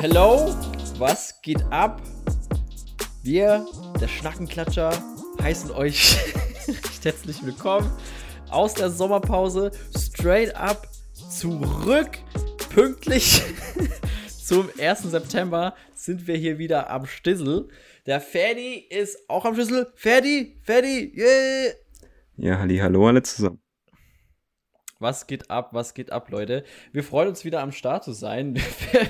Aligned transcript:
Hello, 0.00 0.54
was 0.98 1.40
geht 1.42 1.62
ab? 1.70 2.00
Wir, 3.22 3.66
der 4.00 4.08
Schnackenklatscher, 4.08 4.90
heißen 5.42 5.70
euch 5.72 6.16
recht 6.68 7.04
herzlich 7.04 7.44
willkommen 7.44 7.90
aus 8.50 8.74
der 8.74 8.90
Sommerpause 8.90 9.70
straight 9.96 10.54
up 10.54 10.86
zurück. 11.30 12.18
Pünktlich 12.70 13.42
zum 14.44 14.68
1. 14.78 15.02
September 15.02 15.74
sind 15.94 16.26
wir 16.26 16.36
hier 16.36 16.58
wieder 16.58 16.90
am 16.90 17.06
Stissel. 17.06 17.68
Der 18.06 18.20
Ferdi 18.20 18.74
ist 18.90 19.28
auch 19.28 19.44
am 19.44 19.54
Schlüssel. 19.54 19.92
Ferdi, 19.94 20.60
Ferdi, 20.62 21.12
yeah! 21.16 21.74
Ja, 22.36 22.58
halli, 22.58 22.78
hallo 22.78 23.08
alle 23.08 23.22
zusammen. 23.22 23.60
Was 25.00 25.28
geht 25.28 25.48
ab, 25.48 25.74
was 25.74 25.94
geht 25.94 26.10
ab, 26.10 26.28
Leute? 26.30 26.64
Wir 26.92 27.04
freuen 27.04 27.28
uns 27.28 27.44
wieder 27.44 27.60
am 27.60 27.70
Start 27.70 28.02
zu 28.02 28.10
sein. 28.12 28.60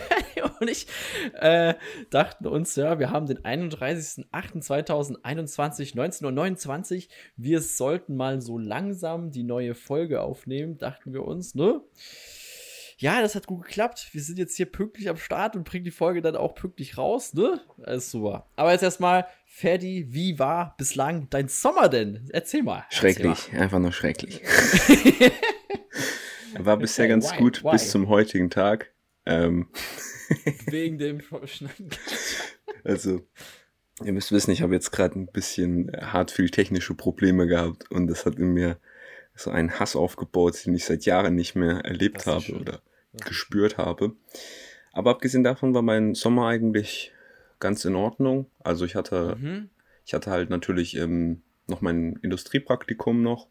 und 0.60 0.68
ich 0.68 0.86
äh, 1.32 1.72
dachten 2.10 2.46
uns, 2.46 2.76
ja, 2.76 2.98
wir 2.98 3.10
haben 3.10 3.24
den 3.26 3.38
31.08.2021, 3.38 5.94
19.29 5.94 6.96
Uhr. 6.96 7.02
Wir 7.36 7.62
sollten 7.62 8.16
mal 8.16 8.42
so 8.42 8.58
langsam 8.58 9.30
die 9.30 9.44
neue 9.44 9.74
Folge 9.74 10.20
aufnehmen, 10.20 10.76
dachten 10.76 11.14
wir 11.14 11.24
uns, 11.24 11.54
ne? 11.54 11.80
Ja, 13.00 13.22
das 13.22 13.36
hat 13.36 13.46
gut 13.46 13.62
geklappt. 13.62 14.08
Wir 14.10 14.20
sind 14.20 14.40
jetzt 14.40 14.56
hier 14.56 14.66
pünktlich 14.66 15.08
am 15.08 15.16
Start 15.16 15.54
und 15.54 15.62
bringen 15.64 15.84
die 15.84 15.92
Folge 15.92 16.20
dann 16.20 16.34
auch 16.34 16.56
pünktlich 16.56 16.98
raus, 16.98 17.32
ne? 17.32 17.60
Alles 17.84 18.10
super. 18.10 18.48
Aber 18.56 18.72
jetzt 18.72 18.82
erstmal, 18.82 19.24
Ferdi, 19.46 20.08
wie 20.10 20.40
war 20.40 20.74
bislang 20.76 21.30
dein 21.30 21.46
Sommer 21.46 21.88
denn? 21.88 22.28
Erzähl 22.32 22.64
mal. 22.64 22.84
Schrecklich, 22.90 23.28
Erzähl 23.28 23.54
mal. 23.54 23.62
einfach 23.62 23.78
nur 23.78 23.92
schrecklich. 23.92 24.42
War 26.58 26.76
bisher 26.76 27.04
Okay, 27.04 27.10
ganz 27.10 27.32
why? 27.32 27.38
gut 27.38 27.64
Why? 27.64 27.70
bis 27.72 27.90
zum 27.90 28.08
heutigen 28.08 28.50
Tag. 28.50 28.90
Ähm, 29.26 29.68
Wegen 30.66 30.98
dem 30.98 31.20
Schneiden. 31.44 31.90
also, 32.84 33.22
ihr 34.04 34.12
müsst 34.12 34.32
wissen, 34.32 34.50
ich 34.50 34.62
habe 34.62 34.74
jetzt 34.74 34.90
gerade 34.90 35.18
ein 35.18 35.26
bisschen 35.26 35.88
äh, 35.92 36.02
hart 36.02 36.30
viel 36.30 36.50
technische 36.50 36.94
Probleme 36.94 37.46
gehabt 37.46 37.90
und 37.90 38.06
das 38.08 38.26
hat 38.26 38.36
in 38.36 38.52
mir 38.52 38.78
so 39.34 39.50
einen 39.50 39.78
Hass 39.78 39.94
aufgebaut, 39.96 40.64
den 40.66 40.74
ich 40.74 40.84
seit 40.84 41.04
Jahren 41.04 41.34
nicht 41.34 41.54
mehr 41.54 41.84
erlebt 41.84 42.26
habe 42.26 42.40
schön. 42.40 42.60
oder 42.60 42.80
gespürt 43.24 43.78
habe. 43.78 44.16
Aber 44.92 45.10
abgesehen 45.10 45.44
davon 45.44 45.74
war 45.74 45.82
mein 45.82 46.14
Sommer 46.14 46.48
eigentlich 46.48 47.12
ganz 47.60 47.84
in 47.84 47.94
Ordnung. 47.94 48.50
Also 48.60 48.84
ich 48.84 48.94
hatte 48.94 49.36
Mhm. 49.40 49.70
Ich 50.04 50.14
hatte 50.14 50.30
halt 50.30 50.48
natürlich 50.48 50.96
ähm, 50.96 51.42
noch 51.66 51.82
mein 51.82 52.18
Industriepraktikum 52.22 53.22
noch. 53.22 53.46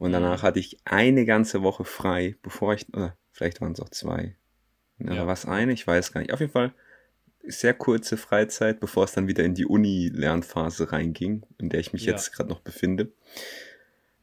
Und 0.00 0.10
danach 0.12 0.38
Mhm. 0.42 0.46
hatte 0.46 0.58
ich 0.58 0.78
eine 0.84 1.24
ganze 1.26 1.62
Woche 1.62 1.84
frei, 1.84 2.34
bevor 2.42 2.74
ich, 2.74 2.92
äh, 2.94 3.10
vielleicht 3.30 3.60
waren 3.60 3.72
es 3.72 3.80
auch 3.80 3.90
zwei. 3.90 4.34
Oder 4.98 5.14
Ja. 5.14 5.26
was 5.26 5.44
eine? 5.46 5.72
Ich 5.72 5.86
weiß 5.86 6.12
gar 6.12 6.20
nicht. 6.20 6.32
Auf 6.32 6.40
jeden 6.40 6.50
Fall 6.52 6.72
sehr 7.44 7.74
kurze 7.74 8.16
Freizeit, 8.16 8.80
bevor 8.80 9.04
es 9.04 9.12
dann 9.12 9.28
wieder 9.28 9.44
in 9.44 9.54
die 9.54 9.66
Uni-Lernphase 9.66 10.90
reinging, 10.92 11.44
in 11.58 11.68
der 11.68 11.80
ich 11.80 11.92
mich 11.92 12.04
Ja. 12.06 12.12
jetzt 12.12 12.32
gerade 12.32 12.48
noch 12.50 12.60
befinde. 12.60 13.12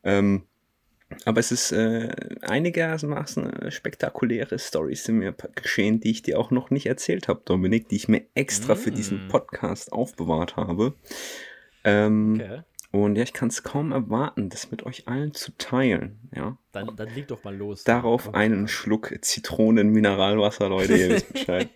Ähm, 0.03 0.43
aber 1.25 1.39
es 1.39 1.51
ist 1.51 1.71
äh, 1.71 2.09
einigermaßen 2.41 3.49
äh, 3.53 3.71
spektakuläre 3.71 4.59
Stories 4.59 5.03
sind 5.05 5.19
mir 5.19 5.33
geschehen, 5.55 5.99
die 5.99 6.11
ich 6.11 6.21
dir 6.23 6.39
auch 6.39 6.51
noch 6.51 6.69
nicht 6.69 6.85
erzählt 6.87 7.27
habe, 7.27 7.41
Dominik, 7.45 7.87
die 7.89 7.95
ich 7.95 8.07
mir 8.07 8.23
extra 8.35 8.75
für 8.75 8.91
diesen 8.91 9.25
Mm. 9.25 9.29
Podcast 9.29 9.91
aufbewahrt 9.93 10.55
habe. 10.57 10.93
Ähm, 11.83 12.33
Okay. 12.41 12.61
Und 12.91 13.15
ja, 13.15 13.23
ich 13.23 13.33
kann 13.33 13.49
es 13.49 13.63
kaum 13.63 13.91
erwarten, 13.91 14.49
das 14.49 14.71
mit 14.71 14.83
euch 14.83 15.07
allen 15.07 15.33
zu 15.33 15.51
teilen. 15.57 16.19
Ja. 16.33 16.57
Dann, 16.71 16.95
dann 16.95 17.13
leg 17.13 17.27
doch 17.27 17.43
mal 17.43 17.55
los. 17.55 17.83
Darauf 17.83 18.29
Oh, 18.29 18.31
einen 18.31 18.67
Schluck 18.67 19.13
Zitronen-Mineralwasser, 19.21 20.69
Leute, 20.69 20.95
ihr 20.95 21.09
wisst 21.09 21.33
Bescheid. 21.33 21.69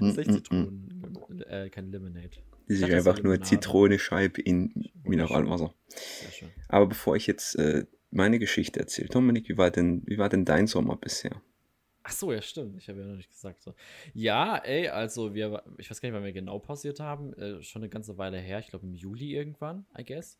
Das 0.00 0.16
ist 0.16 0.26
Mm, 0.26 0.26
mm, 0.26 0.28
mm. 0.28 0.34
Zitronen, 0.34 1.42
äh, 1.48 1.70
kein 1.70 1.90
Lemonade. 1.90 2.30
Sich 2.66 2.80
dachte, 2.80 2.96
es 2.96 3.06
einfach 3.06 3.22
nur 3.22 3.34
Limonade. 3.34 3.48
Zitrone-Scheibe 3.48 4.40
in 4.40 4.88
Mineralwasser. 5.04 5.74
Aber 6.68 6.86
bevor 6.86 7.16
ich 7.16 7.26
jetzt 7.26 7.56
äh, 7.56 7.84
meine 8.10 8.38
Geschichte 8.38 8.80
erzähle, 8.80 9.08
Dominik, 9.08 9.48
wie 9.48 9.56
war 9.56 9.70
denn, 9.70 10.02
wie 10.06 10.18
war 10.18 10.28
denn 10.28 10.44
dein 10.44 10.66
Sommer 10.66 10.96
bisher? 10.96 11.42
Ach 12.08 12.12
so, 12.12 12.32
ja, 12.32 12.40
stimmt. 12.40 12.78
Ich 12.78 12.88
habe 12.88 13.00
ja 13.00 13.06
noch 13.06 13.16
nicht 13.16 13.30
gesagt. 13.30 13.60
So. 13.62 13.74
Ja, 14.14 14.58
ey, 14.58 14.88
also 14.88 15.34
wir, 15.34 15.64
ich 15.76 15.90
weiß 15.90 16.00
gar 16.00 16.08
nicht, 16.08 16.14
wann 16.14 16.22
wir 16.22 16.32
genau 16.32 16.60
pausiert 16.60 17.00
haben. 17.00 17.32
Äh, 17.34 17.60
schon 17.64 17.82
eine 17.82 17.88
ganze 17.88 18.16
Weile 18.16 18.38
her. 18.38 18.60
Ich 18.60 18.68
glaube 18.68 18.86
im 18.86 18.94
Juli 18.94 19.34
irgendwann, 19.34 19.86
I 19.98 20.04
guess. 20.04 20.38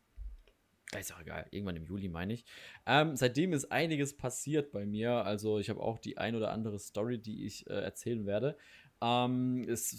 Ist 0.96 1.12
auch 1.12 1.20
egal. 1.20 1.44
Irgendwann 1.50 1.74
im 1.74 1.84
Juli, 1.84 2.08
meine 2.08 2.34
ich. 2.34 2.44
Ähm, 2.86 3.16
seitdem 3.16 3.52
ist 3.52 3.72
einiges 3.72 4.16
passiert 4.16 4.70
bei 4.70 4.86
mir. 4.86 5.24
Also 5.24 5.58
ich 5.58 5.68
habe 5.68 5.80
auch 5.80 5.98
die 5.98 6.18
ein 6.18 6.36
oder 6.36 6.52
andere 6.52 6.78
Story, 6.78 7.18
die 7.18 7.44
ich 7.44 7.68
äh, 7.68 7.72
erzählen 7.72 8.24
werde. 8.26 8.56
Ähm, 9.02 9.64
ist 9.64 9.90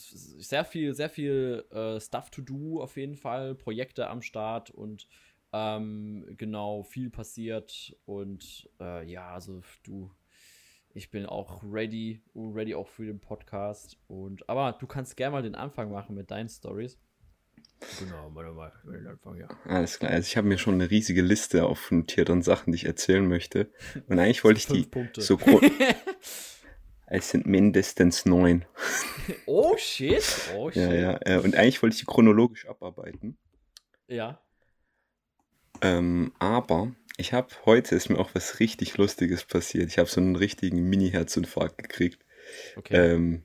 sehr 0.47 0.63
viel, 0.63 0.93
sehr 0.93 1.09
viel 1.09 1.65
äh, 1.71 1.99
Stuff 1.99 2.29
to 2.29 2.41
do 2.41 2.81
auf 2.81 2.95
jeden 2.95 3.17
Fall. 3.17 3.55
Projekte 3.55 4.07
am 4.07 4.21
Start 4.21 4.71
und 4.71 5.09
ähm, 5.51 6.25
genau, 6.37 6.83
viel 6.83 7.09
passiert. 7.09 7.93
Und 8.05 8.69
äh, 8.79 9.05
ja, 9.05 9.33
also 9.33 9.61
du, 9.83 10.09
ich 10.97 11.11
bin 11.11 11.27
auch 11.27 11.61
ready, 11.63 12.21
ready 12.35 12.73
auch 12.73 12.87
für 12.87 13.05
den 13.05 13.19
Podcast. 13.19 13.97
Und 14.07 14.49
aber 14.49 14.75
du 14.79 14.87
kannst 14.87 15.15
gerne 15.15 15.33
mal 15.33 15.43
den 15.43 15.53
Anfang 15.55 15.91
machen 15.91 16.15
mit 16.15 16.31
deinen 16.31 16.49
Stories. 16.49 16.97
Genau, 17.99 18.31
warte 18.33 18.51
mal, 18.53 18.71
den 18.85 19.05
Anfang, 19.05 19.37
ja. 19.37 19.47
Alles 19.65 19.99
klar, 19.99 20.11
also 20.11 20.25
ich 20.25 20.35
habe 20.37 20.47
mir 20.47 20.57
schon 20.57 20.73
eine 20.73 20.89
riesige 20.89 21.21
Liste 21.21 21.65
aufnotiert 21.67 22.31
an 22.31 22.41
Sachen, 22.41 22.71
die 22.71 22.77
ich 22.77 22.85
erzählen 22.85 23.27
möchte. 23.27 23.69
Und 24.07 24.17
eigentlich 24.17 24.43
wollte 24.43 24.57
ich 24.59 24.65
die 24.65 24.89
Punkte. 24.89 25.21
so 25.21 25.37
gro- 25.37 25.61
Es 27.09 27.29
sind 27.29 27.45
mindestens 27.45 28.25
neun. 28.25 28.65
oh 29.45 29.77
shit, 29.77 30.23
oh 30.55 30.71
shit. 30.71 30.81
Ja, 30.91 31.19
ja. 31.25 31.39
Und 31.39 31.55
eigentlich 31.55 31.81
wollte 31.83 31.93
ich 31.93 31.99
die 32.01 32.05
chronologisch 32.05 32.67
abarbeiten. 32.67 33.37
Ja. 34.07 34.41
Ähm, 35.81 36.31
aber 36.39 36.91
ich 37.17 37.33
habe 37.33 37.47
heute 37.65 37.95
ist 37.95 38.09
mir 38.09 38.19
auch 38.19 38.29
was 38.33 38.59
richtig 38.59 38.97
Lustiges 38.97 39.43
passiert. 39.43 39.89
Ich 39.89 39.97
habe 39.97 40.09
so 40.09 40.21
einen 40.21 40.35
richtigen 40.35 40.83
Mini-Herzinfarkt 40.89 41.77
gekriegt. 41.77 42.19
Okay. 42.75 43.13
Ähm, 43.13 43.43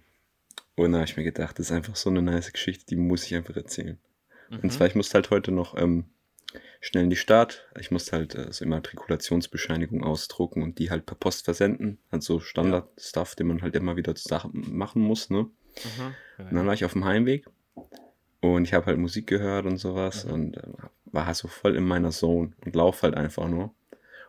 und 0.76 0.92
da 0.92 0.98
habe 0.98 1.08
ich 1.08 1.16
mir 1.16 1.24
gedacht, 1.24 1.58
das 1.58 1.66
ist 1.66 1.72
einfach 1.72 1.96
so 1.96 2.10
eine 2.10 2.22
nice 2.22 2.52
Geschichte, 2.52 2.86
die 2.86 2.96
muss 2.96 3.24
ich 3.24 3.34
einfach 3.34 3.56
erzählen. 3.56 3.98
Mhm. 4.50 4.58
Und 4.60 4.72
zwar, 4.72 4.86
ich 4.86 4.94
musste 4.94 5.14
halt 5.14 5.30
heute 5.30 5.52
noch 5.52 5.76
ähm, 5.76 6.04
schnell 6.80 7.04
in 7.04 7.10
die 7.10 7.16
Stadt. 7.16 7.66
Ich 7.78 7.90
musste 7.90 8.12
halt 8.16 8.34
äh, 8.34 8.52
so 8.52 8.64
Immatrikulationsbescheinigung 8.64 10.02
ausdrucken 10.02 10.62
und 10.62 10.78
die 10.78 10.90
halt 10.90 11.06
per 11.06 11.16
Post 11.16 11.44
versenden. 11.44 11.98
Halt 12.10 12.22
so 12.22 12.40
Standard-Stuff, 12.40 13.34
den 13.34 13.46
man 13.48 13.62
halt 13.62 13.74
immer 13.76 13.96
wieder 13.96 14.14
zu 14.14 14.28
Sachen 14.28 14.76
machen 14.76 15.02
muss, 15.02 15.30
ne? 15.30 15.48
Ja, 15.98 16.46
Und 16.50 16.54
dann 16.54 16.66
war 16.66 16.74
ich 16.74 16.84
auf 16.84 16.92
dem 16.92 17.04
Heimweg 17.04 17.46
und 18.40 18.64
ich 18.64 18.74
habe 18.74 18.86
halt 18.86 18.98
Musik 18.98 19.26
gehört 19.26 19.64
und 19.64 19.78
sowas 19.78 20.24
Mhm. 20.26 20.32
und 20.32 20.56
äh, 20.58 20.62
war 21.12 21.26
halt 21.26 21.36
so 21.36 21.48
voll 21.48 21.76
in 21.76 21.84
meiner 21.84 22.10
Zone 22.10 22.52
und 22.64 22.74
lauf 22.74 23.02
halt 23.02 23.14
einfach 23.14 23.48
nur. 23.48 23.74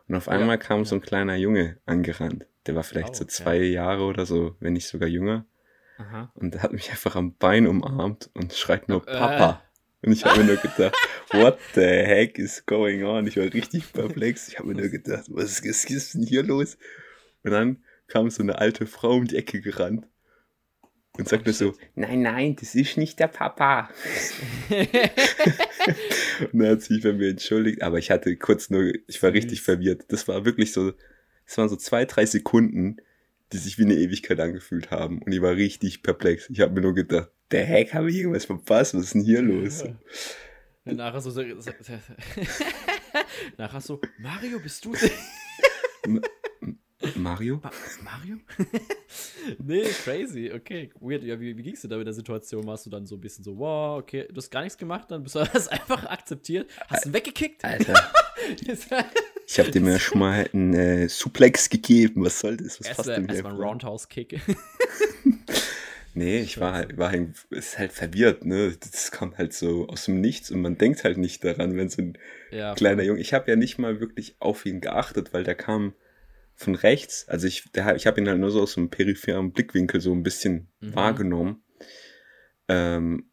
Und 0.06 0.14
auf 0.14 0.28
einmal 0.28 0.58
kam 0.58 0.84
so 0.84 0.94
ein 0.96 1.00
kleiner 1.00 1.34
Junge 1.36 1.78
angerannt. 1.86 2.46
Der 2.66 2.74
war 2.74 2.82
vielleicht 2.82 3.10
Oh, 3.10 3.14
so 3.14 3.24
zwei 3.24 3.56
Jahre 3.56 4.04
oder 4.04 4.26
so, 4.26 4.54
wenn 4.60 4.74
nicht 4.74 4.86
sogar 4.86 5.08
jünger. 5.08 5.46
Aha. 5.98 6.30
Und 6.34 6.54
der 6.54 6.62
hat 6.62 6.72
mich 6.72 6.90
einfach 6.90 7.16
am 7.16 7.34
Bein 7.34 7.66
umarmt 7.66 8.30
und 8.34 8.52
schreit 8.52 8.88
nur 8.88 9.06
Äh. 9.08 9.18
Papa. 9.18 9.62
Und 10.02 10.12
ich 10.12 10.24
habe 10.26 10.40
mir 10.40 10.44
nur 10.44 10.56
gedacht, 10.56 10.94
what 11.32 11.58
the 11.74 11.80
heck 11.80 12.38
is 12.38 12.66
going 12.66 13.04
on? 13.04 13.26
Ich 13.26 13.38
war 13.38 13.44
richtig 13.44 13.92
perplex. 13.92 14.48
Ich 14.48 14.58
habe 14.58 14.68
mir 14.68 14.74
nur 14.74 14.90
gedacht, 14.90 15.24
was 15.28 15.44
ist, 15.60 15.64
was 15.66 15.84
ist 15.90 16.14
denn 16.14 16.22
hier 16.22 16.42
los? 16.42 16.76
Und 17.42 17.52
dann 17.52 17.82
kam 18.06 18.28
so 18.28 18.42
eine 18.42 18.58
alte 18.58 18.86
Frau 18.86 19.14
um 19.14 19.26
die 19.26 19.36
Ecke 19.36 19.62
gerannt 19.62 20.06
und 21.16 21.28
sagte 21.28 21.50
Oh, 21.50 21.52
so, 21.52 21.74
nein, 21.94 22.22
nein, 22.22 22.56
das 22.56 22.74
ist 22.74 22.96
nicht 22.96 23.20
der 23.20 23.28
Papa. 23.28 23.88
Und 26.52 26.58
dann 26.58 26.70
hat 26.70 26.82
sie 26.82 26.94
sich 26.94 27.04
bei 27.04 27.12
mir 27.12 27.30
entschuldigt, 27.30 27.82
aber 27.82 27.98
ich 27.98 28.10
hatte 28.10 28.36
kurz 28.36 28.68
nur, 28.70 28.92
ich 29.06 29.22
war 29.22 29.32
richtig 29.32 29.62
verwirrt. 29.62 30.06
Das 30.08 30.26
war 30.26 30.44
wirklich 30.44 30.72
so, 30.72 30.92
es 31.46 31.56
waren 31.56 31.68
so 31.68 31.76
zwei, 31.76 32.04
drei 32.04 32.26
Sekunden, 32.26 32.96
die 33.52 33.58
sich 33.58 33.78
wie 33.78 33.84
eine 33.84 33.94
Ewigkeit 33.94 34.40
angefühlt 34.40 34.90
haben. 34.90 35.22
Und 35.22 35.30
ich 35.30 35.40
war 35.40 35.54
richtig 35.54 36.02
perplex. 36.02 36.50
Ich 36.50 36.60
habe 36.60 36.74
mir 36.74 36.80
nur 36.80 36.94
gedacht, 36.94 37.30
der 37.52 37.64
Heck, 37.64 37.94
habe 37.94 38.10
ich 38.10 38.16
irgendwas 38.16 38.46
verpasst? 38.46 38.94
Was 38.94 39.04
ist 39.04 39.14
denn 39.14 39.22
hier 39.22 39.42
los? 39.42 39.84
Ja, 40.84 40.92
Nachher 40.92 41.20
so 41.20 41.30
nachher 43.56 43.80
so, 43.80 44.00
Mario, 44.18 44.58
bist 44.58 44.84
du? 44.84 44.92
Mario? 47.16 47.60
Ma 47.62 47.70
Mario? 48.02 48.36
nee, 49.58 49.84
crazy, 50.04 50.50
okay. 50.54 50.90
Weird. 51.00 51.22
Ja, 51.24 51.38
wie, 51.38 51.56
wie 51.56 51.62
ging's 51.62 51.82
dir 51.82 51.88
da 51.88 51.96
mit 51.96 52.06
der 52.06 52.14
Situation? 52.14 52.66
Warst 52.66 52.86
du 52.86 52.90
dann 52.90 53.06
so 53.06 53.16
ein 53.16 53.20
bisschen 53.20 53.44
so, 53.44 53.58
wow, 53.58 53.98
okay, 53.98 54.26
du 54.28 54.36
hast 54.36 54.50
gar 54.50 54.62
nichts 54.62 54.78
gemacht, 54.78 55.10
dann 55.10 55.22
bist 55.22 55.34
du 55.34 55.44
das 55.52 55.68
einfach 55.68 56.06
akzeptiert, 56.06 56.70
hast 56.88 57.06
ihn 57.06 57.12
weggekickt? 57.12 57.64
Alter, 57.64 57.94
ich 59.46 59.58
habe 59.58 59.70
dem 59.70 59.86
ja 59.86 59.98
schon 59.98 60.18
mal 60.18 60.48
einen 60.52 60.74
äh, 60.74 61.08
Suplex 61.08 61.68
gegeben. 61.68 62.24
Was 62.24 62.40
soll 62.40 62.56
das? 62.56 62.80
Was 62.80 62.88
passt 62.88 63.08
Erstmal 63.08 63.16
denn 63.16 63.24
hier? 63.26 63.34
erst 63.34 63.44
mal 63.44 63.50
ein 63.50 63.60
Roundhouse-Kick. 63.60 64.40
Nee, 66.16 66.38
ich 66.38 66.60
war 66.60 66.72
halt, 66.72 66.96
war 66.96 67.10
halt, 67.10 67.30
ist 67.50 67.76
halt 67.76 67.90
verwirrt, 67.90 68.44
ne? 68.44 68.76
Das 68.78 69.10
kommt 69.10 69.36
halt 69.36 69.52
so 69.52 69.88
aus 69.88 70.04
dem 70.04 70.20
Nichts 70.20 70.52
und 70.52 70.60
man 70.62 70.78
denkt 70.78 71.02
halt 71.02 71.18
nicht 71.18 71.42
daran, 71.42 71.76
wenn 71.76 71.88
so 71.88 72.02
ein 72.02 72.18
ja, 72.52 72.74
kleiner 72.74 73.02
Junge. 73.02 73.20
Ich 73.20 73.34
habe 73.34 73.50
ja 73.50 73.56
nicht 73.56 73.78
mal 73.78 73.98
wirklich 73.98 74.36
auf 74.38 74.64
ihn 74.64 74.80
geachtet, 74.80 75.32
weil 75.32 75.42
der 75.42 75.56
kam 75.56 75.92
von 76.56 76.74
rechts, 76.74 77.28
also 77.28 77.46
ich, 77.46 77.70
der, 77.72 77.96
ich 77.96 78.06
habe 78.06 78.20
ihn 78.20 78.28
halt 78.28 78.38
nur 78.38 78.50
so 78.50 78.62
aus 78.62 78.76
einem 78.76 78.90
peripheren 78.90 79.52
Blickwinkel 79.52 80.00
so 80.00 80.12
ein 80.12 80.22
bisschen 80.22 80.68
Mhm. 80.80 80.94
wahrgenommen. 80.94 81.62
Ähm, 82.68 83.30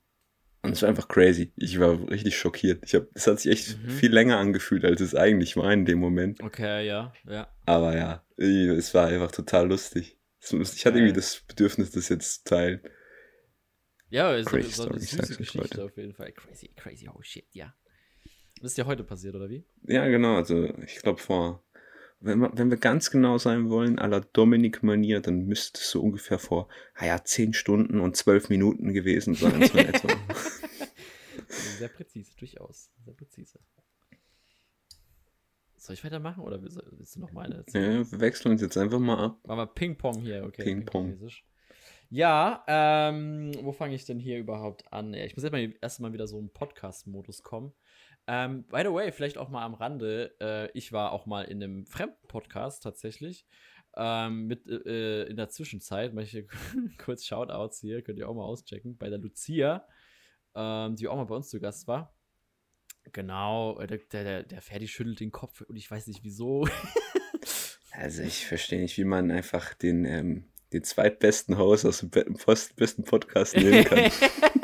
und 0.63 0.73
es 0.73 0.81
war 0.83 0.89
einfach 0.89 1.07
crazy. 1.07 1.53
Ich 1.55 1.79
war 1.79 2.09
richtig 2.09 2.37
schockiert. 2.37 2.83
Ich 2.85 2.93
hab, 2.93 3.07
es 3.15 3.25
hat 3.27 3.39
sich 3.39 3.51
echt 3.51 3.77
Mhm. 3.83 3.89
viel 3.89 4.11
länger 4.13 4.37
angefühlt, 4.37 4.85
als 4.85 5.01
es 5.01 5.15
eigentlich 5.15 5.57
war 5.57 5.71
in 5.73 5.85
dem 5.85 5.99
Moment. 5.99 6.41
Okay, 6.41 6.85
ja, 6.85 7.13
ja. 7.27 7.51
Aber 7.65 7.95
ja, 7.95 8.23
ich- 8.37 8.67
es 8.67 8.93
war 8.93 9.07
einfach 9.07 9.31
total 9.31 9.67
lustig. 9.67 10.17
Es- 10.39 10.51
Ich 10.75 10.85
hatte 10.85 10.97
irgendwie 10.99 11.13
das 11.13 11.41
Bedürfnis, 11.47 11.91
das 11.91 12.09
jetzt 12.09 12.43
zu 12.47 12.55
teilen. 12.55 12.81
Ja, 14.09 14.35
ist 14.35 14.47
Crazy 14.49 14.69
so, 14.71 14.83
so 14.83 14.89
eine 14.89 14.99
süße 14.99 15.37
Geschichte 15.37 15.57
Leute. 15.57 15.85
auf 15.85 15.97
jeden 15.97 16.13
Fall. 16.13 16.31
Crazy, 16.33 16.69
crazy, 16.75 17.07
oh 17.09 17.21
shit, 17.21 17.45
ja. 17.53 17.73
Das 18.61 18.71
ist 18.71 18.77
ja 18.77 18.85
heute 18.85 19.03
passiert, 19.03 19.33
oder 19.35 19.49
wie? 19.49 19.63
Ja, 19.87 20.07
genau. 20.09 20.35
Also 20.35 20.65
ich 20.85 20.97
glaube 20.97 21.19
vor, 21.19 21.63
wenn 22.21 22.39
wir, 22.39 22.51
wenn 22.53 22.69
wir 22.69 22.77
ganz 22.77 23.09
genau 23.11 23.37
sein 23.37 23.69
wollen, 23.69 23.99
à 23.99 24.07
la 24.07 24.19
Dominik-Manier, 24.21 25.19
dann 25.21 25.45
müsste 25.47 25.79
es 25.79 25.89
so 25.89 26.01
ungefähr 26.01 26.39
vor, 26.39 26.67
ah 26.95 27.05
ja, 27.05 27.23
10 27.23 27.53
Stunden 27.53 27.99
und 27.99 28.15
12 28.15 28.49
Minuten 28.49 28.93
gewesen 28.93 29.33
sein. 29.35 29.61
So. 29.67 29.77
Sehr 31.79 31.89
präzise, 31.89 32.31
durchaus. 32.37 32.91
Sehr 33.03 33.13
präzise. 33.13 33.59
Soll 35.77 35.95
ich 35.95 36.03
weitermachen 36.03 36.43
oder 36.43 36.61
willst 36.61 37.15
du- 37.15 37.19
noch 37.19 37.31
meine 37.31 37.55
erzählen? 37.55 38.03
ja, 38.03 38.11
wir 38.11 38.19
wechseln 38.19 38.51
uns 38.51 38.61
jetzt 38.61 38.77
einfach 38.77 38.99
mal 38.99 39.17
ab. 39.17 39.39
Machen 39.47 39.57
wir 39.57 39.65
Ping-Pong 39.65 40.21
hier, 40.21 40.43
okay. 40.45 40.63
Ping-Pong. 40.63 41.17
Ja, 42.09 42.63
ähm, 42.67 43.51
wo 43.61 43.71
fange 43.71 43.95
ich 43.95 44.05
denn 44.05 44.19
hier 44.19 44.37
überhaupt 44.37 44.91
an? 44.93 45.13
Ich 45.13 45.35
muss 45.35 45.43
erstmal 45.43 45.73
erst 45.81 45.99
mal 46.01 46.13
wieder 46.13 46.27
so 46.27 46.37
im 46.37 46.49
Podcast-Modus 46.49 47.41
kommen. 47.41 47.73
Ähm, 48.33 48.63
by 48.63 48.79
the 48.83 48.93
way, 48.93 49.11
vielleicht 49.11 49.37
auch 49.37 49.49
mal 49.49 49.65
am 49.65 49.73
Rande, 49.73 50.33
äh, 50.39 50.71
ich 50.71 50.93
war 50.93 51.11
auch 51.11 51.25
mal 51.25 51.43
in 51.43 51.61
einem 51.61 51.85
fremden 51.85 52.27
Podcast 52.29 52.81
tatsächlich. 52.81 53.45
Ähm, 53.97 54.47
mit 54.47 54.65
äh, 54.69 55.23
in 55.23 55.35
der 55.35 55.49
Zwischenzeit, 55.49 56.13
mache 56.13 56.23
ich 56.23 56.31
hier 56.31 56.47
kurz 56.97 57.25
Shoutouts 57.25 57.81
hier, 57.81 58.01
könnt 58.01 58.17
ihr 58.19 58.29
auch 58.29 58.33
mal 58.33 58.45
auschecken, 58.45 58.95
bei 58.95 59.09
der 59.09 59.17
Lucia, 59.17 59.85
ähm, 60.55 60.95
die 60.95 61.09
auch 61.09 61.17
mal 61.17 61.25
bei 61.25 61.35
uns 61.35 61.49
zu 61.49 61.59
Gast 61.59 61.89
war. 61.89 62.15
Genau, 63.11 63.77
äh, 63.81 63.87
der, 63.87 63.99
der, 64.13 64.43
der 64.43 64.61
Ferdi 64.61 64.87
schüttelt 64.87 65.19
den 65.19 65.33
Kopf 65.33 65.59
und 65.59 65.75
ich 65.75 65.91
weiß 65.91 66.07
nicht 66.07 66.23
wieso. 66.23 66.65
Also 67.93 68.23
ich 68.23 68.45
verstehe 68.47 68.79
nicht, 68.79 68.97
wie 68.97 69.03
man 69.03 69.31
einfach 69.31 69.73
den, 69.73 70.05
ähm, 70.05 70.45
den 70.71 70.81
zweitbesten 70.81 71.57
Host 71.57 71.85
aus 71.85 71.99
dem 71.99 72.09
besten 72.09 73.03
Podcast 73.03 73.57
nehmen 73.57 73.83
kann. 73.83 74.09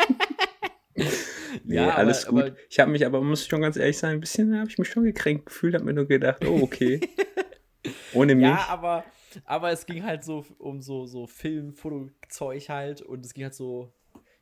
Nee, 1.68 1.76
Ja, 1.76 1.84
aber- 1.90 1.98
alles 1.98 2.26
gut. 2.28 2.44
aber- 2.44 2.56
ich 2.70 2.80
habe 2.80 2.92
mich 2.92 3.06
aber, 3.06 3.22
muss 3.22 3.44
ich 3.44 3.48
schon 3.50 3.62
ganz 3.62 3.76
ehrlich 3.78 3.98
sein, 3.98 4.14
ein 4.14 4.20
bisschen 4.20 4.58
habe 4.58 4.70
ich 4.70 4.78
mich 4.78 4.88
schon 4.90 5.04
gekränkt 5.04 5.48
gefühlt, 5.48 5.74
habe 5.76 5.86
mir 5.86 5.94
nur 5.94 6.08
gedacht, 6.08 6.46
oh, 6.46 6.62
okay. 6.62 7.00
Ohne 8.14 8.36
mich. 8.36 8.46
Ja, 8.46 8.66
aber, 8.70 9.04
aber 9.46 9.72
es 9.72 9.86
ging 9.86 10.04
halt 10.04 10.24
so 10.24 10.46
um 10.58 10.82
so, 10.82 11.06
so 11.06 11.28
Film, 11.28 11.74
Fotozeug 11.74 12.70
halt 12.70 13.02
und 13.02 13.26
es 13.26 13.34
ging 13.34 13.44
halt 13.46 13.54
so, 13.54 13.94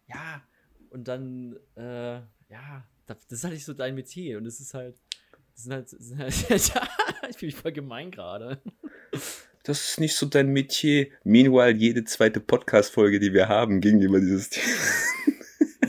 ja, 0.08 0.42
und 0.90 1.08
dann, 1.08 1.58
äh, 1.76 2.16
ja, 2.50 2.86
das 3.08 3.18
ist 3.30 3.44
halt 3.44 3.54
nicht 3.54 3.66
so 3.66 3.74
dein 3.74 3.96
Metier 3.96 4.38
und 4.38 4.46
es 4.46 4.60
ist 4.60 4.74
halt, 4.74 4.96
das 5.54 5.64
sind 5.64 5.74
halt, 5.74 5.92
das 5.92 6.00
sind 6.08 6.20
halt 6.20 6.34
ich 7.30 7.38
fühle 7.38 7.48
mich 7.52 7.56
voll 7.56 7.72
gemein 7.72 8.12
gerade. 8.12 8.62
Das 9.64 9.90
ist 9.90 10.00
nicht 10.00 10.16
so 10.16 10.26
dein 10.28 10.50
Metier. 10.50 11.08
Meanwhile, 11.24 11.72
jede 11.76 12.04
zweite 12.04 12.40
Podcast-Folge, 12.40 13.20
die 13.20 13.34
wir 13.34 13.48
haben, 13.48 13.82
ging 13.82 14.00
über 14.02 14.20
dieses 14.20 14.50
Thema. 14.52 14.66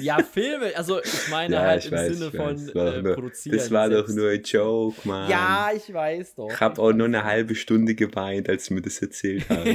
Ja, 0.00 0.22
Filme, 0.22 0.72
also 0.76 1.00
ich 1.02 1.28
meine 1.30 1.54
Ja, 1.54 1.62
halt 1.62 1.84
ich 1.84 1.90
im 1.92 1.98
weiß, 1.98 2.16
Sinne 2.18 2.30
von 2.30 2.46
weiß. 2.54 2.64
Das 2.66 2.74
war 2.74 2.94
äh, 2.96 3.02
nur- 3.02 3.14
produzieren. 3.14 3.56
Das 3.56 3.70
war 3.70 3.88
doch 3.90 4.08
nur 4.08 4.30
ein 4.30 4.42
Joke, 4.42 4.96
Mann. 5.08 5.30
Ja, 5.30 5.70
ich 5.74 5.92
weiß 5.92 6.34
doch. 6.36 6.50
Ich 6.50 6.60
habe 6.60 6.80
auch 6.80 6.92
nur 6.92 7.06
eine 7.06 7.24
halbe 7.24 7.54
Stunde 7.54 7.94
geweint, 7.94 8.48
als 8.48 8.66
du 8.66 8.74
mir 8.74 8.82
das 8.82 9.00
erzählt 9.02 9.44
hast. 9.48 9.66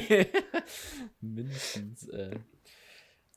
Mindestens. 1.22 2.08
Äh. 2.10 2.32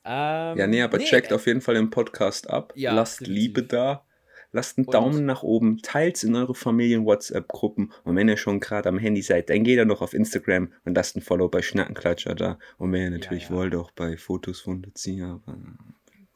Ähm, 0.07 0.57
ja, 0.57 0.67
nee, 0.67 0.81
aber 0.81 0.99
checkt 0.99 1.33
auf 1.33 1.47
jeden 1.47 1.61
Fall 1.61 1.75
den 1.75 1.89
Podcast 1.89 2.49
ab. 2.49 2.73
Ja, 2.75 2.93
Lasst 2.93 3.21
definitiv. 3.21 3.41
Liebe 3.43 3.63
da. 3.63 4.05
Lasst 4.51 4.77
einen 4.77 4.85
Und- 4.85 4.93
Daumen 4.93 5.25
nach 5.25 5.43
oben. 5.43 5.79
Teilt's 5.81 6.23
in 6.23 6.35
eure 6.35 6.55
Familien-WhatsApp-Gruppen. 6.55 7.91
Und 8.03 8.15
wenn 8.15 8.29
ihr 8.29 8.37
schon 8.37 8.59
gerade 8.59 8.87
am 8.87 8.97
Handy 8.99 9.21
seid, 9.21 9.49
dann 9.49 9.63
geht 9.63 9.77
ihr 9.77 9.85
noch 9.85 10.01
auf 10.01 10.13
Instagram 10.13 10.71
und 10.85 10.95
lasst 10.95 11.17
ein 11.17 11.21
Follow 11.21 11.49
bei 11.49 11.61
Schnackenklatscher 11.61 12.35
da. 12.35 12.59
Und 12.77 12.93
wenn 12.93 13.01
ihr 13.01 13.09
natürlich 13.09 13.49
ja. 13.49 13.55
wollt, 13.55 13.75
auch 13.75 13.91
bei 13.91 14.15
Fotos 14.15 14.61
von 14.61 14.81
Lucia. 14.83 15.41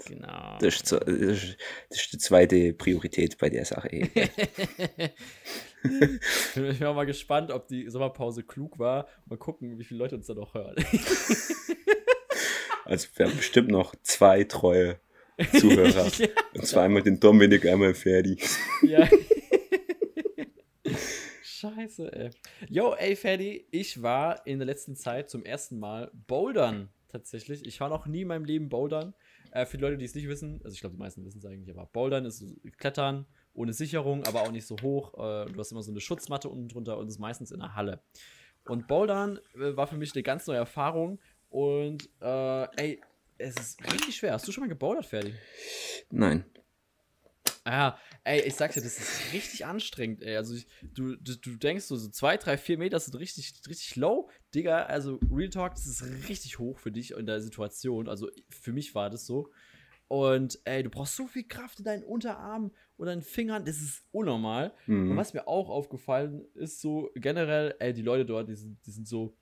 Genau. 0.06 0.58
das 0.60 0.76
ist, 0.76 0.88
so- 0.88 0.98
das 1.00 1.14
ist 1.18 1.58
das 1.90 2.00
ist 2.02 2.14
die 2.14 2.18
zweite 2.18 2.74
Priorität 2.74 3.38
bei 3.38 3.50
der 3.50 3.66
Sache. 3.66 3.90
ich 5.84 6.54
bin 6.56 6.84
auch 6.86 6.96
mal 6.96 7.06
gespannt, 7.06 7.52
ob 7.52 7.68
die 7.68 7.90
Sommerpause 7.90 8.44
klug 8.44 8.80
war. 8.80 9.08
Mal 9.26 9.38
gucken, 9.38 9.78
wie 9.80 9.84
viele 9.84 10.00
Leute 10.00 10.16
uns 10.16 10.28
da 10.28 10.34
noch 10.34 10.54
hören. 10.54 10.76
Also 12.86 13.08
wir 13.18 13.28
haben 13.28 13.38
bestimmt 13.38 13.70
noch 13.70 13.94
zwei 14.02 14.46
treue 14.46 15.00
Zuhörer. 15.60 16.08
ja, 16.18 16.28
Und 16.56 16.66
zwar 16.66 16.84
einmal 16.86 17.04
den 17.04 17.20
Dominik, 17.20 17.68
einmal 17.68 17.94
Ferdi. 17.94 18.40
ja. 18.82 19.08
Scheiße, 21.44 22.12
ey. 22.14 22.30
Yo, 22.68 22.94
ey, 22.94 23.16
Ferdi, 23.16 23.68
ich 23.70 24.02
war 24.02 24.46
in 24.48 24.58
der 24.60 24.66
letzten 24.66 24.96
Zeit 24.96 25.30
zum 25.30 25.46
ersten 25.46 25.78
Mal 25.80 26.10
bouldern. 26.28 26.90
Tatsächlich. 27.10 27.66
Ich 27.66 27.80
war 27.80 27.90
noch 27.90 28.06
nie 28.08 28.22
in 28.22 28.28
meinem 28.28 28.46
Leben 28.46 28.70
bouldern. 28.70 29.14
Äh, 29.52 29.66
für 29.66 29.78
die 29.78 29.84
Leute, 29.84 29.98
die 29.98 30.06
es 30.06 30.16
nicht 30.16 30.28
wissen, 30.28 30.62
also 30.64 30.74
ich 30.74 30.80
glaube, 30.80 30.96
die 30.96 31.00
meisten 31.00 31.26
wissen 31.26 31.40
es 31.40 31.46
eigentlich, 31.46 31.76
aber 31.76 31.86
bouldern 31.88 32.26
ist 32.26 32.44
Klettern 32.78 33.26
ohne 33.54 33.74
Sicherung, 33.74 34.24
aber 34.26 34.42
auch 34.44 34.52
nicht 34.52 34.66
so 34.66 34.78
hoch. 34.82 35.14
Äh, 35.16 35.52
du 35.52 35.60
hast 35.60 35.72
immer 35.72 35.84
so 35.84 35.92
eine 35.92 36.02
Schutzmatte 36.02 36.50
unten 36.50 36.68
drunter 36.70 36.98
und 36.98 37.08
ist 37.08 37.20
meistens 37.20 37.52
in 37.52 37.60
der 37.60 37.76
Halle. 37.76 38.02
Und 38.66 38.88
Bouldern 38.88 39.40
äh, 39.56 39.76
war 39.76 39.88
für 39.88 39.98
mich 39.98 40.14
eine 40.14 40.24
ganz 40.24 40.48
neue 40.48 40.58
Erfahrung. 40.58 41.20
Und 41.50 42.10
äh, 42.22 42.68
ey, 42.78 43.02
es 43.38 43.56
ist 43.56 43.94
richtig 43.94 44.16
schwer. 44.16 44.34
Hast 44.34 44.48
du 44.48 44.52
schon 44.52 44.62
mal 44.62 44.70
gebouldert, 44.70 45.06
Ferdi? 45.06 45.34
Nein. 46.12 46.46
Ah, 47.64 47.98
ey, 48.24 48.42
ich 48.42 48.56
sag's 48.56 48.76
dir, 48.76 48.82
das 48.82 48.98
ist 48.98 49.34
richtig 49.34 49.66
anstrengend, 49.66 50.22
ey. 50.22 50.36
Also, 50.38 50.56
ich, 50.56 50.68
du, 50.94 51.16
du, 51.18 51.36
du 51.36 51.56
denkst 51.56 51.86
so, 51.86 51.96
so 51.98 52.10
zwei, 52.10 52.38
drei, 52.38 52.58
vier 52.58 52.78
Meter 52.78 53.00
sind 53.00 53.16
richtig, 53.16 53.54
richtig 53.68 53.96
low. 53.96 54.30
Digga, 54.56 54.84
also 54.84 55.20
Real 55.32 55.50
Talk, 55.50 55.76
das 55.76 55.86
ist 55.86 56.04
richtig 56.30 56.60
hoch 56.60 56.80
für 56.80 56.92
dich 56.92 57.12
in 57.12 57.26
der 57.26 57.42
Situation. 57.42 58.08
Also, 58.10 58.30
für 58.50 58.72
mich 58.74 58.96
war 58.96 59.10
das 59.10 59.26
so. 59.26 59.50
Und, 60.08 60.60
ey, 60.66 60.82
du 60.82 60.90
brauchst 60.90 61.16
so 61.16 61.28
viel 61.28 61.48
Kraft 61.48 61.78
in 61.80 61.86
deinen 61.86 62.04
Unterarmen 62.04 62.72
und 62.98 63.06
deinen 63.06 63.22
Fingern, 63.22 63.64
das 63.64 63.80
ist 63.80 64.04
unnormal. 64.12 64.74
Und 64.88 65.10
Mhm. 65.10 65.16
was 65.18 65.34
mir 65.34 65.48
auch 65.48 65.70
aufgefallen 65.70 66.46
ist, 66.56 66.82
so 66.82 67.12
generell, 67.14 67.76
ey, 67.80 67.94
die 67.94 68.02
Leute 68.02 68.26
dort, 68.26 68.50
die 68.50 68.56
sind, 68.56 68.80
die 68.86 68.92
sind 68.92 69.08
so, 69.08 69.36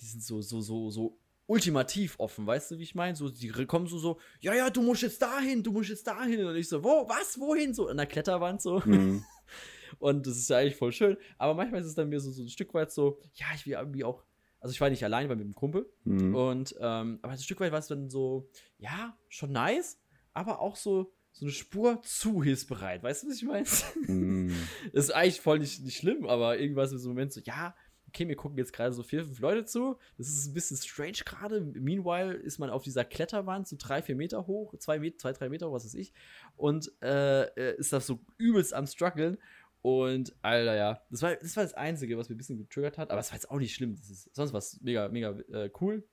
die 0.00 0.06
sind 0.06 0.22
so, 0.24 0.42
so, 0.42 0.60
so, 0.60 0.90
so 0.90 1.16
ultimativ 1.46 2.18
offen, 2.18 2.46
weißt 2.46 2.72
du, 2.72 2.78
wie 2.78 2.82
ich 2.84 2.94
meine? 2.96 3.14
So, 3.16 3.28
die 3.28 3.48
kommen 3.66 3.86
so, 3.86 3.98
so, 3.98 4.18
ja, 4.40 4.54
ja, 4.54 4.68
du 4.70 4.82
musst 4.82 5.02
jetzt 5.02 5.22
dahin, 5.22 5.62
du 5.62 5.70
musst 5.72 5.90
jetzt 5.90 6.06
dahin. 6.06 6.44
Und 6.44 6.56
ich 6.56 6.68
so, 6.68 6.82
wo, 6.82 7.08
was, 7.08 7.38
wohin? 7.38 7.72
So 7.74 7.86
an 7.88 7.96
der 7.96 8.06
Kletterwand 8.06 8.62
so. 8.62 8.80
Mhm. 8.84 9.24
Und 9.98 10.26
das 10.26 10.36
ist 10.36 10.48
ja 10.50 10.58
eigentlich 10.58 10.76
voll 10.76 10.92
schön. 10.92 11.16
Aber 11.38 11.54
manchmal 11.54 11.80
ist 11.80 11.86
es 11.88 11.94
dann 11.94 12.08
mir 12.08 12.20
so, 12.20 12.30
so 12.30 12.42
ein 12.42 12.48
Stück 12.48 12.72
weit 12.74 12.92
so, 12.92 13.20
ja, 13.34 13.46
ich 13.54 13.66
will 13.66 13.74
irgendwie 13.74 14.04
auch, 14.04 14.24
also 14.60 14.72
ich 14.72 14.80
war 14.80 14.90
nicht 14.90 15.04
allein, 15.04 15.24
ich 15.24 15.28
war 15.28 15.36
mit 15.36 15.44
einem 15.44 15.54
Kumpel. 15.54 15.90
Mhm. 16.04 16.34
Und, 16.34 16.74
ähm, 16.80 17.18
aber 17.22 17.32
ein 17.32 17.38
Stück 17.38 17.60
weit 17.60 17.72
war 17.72 17.78
es 17.78 17.88
dann 17.88 18.10
so, 18.10 18.48
ja, 18.78 19.16
schon 19.28 19.52
nice, 19.52 19.98
aber 20.32 20.60
auch 20.60 20.76
so, 20.76 21.12
so 21.32 21.46
eine 21.46 21.52
Spur 21.52 22.02
zu 22.02 22.42
hilfsbereit. 22.42 23.02
Weißt 23.02 23.22
du, 23.22 23.28
was 23.28 23.36
ich 23.36 23.44
meine? 23.44 23.66
Mhm. 24.06 24.54
Das 24.92 25.04
ist 25.04 25.10
eigentlich 25.10 25.40
voll 25.40 25.58
nicht, 25.58 25.82
nicht 25.82 25.96
schlimm, 25.96 26.26
aber 26.26 26.58
irgendwas 26.58 26.92
ist 26.92 27.04
im 27.04 27.10
Moment 27.10 27.32
so, 27.32 27.40
ja, 27.44 27.74
okay, 28.10 28.26
wir 28.26 28.36
gucken 28.36 28.58
jetzt 28.58 28.72
gerade 28.72 28.92
so 28.92 29.02
vier, 29.02 29.24
fünf 29.24 29.38
Leute 29.38 29.64
zu. 29.64 29.96
Das 30.18 30.28
ist 30.28 30.48
ein 30.48 30.54
bisschen 30.54 30.76
strange 30.76 31.18
gerade. 31.24 31.60
Meanwhile 31.60 32.34
ist 32.34 32.58
man 32.58 32.68
auf 32.68 32.82
dieser 32.82 33.04
Kletterwand 33.04 33.68
so 33.68 33.76
drei, 33.78 34.02
vier 34.02 34.16
Meter 34.16 34.46
hoch, 34.46 34.74
zwei, 34.78 34.98
Met 34.98 35.20
zwei 35.20 35.32
drei 35.32 35.48
Meter 35.48 35.68
hoch, 35.68 35.74
was 35.74 35.84
weiß 35.84 35.94
ich. 35.94 36.12
Und 36.56 36.92
äh, 37.02 37.44
äh, 37.44 37.76
ist 37.78 37.92
das 37.92 38.06
so 38.06 38.20
übelst 38.36 38.74
am 38.74 38.86
struggeln. 38.86 39.38
Und, 39.82 40.34
Alter, 40.42 40.76
ja, 40.76 41.02
das 41.10 41.22
war, 41.22 41.34
das 41.36 41.56
war 41.56 41.62
das 41.62 41.74
Einzige, 41.74 42.18
was 42.18 42.28
mir 42.28 42.34
ein 42.34 42.38
bisschen 42.38 42.58
getriggert 42.58 42.98
hat. 42.98 43.10
Aber 43.10 43.20
es 43.20 43.30
war 43.30 43.36
jetzt 43.36 43.50
auch 43.50 43.58
nicht 43.58 43.74
schlimm. 43.74 43.96
Das 43.96 44.10
ist 44.10 44.34
sonst 44.34 44.52
was 44.52 44.78
mega, 44.82 45.08
mega 45.08 45.30
äh, 45.52 45.70
cool. 45.80 46.06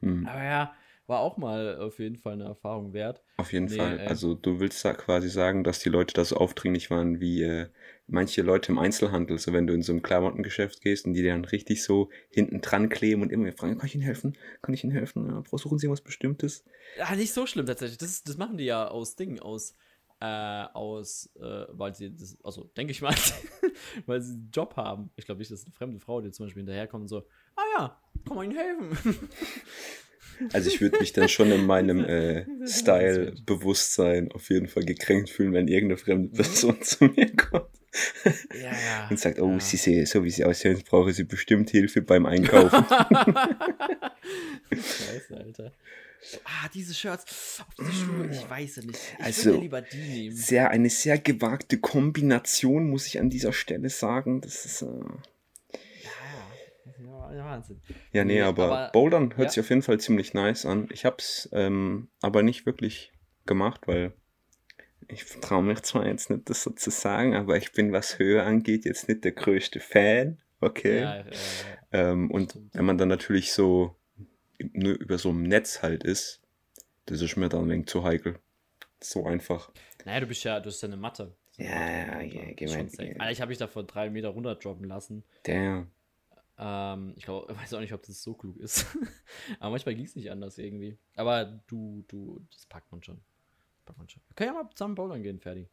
Mhm. 0.00 0.26
Aber 0.26 0.42
ja, 0.42 0.74
war 1.06 1.20
auch 1.20 1.36
mal 1.36 1.78
auf 1.78 1.98
jeden 1.98 2.16
Fall 2.16 2.34
eine 2.34 2.44
Erfahrung 2.44 2.92
wert. 2.94 3.22
Auf 3.36 3.52
jeden 3.52 3.68
Nee, 3.68 3.76
Fall. 3.76 3.98
ey. 4.00 4.06
Also 4.08 4.34
du 4.34 4.60
willst 4.60 4.84
da 4.84 4.94
quasi 4.94 5.28
sagen, 5.28 5.64
dass 5.64 5.80
die 5.80 5.90
Leute 5.90 6.14
da 6.14 6.24
so 6.24 6.36
aufdringlich 6.36 6.90
waren 6.90 7.20
wie 7.20 7.42
äh, 7.42 7.68
manche 8.06 8.42
Leute 8.42 8.72
im 8.72 8.78
Einzelhandel. 8.78 9.38
So 9.38 9.52
wenn 9.52 9.66
du 9.66 9.74
in 9.74 9.82
so 9.82 9.92
ein 9.92 10.02
Klamottengeschäft 10.02 10.80
gehst 10.80 11.04
und 11.04 11.14
die 11.14 11.22
dann 11.22 11.44
richtig 11.44 11.82
so 11.82 12.10
hinten 12.30 12.60
dran 12.60 12.88
kleben 12.88 13.22
und 13.22 13.32
immer 13.32 13.52
fragen, 13.52 13.76
kann 13.76 13.86
ich 13.86 13.94
Ihnen 13.94 14.04
helfen? 14.04 14.38
Kann 14.62 14.74
ich 14.74 14.84
Ihnen 14.84 14.92
helfen? 14.92 15.28
Ja, 15.28 15.40
brauchen 15.40 15.78
Sie 15.78 15.90
was 15.90 16.00
Bestimmtes? 16.00 16.64
Ja, 16.96 17.14
nicht 17.16 17.34
so 17.34 17.46
schlimm 17.46 17.66
tatsächlich. 17.66 17.98
Das, 17.98 18.22
das 18.22 18.36
machen 18.38 18.56
die 18.56 18.64
ja 18.64 18.88
aus 18.88 19.16
Dingen, 19.16 19.40
aus, 19.40 19.74
äh, 20.24 20.68
aus, 20.72 21.30
äh, 21.36 21.66
weil 21.68 21.94
sie 21.94 22.14
das, 22.14 22.38
also 22.42 22.64
denke 22.76 22.92
ich 22.92 23.02
mal, 23.02 23.14
weil 24.06 24.22
sie 24.22 24.32
einen 24.32 24.50
Job 24.52 24.74
haben. 24.76 25.10
Ich 25.16 25.26
glaube 25.26 25.40
nicht, 25.40 25.50
dass 25.50 25.64
eine 25.64 25.72
fremde 25.72 26.00
Frau, 26.00 26.20
die 26.20 26.30
zum 26.30 26.46
Beispiel 26.46 26.60
hinterherkommt 26.62 27.02
und 27.02 27.08
so, 27.08 27.26
ah 27.56 27.62
ja, 27.76 28.00
kann 28.26 28.36
man 28.36 28.50
ihnen 28.50 28.58
helfen. 28.58 29.18
Also 30.52 30.68
ich 30.68 30.80
würde 30.80 30.98
mich 30.98 31.12
dann 31.12 31.28
schon 31.28 31.52
in 31.52 31.64
meinem 31.64 32.04
äh, 32.04 32.44
Style-Bewusstsein 32.66 34.32
auf 34.32 34.50
jeden 34.50 34.66
Fall 34.66 34.82
gekränkt 34.82 35.30
fühlen, 35.30 35.52
wenn 35.52 35.68
irgendeine 35.68 35.96
fremde 35.96 36.30
Person 36.34 36.82
zu 36.82 37.04
mir 37.04 37.30
kommt. 37.36 37.70
Ja, 38.52 38.72
ja. 38.72 39.06
Und 39.08 39.20
sagt, 39.20 39.38
oh, 39.38 39.52
ja. 39.52 39.60
sie 39.60 39.76
sehen, 39.76 40.06
so 40.06 40.24
wie 40.24 40.30
sie 40.30 40.44
aussehen, 40.44 40.82
brauche 40.84 41.12
sie 41.12 41.22
bestimmt 41.22 41.70
Hilfe 41.70 42.02
beim 42.02 42.26
Einkaufen. 42.26 42.84
Scheiße, 44.72 45.36
Alter. 45.36 45.72
Ah, 46.44 46.68
diese 46.72 46.94
Shirts. 46.94 47.60
Auf 47.66 47.74
diese 47.78 47.92
Schuhe, 47.92 48.28
ich 48.30 48.48
weiß 48.50 48.78
es 48.78 48.84
nicht. 48.84 49.00
Ich 49.18 49.24
Also, 49.24 49.44
würde 49.50 49.60
lieber 49.60 49.82
die 49.82 49.96
nehmen. 49.98 50.36
sehr, 50.36 50.70
eine 50.70 50.90
sehr 50.90 51.18
gewagte 51.18 51.78
Kombination, 51.78 52.88
muss 52.88 53.06
ich 53.06 53.18
an 53.20 53.30
dieser 53.30 53.52
Stelle 53.52 53.88
sagen. 53.90 54.40
Das 54.40 54.64
ist, 54.64 54.82
äh, 54.82 54.86
Ja, 57.02 57.32
ja, 57.34 57.44
Wahnsinn. 57.44 57.80
ja, 58.12 58.24
nee, 58.24 58.40
aber, 58.42 58.64
aber- 58.64 58.92
Bouldern 58.92 59.30
hört 59.36 59.48
ja. 59.48 59.50
sich 59.50 59.60
auf 59.60 59.68
jeden 59.70 59.82
Fall 59.82 59.98
ziemlich 60.00 60.34
nice 60.34 60.66
an. 60.66 60.88
Ich 60.92 61.04
hab's 61.04 61.48
ähm, 61.52 62.08
aber 62.20 62.42
nicht 62.42 62.66
wirklich 62.66 63.12
gemacht, 63.46 63.82
weil 63.86 64.12
ich 65.08 65.24
traue 65.40 65.62
mich 65.62 65.82
zwar 65.82 66.06
jetzt 66.06 66.30
nicht, 66.30 66.48
das 66.48 66.62
so 66.62 66.70
zu 66.70 66.90
sagen, 66.90 67.34
aber 67.34 67.56
ich 67.56 67.72
bin, 67.72 67.92
was 67.92 68.18
Höhe 68.18 68.42
angeht, 68.42 68.84
jetzt 68.86 69.08
nicht 69.08 69.24
der 69.24 69.32
größte 69.32 69.80
Fan. 69.80 70.40
Okay. 70.60 71.00
Ja, 71.00 71.16
äh, 71.20 71.24
Ähm, 71.92 72.30
und 72.30 72.58
wenn 72.72 72.84
man 72.86 72.98
dann 72.98 73.08
natürlich 73.08 73.52
so 73.52 73.94
nur 74.58 74.94
über 74.94 75.18
so 75.18 75.30
ein 75.30 75.42
Netz 75.42 75.82
halt 75.82 76.04
ist, 76.04 76.40
das 77.06 77.20
ist 77.20 77.36
mir 77.36 77.48
dann 77.48 77.64
ein 77.64 77.70
wenig 77.70 77.86
zu 77.86 78.04
heikel. 78.04 78.38
So 79.00 79.26
einfach. 79.26 79.70
naja, 80.04 80.20
du 80.20 80.26
bist 80.26 80.44
ja, 80.44 80.60
du 80.60 80.68
hast 80.70 80.80
ja 80.82 80.88
eine 80.88 80.96
Matte. 80.96 81.34
Ja, 81.56 81.66
ja, 81.66 82.12
also, 82.14 82.36
ja, 82.36 82.52
geh 82.52 82.66
mal- 82.66 82.88
safe. 82.90 82.96
geh. 83.08 83.18
Alter, 83.18 83.30
ich 83.32 83.40
habe 83.40 83.48
mich 83.50 83.58
da 83.58 83.66
von 83.68 83.86
drei 83.86 84.10
Meter 84.10 84.28
runter 84.30 84.54
droppen 84.56 84.88
lassen. 84.88 85.22
Der. 85.46 85.86
Ähm, 86.56 87.12
ich 87.16 87.24
glaube, 87.24 87.52
ich 87.52 87.58
weiß 87.58 87.74
auch 87.74 87.80
nicht, 87.80 87.92
ob 87.92 88.02
das 88.06 88.22
so 88.22 88.34
klug 88.34 88.56
ist. 88.58 88.86
Aber 89.60 89.70
manchmal 89.70 89.94
ging 89.94 90.04
es 90.06 90.16
nicht 90.16 90.30
anders 90.30 90.56
irgendwie. 90.58 90.96
Aber 91.16 91.44
du, 91.66 92.04
du, 92.08 92.40
das 92.52 92.66
packt 92.66 92.90
man 92.92 93.02
schon. 93.02 93.20
Packt 93.84 93.98
man 93.98 94.08
schon. 94.08 94.22
Wir 94.28 94.34
können 94.34 94.54
ja 94.54 94.62
mal 94.62 94.70
zusammen 94.70 94.94
bouldern 94.94 95.22
gehen, 95.22 95.40
Ferdi. 95.40 95.68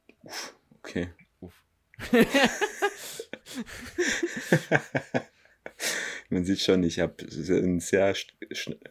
Okay. 0.79 1.09
Uff. 1.39 1.63
Man 6.31 6.45
sieht 6.45 6.61
schon, 6.61 6.81
ich 6.83 6.99
habe 6.99 7.15
einen 7.49 7.81
sehr 7.81 8.15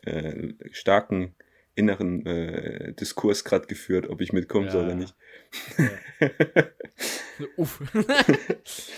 äh, 0.03 0.49
starken 0.73 1.35
inneren 1.75 2.27
äh, 2.27 2.93
Diskurs 2.93 3.45
gerade 3.45 3.67
geführt, 3.67 4.09
ob 4.09 4.21
ich 4.21 4.33
mitkommen 4.33 4.67
Ja, 4.67 4.73
soll 4.73 4.85
oder 4.85 4.93
ja. 4.93 4.97
nicht. 4.97 5.15
Uff. 7.57 7.81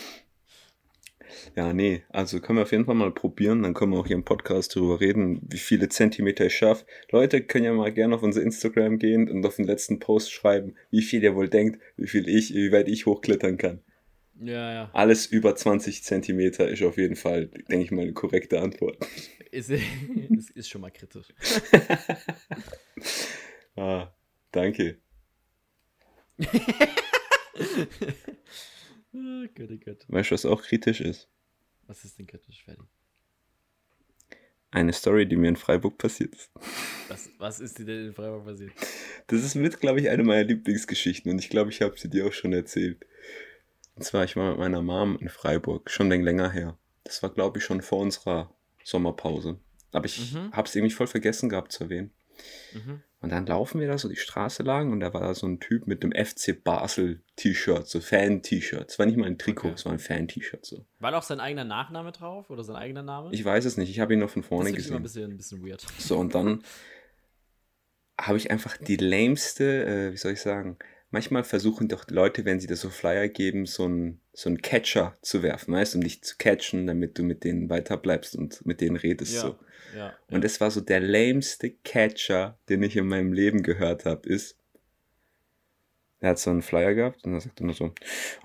Ja, 1.55 1.75
nee, 1.75 2.03
also 2.09 2.41
können 2.41 2.59
wir 2.59 2.63
auf 2.63 2.73
jeden 2.73 2.87
Fall 2.87 2.95
mal 2.95 3.13
probieren. 3.13 3.63
Dann 3.63 3.75
können 3.75 3.93
wir 3.93 3.99
auch 3.99 4.07
hier 4.07 4.17
im 4.17 4.25
Podcast 4.25 4.75
darüber 4.75 5.01
reden, 5.01 5.43
wie 5.51 5.59
viele 5.59 5.91
Zentimeter 5.91 6.47
ich 6.47 6.57
schaffe. 6.57 6.87
Leute 7.11 7.43
können 7.43 7.67
ja 7.67 7.73
mal 7.75 7.93
gerne 7.93 8.15
auf 8.15 8.23
unser 8.23 8.43
Instagram 8.43 8.99
gehen 8.99 9.29
und 9.29 9.45
auf 9.45 9.57
den 9.57 9.67
letzten 9.67 9.99
Post 9.99 10.33
schreiben, 10.33 10.77
wie 10.91 11.03
viel 11.03 11.23
ihr 11.23 11.35
wohl 11.35 11.51
denkt, 11.51 11.79
wie 11.99 12.07
viel 12.07 12.27
ich, 12.27 12.55
wie 12.55 12.73
weit 12.73 12.89
ich 12.89 13.05
hochklettern 13.05 13.59
kann. 13.59 13.81
Ja, 14.45 14.73
ja. 14.73 14.91
Alles 14.93 15.27
über 15.27 15.55
20 15.55 16.03
Zentimeter 16.03 16.69
ist 16.69 16.83
auf 16.83 16.97
jeden 16.97 17.17
Fall, 17.17 17.47
denke 17.47 17.85
ich 17.85 17.91
mal, 17.91 18.03
eine 18.03 18.13
korrekte 18.13 18.61
Antwort. 18.61 18.97
Ist, 19.51 19.71
ist, 19.71 20.51
ist 20.51 20.69
schon 20.69 20.81
mal 20.81 20.91
kritisch. 20.91 21.27
Ah, 23.75 24.15
danke. 24.53 24.99
oh 26.39 26.45
Gott, 29.55 29.71
oh 29.71 29.79
Gott. 29.83 30.05
Weißt 30.09 30.31
du, 30.31 30.35
was 30.35 30.45
auch 30.45 30.63
kritisch 30.63 31.01
ist? 31.01 31.31
Was 31.87 32.05
ist 32.05 32.19
denn 32.19 32.27
kritisch, 32.27 32.63
Ferdi? 32.65 32.83
Eine 34.71 34.93
Story, 34.93 35.27
die 35.27 35.37
mir 35.37 35.49
in 35.49 35.57
Freiburg 35.57 35.99
passiert 35.99 36.35
ist. 36.35 36.51
Was, 37.09 37.31
was 37.39 37.61
ist 37.61 37.79
dir 37.79 37.85
denn 37.85 38.07
in 38.07 38.15
Freiburg 38.15 38.45
passiert? 38.45 38.73
Das 39.27 39.43
ist 39.43 39.55
mit, 39.55 39.81
glaube 39.81 40.01
ich, 40.01 40.09
eine 40.09 40.23
meiner 40.23 40.45
Lieblingsgeschichten 40.45 41.31
und 41.31 41.39
ich 41.39 41.51
glaube, 41.51 41.71
ich 41.71 41.83
habe 41.83 41.99
sie 41.99 42.09
dir 42.09 42.27
auch 42.27 42.33
schon 42.33 42.53
erzählt. 42.53 43.05
Und 43.95 44.03
zwar, 44.05 44.25
ich 44.25 44.37
war 44.37 44.51
mit 44.51 44.59
meiner 44.59 44.83
Mom 44.83 45.19
in 45.19 45.29
Freiburg, 45.29 45.91
schon 45.91 46.09
läng- 46.11 46.23
länger 46.25 46.51
her. 46.51 46.79
Das 47.05 47.23
war, 47.23 47.31
glaube 47.31 47.59
ich, 47.59 47.65
schon 47.65 47.83
vor 47.83 47.99
unserer 48.01 48.55
Sommerpause. 48.85 49.59
Aber 49.93 50.07
ich 50.07 50.33
Mhm. 50.33 50.53
habe 50.53 50.67
es 50.69 50.75
irgendwie 50.75 50.95
voll 50.95 51.07
vergessen 51.07 51.49
gehabt 51.49 51.73
zu 51.73 51.85
erwähnen. 51.85 52.11
Mhm. 52.73 53.03
Und 53.21 53.31
dann 53.31 53.47
laufen 53.47 53.81
wir 53.81 53.87
da 53.87 53.99
so 53.99 54.09
die 54.09 54.17
Straße 54.17 54.63
lang 54.65 54.91
und 54.91 54.99
da 55.01 55.13
war 55.15 55.21
da 55.21 55.35
so 55.35 55.47
ein 55.47 55.61
Typ 55.61 55.87
mit 55.87 56.03
dem 56.03 56.11
FC 56.13 56.55
Basel 56.55 57.23
T-Shirt, 57.37 57.87
so 57.87 58.01
Fan-T-Shirt. 58.01 58.91
Es 58.91 58.99
war 58.99 59.07
nicht 59.07 59.17
mal 59.19 59.27
ein 59.27 59.39
Trikot, 59.39 59.69
Okay. 59.69 59.75
es 59.77 59.85
war 59.85 59.93
ein 59.93 59.99
Fan-T-Shirt 60.01 60.65
so. 60.65 60.85
War 60.99 61.11
da 61.13 61.19
auch 61.19 61.23
sein 61.23 61.39
eigener 61.39 61.65
Nachname 61.65 62.11
drauf 62.11 62.51
oder 62.51 62.65
sein 62.65 62.75
eigener 62.75 63.03
Name? 63.03 63.29
Ich 63.33 63.45
weiß 63.45 63.65
es 63.67 63.77
nicht, 63.77 63.91
ich 63.91 64.01
habe 64.01 64.15
ihn 64.15 64.19
nur 64.21 64.29
von 64.29 64.43
das 64.43 64.49
vorne 64.49 64.65
finde 64.71 64.81
ich 64.81 64.89
immer 64.89 65.01
gesehen. 65.01 65.31
ein 65.31 65.37
bisschen, 65.37 65.59
ein 65.59 65.61
bisschen 65.61 65.69
weird. 65.71 65.87
So, 65.99 66.19
und 66.19 66.35
dann 66.35 66.65
habe 68.21 68.39
ich 68.39 68.51
einfach 68.51 68.77
die 68.77 68.97
lameste, 68.97 69.85
äh, 69.85 70.13
wie 70.13 70.17
soll 70.17 70.33
ich 70.33 70.41
sagen, 70.41 70.79
manchmal 71.13 71.45
versuchen 71.45 71.87
doch 71.87 72.09
Leute, 72.11 72.45
wenn 72.45 72.59
sie 72.59 72.67
da 72.67 72.75
so 72.75 72.91
Flyer 72.91 73.29
geben, 73.29 73.67
so 73.67 73.85
einen 73.85 74.21
so 74.33 74.49
einen 74.49 74.63
Catcher 74.63 75.17
zu 75.21 75.43
werfen, 75.43 75.75
weißt 75.75 75.95
du, 75.95 75.99
um 75.99 76.05
dich 76.05 76.23
zu 76.25 76.37
catchen, 76.39 76.87
damit 76.87 77.19
du 77.19 77.23
mit 77.23 77.45
denen 77.45 77.69
weiterbleibst 77.71 78.35
und 78.35 78.65
mit 78.67 78.81
denen 78.81 78.97
redest. 78.97 79.35
Ja. 79.35 79.41
So. 79.43 79.59
Ja. 79.97 80.15
Und 80.31 80.43
das 80.43 80.61
war 80.61 80.71
so 80.71 80.81
der 80.81 81.01
lameste 81.01 81.71
Catcher, 81.85 82.59
den 82.71 82.83
ich 82.83 82.97
in 82.97 83.07
meinem 83.07 83.33
Leben 83.35 83.63
gehört 83.63 84.07
habe, 84.07 84.27
ist, 84.27 84.57
er 86.21 86.31
hat 86.31 86.39
so 86.39 86.51
einen 86.51 86.63
Flyer 86.63 86.95
gehabt 86.95 87.25
und 87.25 87.35
er 87.35 87.41
sagte 87.41 87.67
nur 87.67 87.75
so, 87.75 87.93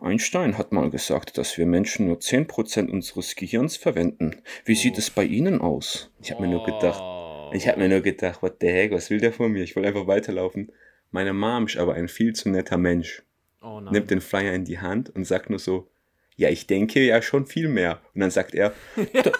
Einstein 0.01 0.57
hat 0.57 0.71
mal 0.73 0.89
gesagt, 0.89 1.37
dass 1.37 1.57
wir 1.57 1.65
Menschen 1.67 2.07
nur 2.07 2.17
10% 2.19 2.89
unseres 2.89 3.35
Gehirns 3.35 3.77
verwenden. 3.77 4.41
Wie 4.65 4.75
sieht 4.75 4.95
Oh. 4.95 4.97
es 4.97 5.09
bei 5.11 5.23
Ihnen 5.23 5.61
aus? 5.61 6.11
Ich 6.21 6.31
habe 6.31 6.41
mir 6.41 6.49
nur 6.49 6.65
gedacht, 6.65 6.99
Oh. 7.01 7.51
ich 7.53 7.67
habe 7.67 7.79
mir 7.79 7.87
nur 7.87 8.01
gedacht, 8.01 8.41
what 8.41 8.57
the 8.59 8.67
heck, 8.67 8.91
was 8.91 9.09
will 9.09 9.19
der 9.19 9.31
von 9.31 9.51
mir? 9.51 9.63
Ich 9.63 9.75
wollte 9.75 9.89
einfach 9.89 10.07
weiterlaufen. 10.07 10.71
Meine 11.17 11.33
Mom 11.33 11.65
ist 11.65 11.77
aber 11.77 11.95
ein 11.95 12.09
viel 12.09 12.33
zu 12.33 12.47
netter 12.47 12.77
Mensch. 12.77 13.23
Oh. 13.63 13.79
Nimmt 13.79 14.11
den 14.11 14.21
Flyer 14.21 14.53
in 14.53 14.65
die 14.65 14.77
Hand 14.77 15.09
und 15.09 15.25
sagt 15.25 15.49
nur 15.49 15.57
so, 15.57 15.89
ja, 16.35 16.49
ich 16.49 16.67
denke 16.67 16.99
ja 16.99 17.23
schon 17.23 17.47
viel 17.47 17.69
mehr. 17.69 18.01
Und 18.13 18.21
dann 18.21 18.29
sagt 18.29 18.53
er, 18.53 18.71
da, 19.13 19.31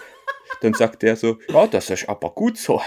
dann 0.60 0.74
sagt 0.74 1.04
er 1.04 1.14
so, 1.14 1.38
ja, 1.48 1.68
das 1.68 1.88
ist 1.90 2.08
aber 2.08 2.30
gut 2.30 2.58
so. 2.58 2.82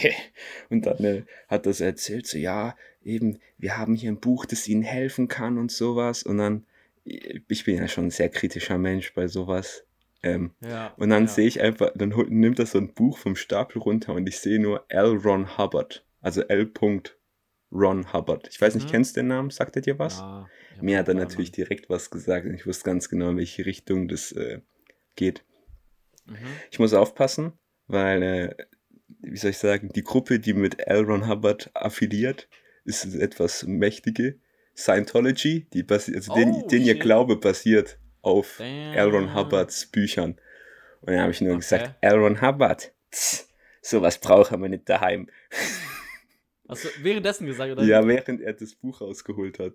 und 0.70 0.86
dann 0.86 1.04
äh, 1.04 1.22
hat 1.46 1.66
er 1.66 1.74
so 1.74 1.84
erzählt, 1.84 2.26
so, 2.26 2.38
ja, 2.38 2.74
eben, 3.04 3.38
wir 3.58 3.76
haben 3.76 3.94
hier 3.94 4.10
ein 4.10 4.18
Buch, 4.18 4.46
das 4.46 4.66
Ihnen 4.66 4.82
helfen 4.82 5.28
kann 5.28 5.58
und 5.58 5.70
sowas. 5.70 6.22
Und 6.22 6.38
dann, 6.38 6.64
ich 7.04 7.64
bin 7.64 7.76
ja 7.76 7.86
schon 7.86 8.06
ein 8.06 8.10
sehr 8.10 8.30
kritischer 8.30 8.78
Mensch 8.78 9.12
bei 9.12 9.28
sowas. 9.28 9.84
Ähm, 10.22 10.52
ja. 10.62 10.94
und 10.96 11.10
dann 11.10 11.24
ja. 11.24 11.28
sehe 11.28 11.48
ich 11.48 11.60
einfach, 11.60 11.90
dann 11.94 12.14
nimmt 12.30 12.58
er 12.58 12.64
so 12.64 12.78
ein 12.78 12.94
Buch 12.94 13.18
vom 13.18 13.36
Stapel 13.36 13.82
runter 13.82 14.14
und 14.14 14.26
ich 14.26 14.38
sehe 14.38 14.58
nur 14.58 14.86
L. 14.88 15.18
Ron 15.18 15.58
Hubbard. 15.58 16.02
Also 16.22 16.40
L. 16.40 16.64
Ron 17.72 18.12
Hubbard. 18.12 18.48
Ich 18.50 18.60
weiß 18.60 18.74
nicht, 18.74 18.86
Mhm. 18.88 18.90
kennst 18.92 19.16
du 19.16 19.20
den 19.20 19.28
Namen? 19.28 19.50
Sagt 19.50 19.76
er 19.76 19.82
dir 19.82 19.98
was? 19.98 20.18
Ja, 20.18 20.48
Mir 20.80 20.98
hat 20.98 21.08
er 21.08 21.14
natürlich 21.14 21.52
direkt 21.52 21.88
was 21.90 22.10
gesagt 22.10 22.46
und 22.46 22.54
ich 22.54 22.66
wusste 22.66 22.84
ganz 22.84 23.08
genau, 23.08 23.30
in 23.30 23.36
welche 23.38 23.64
Richtung 23.66 24.08
das 24.08 24.32
äh, 24.32 24.60
geht. 25.16 25.44
Mhm. 26.26 26.36
Ich 26.70 26.78
muss 26.78 26.92
aufpassen, 26.94 27.52
weil, 27.86 28.22
äh, 28.22 28.54
wie 29.20 29.36
soll 29.36 29.50
ich 29.50 29.58
sagen, 29.58 29.90
die 29.94 30.02
Gruppe, 30.02 30.38
die 30.40 30.52
mit 30.54 30.86
L. 30.86 31.04
Ron 31.04 31.28
Hubbard 31.28 31.70
affiliiert, 31.74 32.48
ist 32.84 33.04
etwas 33.14 33.64
mächtige. 33.64 34.38
Scientology, 34.74 35.66
die 35.72 35.82
basi 35.82 36.14
also 36.14 36.32
den, 36.32 36.62
Oh, 36.64 36.66
den 36.68 36.82
ihr 36.82 36.94
shit. 36.94 37.02
Glaube 37.02 37.36
basiert 37.36 37.98
auf 38.22 38.56
Damn. 38.58 38.94
L. 38.94 39.08
Ron 39.10 39.34
Hubbards 39.34 39.86
Büchern. 39.86 40.32
Und 41.02 41.12
dann 41.12 41.20
habe 41.20 41.30
ich 41.32 41.40
nur 41.40 41.52
Okay. 41.52 41.60
gesagt, 41.60 41.94
L. 42.00 42.14
Ron 42.18 42.40
Hubbard, 42.40 42.92
tss, 43.10 43.48
sowas 43.82 44.18
brauchen 44.18 44.62
wir 44.62 44.68
nicht 44.68 44.88
daheim. 44.88 45.28
Hast 46.72 46.84
du 46.84 46.88
währenddessen 47.02 47.46
gesagt, 47.46 47.72
oder? 47.72 47.84
Ja, 47.84 48.06
während 48.06 48.40
er 48.40 48.52
das 48.52 48.74
Buch 48.74 49.00
rausgeholt 49.00 49.58
hat. 49.58 49.74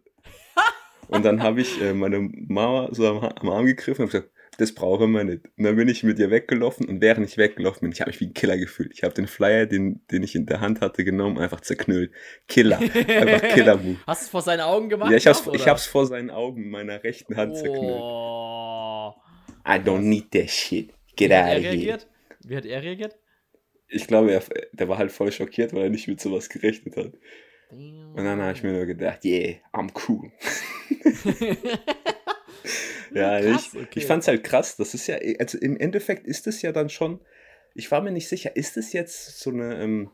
Und 1.08 1.24
dann 1.24 1.42
habe 1.42 1.62
ich 1.62 1.82
äh, 1.82 1.94
meine 1.94 2.20
Mama 2.20 2.89
so 2.92 3.08
am, 3.08 3.20
am 3.20 3.50
Arm 3.50 3.66
gegriffen 3.66 4.01
und 4.04 4.12
gesagt, 4.12 4.30
das 4.58 4.74
brauchen 4.74 5.12
wir 5.12 5.24
nicht. 5.24 5.46
Und 5.58 5.63
dann 5.63 5.75
bin 5.75 5.88
ich 5.88 6.04
mit 6.04 6.20
ihr 6.20 6.32
weggelaufen 6.32 6.88
und 6.89 7.00
während 7.00 7.25
ich 7.25 7.38
weggelaufen 7.38 7.82
bin, 7.82 7.92
ich 7.92 8.01
habe 8.01 8.10
mich 8.10 8.20
wie 8.20 8.25
ein 8.25 8.34
Killer 8.34 8.58
gefühlt. 8.58 8.92
Ich 8.94 9.04
habe 9.04 9.13
den 9.13 9.27
Flyer, 9.27 9.68
den, 9.68 10.01
den 10.12 10.24
ich 10.24 10.36
in 10.36 10.46
der 10.48 10.60
Hand 10.60 10.82
hatte, 10.82 11.06
genommen, 11.06 11.38
einfach 11.38 11.62
zerknüllt. 11.62 12.12
Killer. 12.48 12.80
Einfach 12.80 13.48
Killer-Move. 13.54 13.98
Hast 14.06 14.24
du 14.24 14.25
es 14.25 14.30
vor 14.30 14.42
seinen 14.42 14.62
Augen 14.62 14.89
gemacht? 14.89 15.12
Ja, 15.12 15.18
ich 15.18 15.27
oder? 15.27 15.66
hab's 15.68 15.86
vor 15.86 16.08
seinen 16.08 16.30
Augen 16.30 16.63
mit 16.63 16.72
meiner 16.72 17.04
rechten 17.04 17.38
Hand 17.38 17.56
zerknüllt. 17.56 18.01
Oh. 18.01 19.13
I 19.66 19.75
don't 19.80 20.01
need 20.01 20.32
that 20.32 20.50
shit. 20.50 20.92
Get 21.16 21.30
Wie 21.30 21.36
out 21.36 21.58
of 21.58 21.63
here. 21.63 21.98
Wie 22.44 22.56
hat 22.56 22.66
er 22.66 22.82
reagiert? 22.82 23.16
Ich 23.89 24.08
glaube, 24.08 24.32
er, 24.32 24.44
der 24.74 24.89
war 24.89 24.98
halt 24.98 25.12
voll 25.12 25.32
schockiert, 25.32 25.74
weil 25.74 25.84
er 25.84 25.89
nicht 25.89 26.08
mit 26.08 26.20
sowas 26.20 26.50
gerechnet 26.50 26.98
hat. 26.98 27.13
Und 27.70 28.15
dann 28.15 28.41
habe 28.41 28.53
ich 28.53 28.63
mir 28.63 28.74
nur 28.74 28.86
gedacht, 28.86 29.24
yeah, 29.25 29.56
I'm 29.74 29.91
cool. 30.08 30.32
Ja, 33.13 33.39
Krass, 33.39 33.70
ich, 33.74 33.79
okay. 33.79 34.00
ich 34.00 34.06
fand 34.06 34.22
es 34.22 34.27
halt 34.27 34.44
krass. 34.44 34.75
Das 34.77 34.94
ist 34.94 35.08
ja, 35.08 35.17
also 35.39 35.58
im 35.58 35.77
Endeffekt 35.77 36.27
ist 36.27 36.48
es 36.48 36.62
ja 36.62 36.72
dann 36.72 36.89
schon, 36.89 37.20
ich 37.74 37.91
war 37.91 38.01
mir 38.01 38.12
nicht 38.12 38.27
sicher, 38.27 38.56
ist 38.56 38.77
es 38.77 38.94
jetzt 38.94 39.39
so 39.39 39.50
eine 39.50 39.82
ähm, 39.82 40.10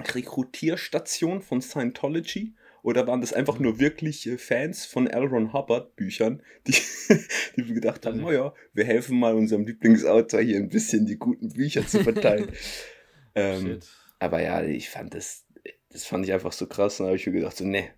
Rekrutierstation 0.00 1.40
von 1.42 1.60
Scientology? 1.60 2.54
Oder 2.82 3.06
waren 3.08 3.20
das 3.20 3.32
einfach 3.32 3.58
nur 3.58 3.80
wirklich 3.80 4.30
Fans 4.38 4.86
von 4.86 5.08
L. 5.08 5.24
Ron 5.24 5.52
Hubbard 5.52 5.96
Büchern, 5.96 6.40
die, 6.68 6.74
die 7.56 7.74
gedacht 7.74 8.06
haben, 8.06 8.20
naja, 8.20 8.54
wir 8.74 8.84
helfen 8.84 9.18
mal 9.18 9.34
unserem 9.34 9.66
Lieblingsautor 9.66 10.40
hier 10.40 10.58
ein 10.58 10.68
bisschen 10.68 11.04
die 11.04 11.16
guten 11.16 11.48
Bücher 11.48 11.84
zu 11.86 12.04
verteilen. 12.04 12.52
ähm. 13.36 13.80
Aber 14.18 14.42
ja, 14.42 14.62
ich 14.62 14.88
fand 14.88 15.14
das, 15.14 15.44
das 15.90 16.06
fand 16.06 16.24
ich 16.24 16.32
einfach 16.32 16.52
so 16.52 16.66
krass. 16.66 17.00
Und 17.00 17.04
da 17.04 17.08
habe 17.08 17.16
ich 17.16 17.26
mir 17.26 17.32
gedacht, 17.34 17.56
so, 17.56 17.64
ne, 17.64 17.90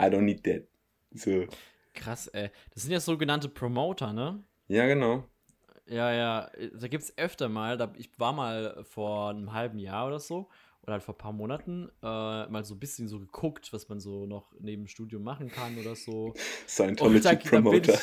I 0.00 0.04
don't 0.04 0.22
need 0.22 0.44
that. 0.44 0.62
So. 1.12 1.46
Krass, 1.92 2.26
ey. 2.28 2.50
Das 2.72 2.82
sind 2.82 2.92
ja 2.92 3.00
sogenannte 3.00 3.48
Promoter, 3.48 4.12
ne? 4.12 4.42
Ja, 4.68 4.86
genau. 4.86 5.28
Ja, 5.86 6.12
ja, 6.12 6.50
da 6.72 6.88
gibt 6.88 7.04
es 7.04 7.18
öfter 7.18 7.48
mal, 7.48 7.76
da, 7.76 7.92
ich 7.98 8.10
war 8.18 8.32
mal 8.32 8.82
vor 8.84 9.30
einem 9.30 9.52
halben 9.52 9.78
Jahr 9.78 10.06
oder 10.06 10.18
so, 10.18 10.48
oder 10.82 10.94
halt 10.94 11.02
vor 11.02 11.14
ein 11.14 11.18
paar 11.18 11.32
Monaten, 11.32 11.90
äh, 12.02 12.46
mal 12.46 12.64
so 12.64 12.74
ein 12.74 12.80
bisschen 12.80 13.06
so 13.06 13.20
geguckt, 13.20 13.72
was 13.72 13.88
man 13.88 14.00
so 14.00 14.24
noch 14.26 14.54
neben 14.58 14.84
dem 14.84 14.88
Studium 14.88 15.22
machen 15.22 15.50
kann 15.50 15.78
oder 15.78 15.94
so. 15.94 16.32
Scientology 16.66 17.36
Promoter. 17.36 17.98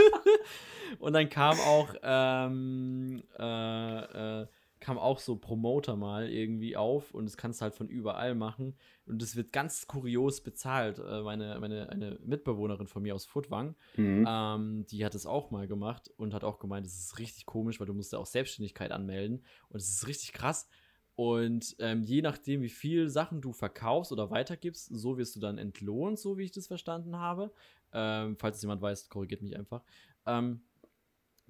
und 1.00 1.12
dann 1.12 1.28
kam 1.28 1.58
auch, 1.58 1.92
ähm, 2.02 3.22
äh, 3.36 4.42
äh, 4.42 4.46
kam 4.86 4.98
auch 4.98 5.18
so 5.18 5.34
Promoter 5.34 5.96
mal 5.96 6.28
irgendwie 6.28 6.76
auf 6.76 7.12
und 7.12 7.24
das 7.24 7.36
kannst 7.36 7.60
du 7.60 7.64
halt 7.64 7.74
von 7.74 7.88
überall 7.88 8.36
machen. 8.36 8.76
Und 9.04 9.20
das 9.20 9.34
wird 9.34 9.52
ganz 9.52 9.88
kurios 9.88 10.44
bezahlt. 10.44 11.00
Äh, 11.00 11.22
meine, 11.22 11.58
meine 11.58 11.90
eine 11.90 12.20
Mitbewohnerin 12.24 12.86
von 12.86 13.02
mir 13.02 13.16
aus 13.16 13.26
Furtwang, 13.26 13.74
mhm. 13.96 14.24
ähm, 14.28 14.86
die 14.86 15.04
hat 15.04 15.16
es 15.16 15.26
auch 15.26 15.50
mal 15.50 15.66
gemacht 15.66 16.12
und 16.16 16.32
hat 16.32 16.44
auch 16.44 16.60
gemeint, 16.60 16.86
das 16.86 16.96
ist 17.00 17.18
richtig 17.18 17.46
komisch, 17.46 17.80
weil 17.80 17.88
du 17.88 17.94
musst 17.94 18.12
ja 18.12 18.20
auch 18.20 18.26
Selbstständigkeit 18.26 18.92
anmelden. 18.92 19.44
Und 19.70 19.80
es 19.80 19.88
ist 19.88 20.06
richtig 20.06 20.32
krass. 20.32 20.68
Und 21.16 21.74
ähm, 21.80 22.04
je 22.04 22.22
nachdem, 22.22 22.62
wie 22.62 22.68
viel 22.68 23.08
Sachen 23.08 23.40
du 23.40 23.52
verkaufst 23.52 24.12
oder 24.12 24.30
weitergibst, 24.30 24.86
so 24.94 25.18
wirst 25.18 25.34
du 25.34 25.40
dann 25.40 25.58
entlohnt, 25.58 26.20
so 26.20 26.38
wie 26.38 26.44
ich 26.44 26.52
das 26.52 26.68
verstanden 26.68 27.16
habe. 27.16 27.52
Ähm, 27.92 28.36
falls 28.38 28.58
es 28.58 28.62
jemand 28.62 28.82
weiß, 28.82 29.08
korrigiert 29.08 29.42
mich 29.42 29.56
einfach. 29.56 29.82
Ähm, 30.26 30.60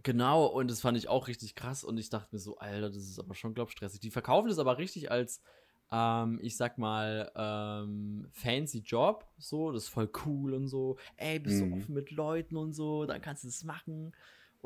Genau, 0.02 0.46
und 0.46 0.70
das 0.70 0.80
fand 0.80 0.96
ich 0.96 1.08
auch 1.08 1.26
richtig 1.26 1.54
krass 1.54 1.82
und 1.82 1.98
ich 1.98 2.10
dachte 2.10 2.28
mir 2.32 2.38
so, 2.38 2.58
Alter, 2.58 2.88
das 2.90 3.02
ist 3.02 3.18
aber 3.18 3.34
schon, 3.34 3.54
glaub 3.54 3.70
stressig. 3.70 4.00
Die 4.00 4.10
verkaufen 4.10 4.48
das 4.48 4.58
aber 4.58 4.78
richtig 4.78 5.10
als, 5.10 5.40
ähm, 5.90 6.38
ich 6.42 6.56
sag 6.56 6.78
mal, 6.78 7.30
ähm, 7.34 8.28
fancy 8.32 8.78
Job, 8.84 9.26
so, 9.38 9.72
das 9.72 9.84
ist 9.84 9.88
voll 9.88 10.10
cool 10.24 10.54
und 10.54 10.68
so. 10.68 10.96
Ey, 11.16 11.38
bist 11.38 11.62
mhm. 11.62 11.70
du 11.70 11.76
offen 11.78 11.94
mit 11.94 12.10
Leuten 12.10 12.56
und 12.56 12.72
so, 12.72 13.06
dann 13.06 13.20
kannst 13.20 13.44
du 13.44 13.48
es 13.48 13.64
machen 13.64 14.12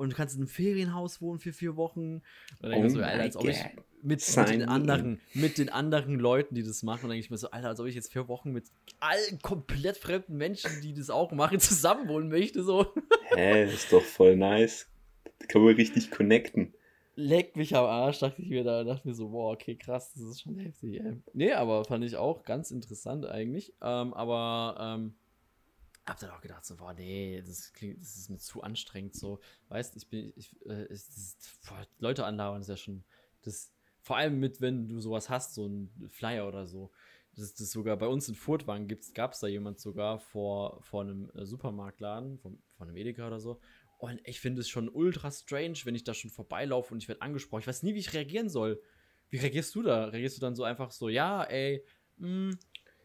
und 0.00 0.12
du 0.12 0.16
kannst 0.16 0.34
in 0.34 0.40
einem 0.40 0.48
Ferienhaus 0.48 1.20
wohnen 1.20 1.38
für 1.38 1.52
vier 1.52 1.76
Wochen. 1.76 2.00
Und 2.00 2.22
dann 2.60 2.70
denke 2.70 2.86
ich 2.86 2.92
oh 2.94 2.96
so, 2.96 3.02
Alter, 3.02 3.22
als 3.22 3.36
ob 3.36 3.48
ich 3.48 3.58
mit, 4.02 4.36
mit, 4.36 4.48
den 4.48 4.62
anderen, 4.62 5.20
mit 5.34 5.58
den 5.58 5.68
anderen 5.68 6.18
Leuten, 6.18 6.54
die 6.54 6.62
das 6.62 6.82
machen, 6.82 7.10
denke 7.10 7.22
ich 7.22 7.30
mir 7.30 7.36
so, 7.36 7.50
Alter, 7.50 7.68
als 7.68 7.80
ob 7.80 7.86
ich 7.86 7.94
jetzt 7.94 8.10
vier 8.12 8.26
Wochen 8.28 8.50
mit 8.50 8.64
allen 8.98 9.40
komplett 9.42 9.98
fremden 9.98 10.36
Menschen, 10.36 10.70
die 10.82 10.94
das 10.94 11.10
auch 11.10 11.32
machen, 11.32 11.60
zusammenwohnen 11.60 12.30
möchte, 12.30 12.62
so. 12.62 12.86
Hä, 13.34 13.72
ist 13.72 13.92
doch 13.92 14.02
voll 14.02 14.36
nice. 14.36 14.89
Da 15.24 15.46
kann 15.46 15.62
man 15.62 15.74
richtig 15.74 16.10
connecten. 16.10 16.74
Leckt 17.16 17.56
mich 17.56 17.76
am 17.76 17.84
Arsch, 17.84 18.20
dachte 18.20 18.40
ich 18.40 18.48
mir 18.48 18.64
da, 18.64 18.84
dachte 18.84 19.06
mir 19.06 19.14
so, 19.14 19.28
boah, 19.28 19.52
okay, 19.52 19.76
krass, 19.76 20.12
das 20.14 20.22
ist 20.22 20.40
schon 20.42 20.58
heftig. 20.58 21.00
Ey. 21.00 21.20
Nee, 21.34 21.52
aber 21.52 21.84
fand 21.84 22.04
ich 22.04 22.16
auch 22.16 22.44
ganz 22.44 22.70
interessant 22.70 23.26
eigentlich. 23.26 23.74
Ähm, 23.82 24.14
aber 24.14 24.76
ähm, 24.80 25.14
hab 26.06 26.18
dann 26.18 26.30
auch 26.30 26.40
gedacht, 26.40 26.64
so, 26.64 26.76
boah, 26.76 26.94
nee, 26.94 27.42
das 27.44 27.72
klingt, 27.72 28.00
das 28.00 28.16
ist 28.16 28.30
mir 28.30 28.38
zu 28.38 28.62
anstrengend. 28.62 29.14
So, 29.14 29.40
weißt 29.68 29.96
ich 29.96 30.08
bin, 30.08 30.32
ich, 30.36 30.56
äh, 30.66 30.84
ich, 30.84 31.06
das, 31.06 31.36
boah, 31.68 31.86
Leute 31.98 32.24
anlauern 32.24 32.60
ist 32.60 32.68
ja 32.68 32.76
schon, 32.76 33.04
das, 33.42 33.72
vor 34.02 34.16
allem 34.16 34.40
mit, 34.40 34.60
wenn 34.60 34.88
du 34.88 35.00
sowas 35.00 35.28
hast, 35.28 35.54
so 35.54 35.66
ein 35.66 35.90
Flyer 36.08 36.48
oder 36.48 36.66
so. 36.66 36.90
Das 37.36 37.44
ist 37.44 37.60
das 37.60 37.70
sogar 37.70 37.96
bei 37.96 38.06
uns 38.06 38.28
in 38.28 38.34
Furtwangen 38.34 38.88
gab 39.14 39.32
es 39.32 39.40
da 39.40 39.46
jemand 39.46 39.78
sogar 39.78 40.18
vor, 40.18 40.82
vor 40.82 41.02
einem 41.02 41.30
äh, 41.34 41.46
Supermarktladen, 41.46 42.38
von, 42.38 42.60
von 42.76 42.88
einem 42.88 42.96
Edeka 42.96 43.26
oder 43.26 43.40
so. 43.40 43.60
Und 44.00 44.18
ich 44.24 44.40
finde 44.40 44.62
es 44.62 44.68
schon 44.70 44.88
ultra 44.88 45.30
strange, 45.30 45.78
wenn 45.84 45.94
ich 45.94 46.04
da 46.04 46.14
schon 46.14 46.30
vorbeilaufe 46.30 46.94
und 46.94 47.02
ich 47.02 47.08
werde 47.08 47.20
angesprochen. 47.20 47.60
Ich 47.60 47.66
weiß 47.66 47.82
nie, 47.82 47.94
wie 47.94 47.98
ich 47.98 48.14
reagieren 48.14 48.48
soll. 48.48 48.80
Wie 49.28 49.36
reagierst 49.36 49.74
du 49.74 49.82
da? 49.82 50.06
Reagierst 50.06 50.38
du 50.38 50.40
dann 50.40 50.54
so 50.54 50.64
einfach 50.64 50.90
so, 50.90 51.10
ja, 51.10 51.44
ey, 51.44 51.84
mh, 52.16 52.26
hm, 52.26 52.58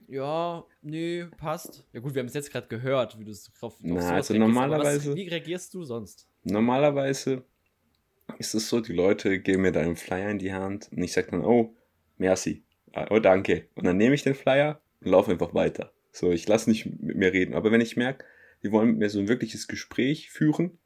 ja, 0.08 0.64
nee, 0.82 1.26
passt. 1.38 1.86
Ja 1.92 2.00
gut, 2.00 2.16
wir 2.16 2.22
haben 2.22 2.28
es 2.28 2.34
jetzt 2.34 2.50
gerade 2.50 2.68
gehört, 2.68 3.20
wie 3.20 3.26
du 3.26 3.32
es 3.32 3.52
drauf 3.60 3.76
Na, 3.82 4.14
also 4.14 4.34
normalerweise. 4.36 5.10
Was, 5.10 5.18
wie 5.18 5.28
reagierst 5.28 5.74
du 5.74 5.84
sonst? 5.84 6.30
Normalerweise 6.44 7.44
ist 8.38 8.56
es 8.56 8.70
so, 8.70 8.80
die 8.80 8.94
Leute 8.94 9.40
geben 9.40 9.64
mir 9.64 9.74
dann 9.74 9.86
einen 9.86 9.96
Flyer 9.98 10.30
in 10.30 10.40
die 10.40 10.54
Hand 10.54 10.90
und 10.94 11.04
ich 11.04 11.12
sage 11.12 11.32
dann, 11.32 11.44
oh, 11.44 11.76
merci, 12.18 12.64
ah, 12.94 13.08
oh, 13.10 13.20
danke. 13.20 13.68
Und 13.76 13.86
dann 13.86 13.98
nehme 13.98 14.16
ich 14.16 14.24
den 14.24 14.36
Flyer 14.36 14.82
und 15.02 15.12
laufe 15.12 15.32
einfach 15.32 15.54
weiter. 15.54 15.92
So, 16.14 16.32
ich 16.32 16.48
lasse 16.48 16.70
nicht 16.70 16.86
mit 16.86 17.18
mir 17.18 17.34
reden. 17.34 17.54
Aber 17.54 17.72
wenn 17.72 17.82
ich 17.82 17.98
merke, 17.98 18.24
die 18.64 18.72
wollen 18.72 18.92
mit 18.92 19.00
mir 19.00 19.10
so 19.10 19.20
ein 19.20 19.28
wirkliches 19.28 19.68
Gespräch 19.68 20.30
führen, 20.30 20.80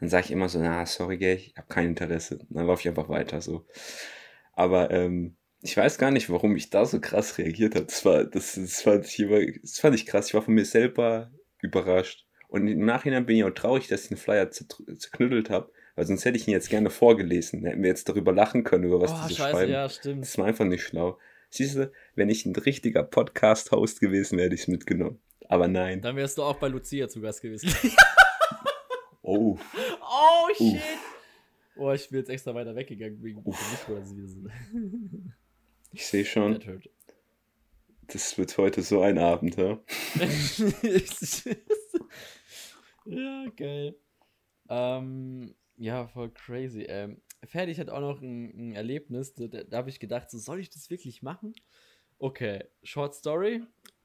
dann 0.00 0.08
sage 0.08 0.26
ich 0.26 0.30
immer 0.30 0.48
so, 0.48 0.58
na, 0.58 0.84
sorry, 0.84 1.16
gell, 1.16 1.36
ich 1.36 1.54
habe 1.56 1.68
kein 1.68 1.88
Interesse. 1.88 2.38
Dann 2.50 2.66
laufe 2.66 2.80
ich 2.82 2.88
einfach 2.88 3.08
weiter 3.08 3.40
so. 3.40 3.66
Aber 4.52 4.90
ähm, 4.90 5.36
ich 5.62 5.76
weiß 5.76 5.98
gar 5.98 6.10
nicht, 6.10 6.28
warum 6.30 6.54
ich 6.56 6.70
da 6.70 6.84
so 6.84 7.00
krass 7.00 7.38
reagiert 7.38 7.74
habe. 7.74 7.86
Das, 7.86 8.04
war, 8.04 8.24
das, 8.24 8.54
das, 8.54 8.82
fand 8.82 9.06
ich 9.06 9.18
immer, 9.18 9.40
das 9.62 9.78
fand 9.78 9.94
ich 9.94 10.06
krass. 10.06 10.28
Ich 10.28 10.34
war 10.34 10.42
von 10.42 10.54
mir 10.54 10.64
selber 10.64 11.30
überrascht. 11.60 12.26
Und 12.48 12.68
im 12.68 12.84
Nachhinein 12.84 13.26
bin 13.26 13.36
ich 13.36 13.44
auch 13.44 13.50
traurig, 13.50 13.88
dass 13.88 14.02
ich 14.02 14.08
den 14.08 14.16
Flyer 14.16 14.50
zerknüttelt 14.50 15.50
habe, 15.50 15.70
weil 15.94 16.06
sonst 16.06 16.24
hätte 16.24 16.36
ich 16.36 16.46
ihn 16.46 16.52
jetzt 16.52 16.70
gerne 16.70 16.90
vorgelesen. 16.90 17.62
Dann 17.62 17.70
hätten 17.70 17.82
wir 17.82 17.88
jetzt 17.88 18.08
darüber 18.08 18.32
lachen 18.32 18.64
können, 18.64 18.84
über 18.84 19.00
was 19.00 19.12
oh, 19.12 19.16
diese 19.28 19.40
scheiße, 19.40 19.52
schreiben. 19.52 19.72
Ja, 19.72 19.88
stimmt. 19.88 20.22
Das 20.22 20.38
war 20.38 20.46
einfach 20.46 20.66
nicht 20.66 20.82
schlau. 20.82 21.18
Siehst 21.48 21.76
du, 21.76 21.90
wenn 22.14 22.28
ich 22.28 22.44
ein 22.44 22.54
richtiger 22.54 23.02
Podcast-Host 23.02 24.00
gewesen 24.00 24.36
wäre, 24.36 24.46
hätte 24.46 24.54
ich 24.54 24.62
es 24.62 24.68
mitgenommen. 24.68 25.20
Aber 25.48 25.68
nein. 25.68 26.02
Dann 26.02 26.16
wärst 26.16 26.38
du 26.38 26.42
auch 26.42 26.56
bei 26.56 26.68
Lucia 26.68 27.08
zu 27.08 27.20
Gast 27.20 27.40
gewesen. 27.40 27.70
Oh. 29.26 29.58
Oh, 30.00 30.48
shit. 30.56 30.76
Uff. 30.76 31.16
Oh, 31.76 31.92
ich 31.92 32.08
bin 32.08 32.20
jetzt 32.20 32.30
extra 32.30 32.54
weiter 32.54 32.76
weggegangen 32.76 33.20
wegen 33.24 33.42
Mikro. 33.42 34.00
Ich 35.92 36.06
sehe 36.06 36.24
schon. 36.24 36.62
Das 38.06 38.38
wird 38.38 38.56
heute 38.56 38.82
so 38.82 39.00
ein 39.00 39.18
Abend, 39.18 39.56
ja? 39.56 39.80
ja, 43.04 43.46
geil. 43.56 43.96
Ähm, 44.68 45.54
ja, 45.76 46.06
voll 46.06 46.30
crazy. 46.30 46.82
Ähm, 46.82 47.20
Fertig 47.44 47.80
hat 47.80 47.90
auch 47.90 48.00
noch 48.00 48.22
ein, 48.22 48.70
ein 48.70 48.74
Erlebnis, 48.76 49.34
da, 49.34 49.46
da 49.48 49.76
habe 49.76 49.90
ich 49.90 49.98
gedacht, 49.98 50.30
so 50.30 50.38
soll 50.38 50.60
ich 50.60 50.70
das 50.70 50.88
wirklich 50.88 51.22
machen? 51.22 51.52
Okay, 52.18 52.62
Short 52.84 53.14
Story. 53.14 53.62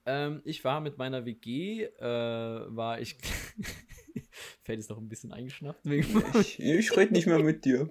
Ähm, 0.08 0.42
ich 0.46 0.64
war 0.64 0.82
mit 0.82 0.98
meiner 0.98 1.26
WG, 1.26 1.84
äh, 1.84 2.02
war 2.02 3.00
ich. 3.00 3.18
Fällt 4.62 4.80
ist 4.80 4.90
noch 4.90 4.98
ein 4.98 5.08
bisschen 5.08 5.32
eingeschnappt. 5.32 5.86
ich 5.86 6.60
ich 6.60 6.98
rede 6.98 7.14
nicht 7.14 7.28
mehr 7.28 7.40
mit 7.40 7.66
dir. 7.66 7.90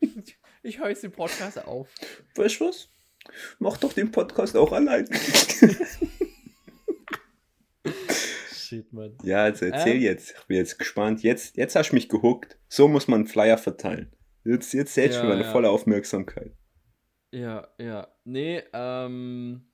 ich 0.62 0.78
höre 0.78 0.88
jetzt 0.88 1.02
den 1.02 1.12
Podcast 1.12 1.64
auf. 1.64 1.88
Weißt 2.34 2.60
du 2.60 2.68
was? 2.68 2.88
Mach 3.58 3.76
doch 3.76 3.92
den 3.92 4.10
Podcast 4.10 4.56
auch 4.56 4.72
allein. 4.72 5.08
Shit, 8.52 8.92
Mann. 8.92 9.16
Ja, 9.22 9.44
also 9.44 9.66
erzähl 9.66 9.96
ähm, 9.96 10.02
jetzt. 10.02 10.34
Ich 10.38 10.46
bin 10.46 10.56
jetzt 10.56 10.78
gespannt. 10.78 11.22
Jetzt, 11.22 11.56
jetzt 11.56 11.76
hast 11.76 11.90
du 11.90 11.96
mich 11.96 12.08
gehuckt. 12.08 12.58
So 12.68 12.88
muss 12.88 13.08
man 13.08 13.20
einen 13.20 13.28
Flyer 13.28 13.58
verteilen. 13.58 14.12
Jetzt, 14.44 14.72
jetzt 14.72 14.94
zählst 14.94 15.18
du 15.18 15.22
ja, 15.22 15.24
mir 15.24 15.30
meine 15.34 15.44
ja. 15.44 15.52
volle 15.52 15.70
Aufmerksamkeit. 15.70 16.56
Ja, 17.32 17.68
ja. 17.78 18.08
Nee, 18.24 18.62
ähm 18.72 19.66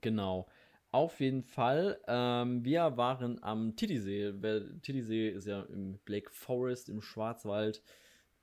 Genau. 0.00 0.48
Auf 0.90 1.20
jeden 1.20 1.42
Fall, 1.42 2.00
ähm, 2.06 2.64
wir 2.64 2.96
waren 2.96 3.42
am 3.42 3.76
Titisee. 3.76 4.32
Titisee 4.80 5.28
ist 5.28 5.46
ja 5.46 5.62
im 5.64 5.98
Black 6.04 6.30
Forest, 6.30 6.88
im 6.88 7.02
Schwarzwald. 7.02 7.82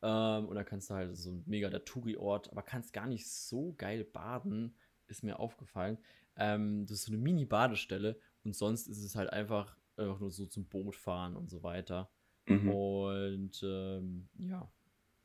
Ähm, 0.04 0.48
und 0.48 0.56
da 0.56 0.64
kannst 0.64 0.90
du 0.90 0.94
halt 0.94 1.18
so 1.18 1.42
mega 1.48 1.70
der 1.70 1.84
Touri-Ort, 1.86 2.52
aber 2.52 2.62
kannst 2.62 2.94
gar 2.94 3.08
nicht 3.08 3.28
so 3.28 3.74
geil 3.78 4.04
baden, 4.04 4.76
ist 5.08 5.24
mir 5.24 5.40
aufgefallen. 5.40 5.98
Ähm, 6.36 6.86
das 6.86 7.00
ist 7.00 7.06
so 7.06 7.14
eine 7.14 7.22
Mini-Badestelle 7.22 8.20
und 8.44 8.56
sonst 8.56 8.88
ist 8.88 9.04
es 9.04 9.16
halt 9.16 9.32
einfach, 9.32 9.76
einfach 9.98 10.20
nur 10.20 10.32
so 10.32 10.46
zum 10.46 10.66
Boot 10.66 10.96
fahren 10.96 11.36
und 11.36 11.50
so 11.50 11.64
weiter. 11.64 12.12
Mhm. 12.46 12.70
Und 12.70 13.64
ähm, 13.64 14.30
ja, 14.38 14.72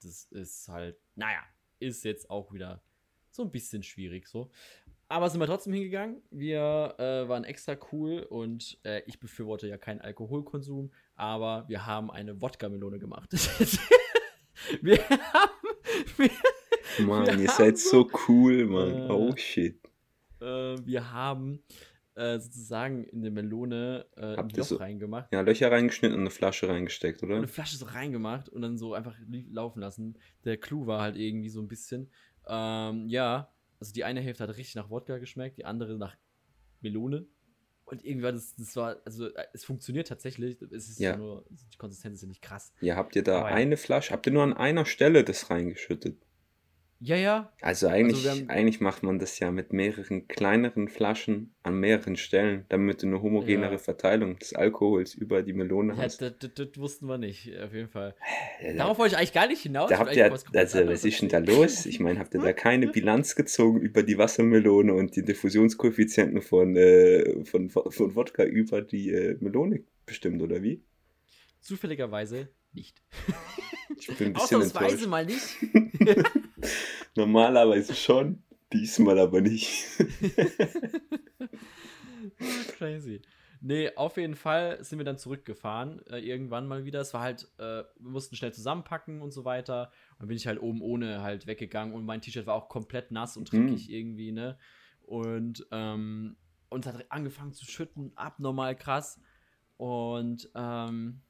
das 0.03 0.25
ist 0.25 0.69
halt, 0.69 0.97
naja, 1.17 1.43
ist 1.79 2.05
jetzt 2.05 2.31
auch 2.31 2.53
wieder 2.55 2.83
so 3.31 3.43
ein 3.43 3.51
bisschen 3.51 3.83
schwierig 3.83 4.27
so. 4.27 4.51
Aber 5.11 5.29
sind 5.29 5.41
wir 5.41 5.47
trotzdem 5.49 5.73
hingegangen. 5.73 6.23
Wir 6.31 6.95
äh, 6.99 7.29
waren 7.29 7.43
extra 7.43 7.77
cool 7.91 8.21
und 8.31 8.79
äh, 8.85 9.03
ich 9.07 9.19
befürworte 9.19 9.67
ja 9.67 9.77
keinen 9.77 10.01
Alkoholkonsum, 10.01 10.93
aber 11.17 11.65
wir 11.67 11.85
haben 11.85 12.13
eine 12.13 12.41
Wodka-Melone 12.41 13.01
gemacht. 13.01 13.29
wir 14.83 14.99
haben. 14.99 15.51
Wir, 16.17 16.31
Mann, 17.05 17.27
wir 17.27 17.33
ihr 17.41 17.49
haben 17.49 17.57
seid 17.57 17.79
so 17.79 18.09
cool, 18.29 18.67
Mann. 18.67 19.11
Äh, 19.11 19.13
oh 19.13 19.35
shit. 19.35 19.81
Äh, 20.41 20.77
wir 20.87 21.13
haben 21.13 21.61
äh, 22.15 22.39
sozusagen 22.39 23.03
in 23.03 23.23
der 23.23 23.33
Melone 23.33 24.07
äh, 24.17 24.37
ein 24.37 24.49
Loch 24.51 24.65
so, 24.65 24.77
reingemacht. 24.77 25.33
Ja, 25.33 25.41
Löcher 25.41 25.73
reingeschnitten 25.73 26.15
und 26.15 26.21
eine 26.21 26.31
Flasche 26.31 26.69
reingesteckt, 26.69 27.25
oder? 27.25 27.35
Eine 27.35 27.49
Flasche 27.49 27.77
so 27.77 27.87
reingemacht 27.87 28.49
und 28.49 28.63
dann 28.63 28.79
so 28.79 28.95
einfach 28.95 29.17
laufen 29.51 29.81
lassen. 29.81 30.17
Der 30.45 30.57
Clou 30.57 30.87
war 30.87 31.01
halt 31.01 31.17
irgendwie 31.17 31.49
so 31.49 31.61
ein 31.61 31.67
bisschen. 31.67 32.13
Ähm, 32.47 33.09
ja, 33.09 33.51
also 33.81 33.93
die 33.93 34.05
eine 34.05 34.21
Hälfte 34.21 34.45
hat 34.45 34.57
richtig 34.57 34.75
nach 34.77 34.91
Wodka 34.91 35.19
geschmeckt, 35.19 35.59
die 35.59 35.65
andere 35.65 35.97
nach 35.97 36.17
Melone. 36.81 37.27
Und 37.87 38.05
irgendwie 38.05 38.25
war 38.25 38.33
das, 38.33 38.55
das 38.55 38.77
war, 38.77 39.01
also 39.05 39.27
äh, 39.35 39.47
es 39.53 39.65
funktioniert 39.65 40.07
tatsächlich. 40.07 40.63
Es 40.71 40.89
ist 40.89 41.01
ja. 41.01 41.17
nur, 41.17 41.45
die 41.51 41.77
Konsistenz 41.77 42.17
ist 42.17 42.23
ja 42.23 42.29
nicht 42.29 42.43
krass. 42.43 42.73
Ja, 42.81 42.95
habt 42.95 43.17
ihr 43.17 43.25
da 43.25 43.41
Aber 43.41 43.49
eine 43.49 43.77
Flasche, 43.77 44.13
habt 44.13 44.27
ihr 44.27 44.33
nur 44.33 44.45
an 44.45 44.53
einer 44.53 44.85
Stelle 44.85 45.25
das 45.25 45.51
reingeschüttet? 45.51 46.23
Ja, 47.03 47.17
ja. 47.17 47.51
Also 47.63 47.89
eigentlich, 47.89 48.29
Also 48.29 48.41
haben- 48.43 48.51
eigentlich 48.51 48.81
macht 48.81 49.03
man 49.03 49.19
das 49.19 49.39
ja 49.39 49.51
mit 49.51 49.73
mehreren 49.73 50.29
kleineren 50.29 50.87
Flaschen 50.89 51.55
an 51.63 51.81
mehreren 51.81 52.17
Stellen, 52.17 52.67
damit 52.69 53.03
du 53.03 53.07
eine 53.07 53.23
homogenere 53.23 53.73
Ja. 53.73 53.79
Verteilung 53.79 54.39
des 54.39 54.53
Alkohols 54.55 55.15
über 55.15 55.43
die 55.43 55.55
Melone 55.55 55.95
Ja, 55.95 56.03
hast. 56.03 56.21
das, 56.21 56.35
das, 56.39 56.51
das 56.55 56.69
wussten 56.77 57.07
wir 57.07 57.17
nicht, 57.17 57.59
auf 57.59 57.73
jeden 57.73 57.89
Fall. 57.89 58.15
Ja, 58.63 58.75
Darauf 58.75 58.99
wollte 58.99 59.15
ich 59.15 59.19
eigentlich 59.19 59.33
gar 59.33 59.47
nicht 59.47 59.63
hinaus. 59.63 59.89
da 59.89 59.99
habt 59.99 60.15
ihr, 60.15 60.25
also 60.27 60.87
was 60.87 61.05
ist 61.07 61.23
denn 61.23 61.31
da 61.31 61.39
los? 61.39 61.87
Ich 61.87 62.01
meine, 62.01 62.19
habt 62.19 62.35
ihr 62.35 62.41
da 62.43 62.53
keine 62.53 62.89
Bilanz 62.89 63.35
gezogen 63.35 63.81
über 63.81 64.03
die 64.03 64.19
Wassermelone 64.19 64.93
und 64.93 65.17
die 65.17 65.25
Diffusionskoeffizienten 65.25 66.43
von, 66.43 66.77
äh, 66.77 67.45
von, 67.47 67.71
von 67.71 68.15
Wodka 68.15 68.45
über 68.45 68.83
die 68.83 69.11
äh, 69.11 69.39
Melone 69.41 69.85
bestimmt, 70.05 70.43
oder 70.43 70.63
wie? 70.63 70.83
Zufälligerweise 71.63 72.49
nicht. 72.75 73.01
Ich 73.99 74.07
bin 74.07 74.29
ein 74.29 74.33
bisschen 74.35 74.37
Ausnahmsweise 74.37 75.05
enttäuscht. 75.05 75.09
mal 75.09 75.25
nicht. 75.25 75.57
Normalerweise 77.17 77.95
schon, 77.95 78.43
diesmal 78.73 79.19
aber 79.19 79.41
nicht. 79.41 79.87
Crazy. 82.79 83.23
Nee, 83.63 83.91
auf 83.95 84.17
jeden 84.17 84.37
Fall 84.37 84.83
sind 84.83 84.99
wir 84.99 85.05
dann 85.05 85.19
zurückgefahren, 85.19 86.01
äh, 86.07 86.19
irgendwann 86.19 86.67
mal 86.67 86.87
wieder. 86.87 87.01
Es 87.01 87.13
war 87.13 87.21
halt, 87.21 87.47
äh, 87.59 87.85
wir 87.99 88.11
mussten 88.11 88.35
schnell 88.35 88.55
zusammenpacken 88.55 89.21
und 89.21 89.33
so 89.33 89.45
weiter. 89.45 89.91
Und 90.13 90.21
dann 90.21 90.29
bin 90.29 90.37
ich 90.37 90.47
halt 90.47 90.63
oben 90.63 90.81
ohne 90.81 91.21
halt 91.23 91.47
weggegangen 91.47 91.95
und 91.95 92.07
mein 92.07 92.23
T-Shirt 92.23 92.47
war 92.47 92.55
auch 92.55 92.71
komplett 92.71 93.11
nass 93.11 93.37
und 93.37 93.53
Hm. 93.53 93.67
dreckig 93.67 93.91
irgendwie, 93.91 94.33
ne? 94.33 94.57
Und, 95.03 95.67
ähm, 95.73 96.37
und 96.71 96.87
es 96.87 96.93
hat 96.93 97.05
angefangen 97.11 97.53
zu 97.53 97.67
schütten, 97.67 98.13
abnormal 98.15 98.77
krass. 98.77 99.21
Und, 99.77 100.49
ähm, 100.55 101.21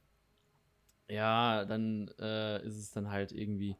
ja, 1.09 1.65
dann 1.65 2.09
äh, 2.19 2.65
ist 2.65 2.77
es 2.77 2.91
dann 2.91 3.11
halt 3.11 3.33
irgendwie, 3.33 3.75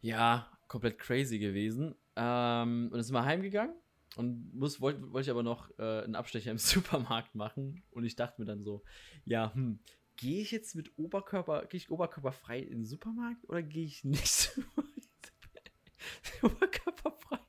ja, 0.00 0.50
komplett 0.68 0.98
crazy 0.98 1.38
gewesen. 1.38 1.94
Ähm, 2.16 2.86
und 2.86 2.92
dann 2.92 3.02
sind 3.02 3.14
wir 3.14 3.24
heimgegangen 3.24 3.74
und 4.16 4.54
muss, 4.54 4.80
wollte 4.80 5.12
wollt 5.12 5.24
ich 5.24 5.30
aber 5.30 5.42
noch 5.42 5.70
äh, 5.78 6.02
einen 6.02 6.14
Abstecher 6.14 6.50
im 6.50 6.58
Supermarkt 6.58 7.34
machen. 7.34 7.82
Und 7.90 8.04
ich 8.04 8.16
dachte 8.16 8.40
mir 8.40 8.46
dann 8.46 8.62
so, 8.62 8.82
ja, 9.24 9.52
hm, 9.54 9.80
gehe 10.16 10.42
ich 10.42 10.50
jetzt 10.50 10.74
mit 10.74 10.96
Oberkörper, 10.98 11.66
gehe 11.66 11.78
ich 11.78 11.90
oberkörperfrei 11.90 12.60
in 12.60 12.78
den 12.78 12.86
Supermarkt 12.86 13.48
oder 13.48 13.62
gehe 13.62 13.84
ich 13.84 14.04
nicht 14.04 14.58
oberkörperfrei 16.42 17.40